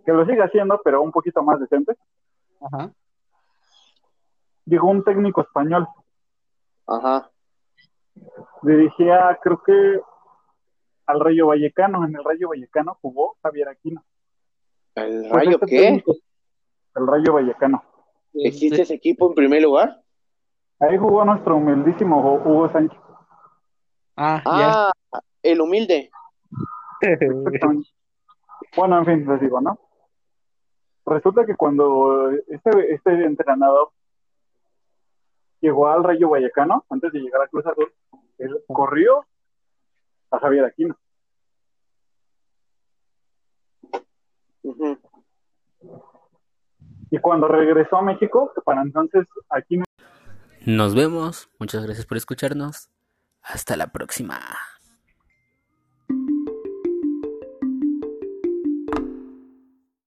que 0.07 0.12
lo 0.12 0.24
sigue 0.24 0.43
haciendo, 0.43 0.81
pero 0.83 1.03
un 1.03 1.12
poquito 1.12 1.43
más 1.43 1.61
decente. 1.61 1.95
Ajá. 2.62 2.91
Llegó 4.64 4.89
un 4.89 5.05
técnico 5.05 5.43
español. 5.43 5.87
Ajá. 6.87 7.31
Dirigía, 8.62 9.39
creo 9.43 9.62
que 9.62 10.01
al 11.05 11.20
Rayo 11.20 11.49
Vallecano. 11.49 12.07
En 12.07 12.16
el 12.16 12.24
Rayo 12.24 12.49
Vallecano 12.49 12.97
jugó 13.03 13.37
Javier 13.43 13.68
Aquino. 13.68 14.03
¿El 14.95 15.28
pues 15.28 15.31
Rayo 15.31 15.59
este 15.61 15.66
qué? 15.66 16.05
El 16.97 17.07
Rayo 17.07 17.34
Vallecano. 17.34 17.82
¿Existe 18.34 18.82
ese 18.82 18.95
equipo 18.95 19.28
en 19.28 19.34
primer 19.34 19.62
lugar? 19.62 20.03
Ahí 20.78 20.97
jugó 20.97 21.24
nuestro 21.24 21.57
humildísimo 21.57 22.18
Hugo 22.18 22.70
Sánchez. 22.72 22.99
Ah, 24.16 24.43
ah 24.45 24.93
el 25.43 25.61
humilde. 25.61 26.11
bueno, 28.76 28.99
en 28.99 29.05
fin, 29.05 29.26
les 29.26 29.41
digo, 29.41 29.61
¿no? 29.61 29.78
Resulta 31.07 31.45
que 31.45 31.57
cuando 31.57 32.30
este, 32.30 32.95
este 32.95 33.24
entrenador 33.24 33.91
llegó 35.61 35.88
al 35.88 36.05
Rayo 36.05 36.30
Vallecano, 36.30 36.84
antes 36.88 37.12
de 37.12 37.20
llegar 37.20 37.43
a 37.43 37.49
Cruz 37.49 37.66
Azul, 37.66 37.93
él 38.38 38.62
corrió 38.66 39.24
a 40.30 40.38
Javier 40.38 40.64
Aquino. 40.64 40.97
Y 47.11 47.18
cuando 47.18 47.48
regresó 47.48 47.96
a 47.96 48.02
México, 48.02 48.52
para 48.64 48.82
entonces 48.82 49.26
Aquino... 49.50 49.84
Nos 50.66 50.94
vemos, 50.94 51.48
muchas 51.58 51.84
gracias 51.84 52.06
por 52.06 52.16
escucharnos. 52.16 52.88
Hasta 53.42 53.76
la 53.76 53.88
próxima. 53.88 54.38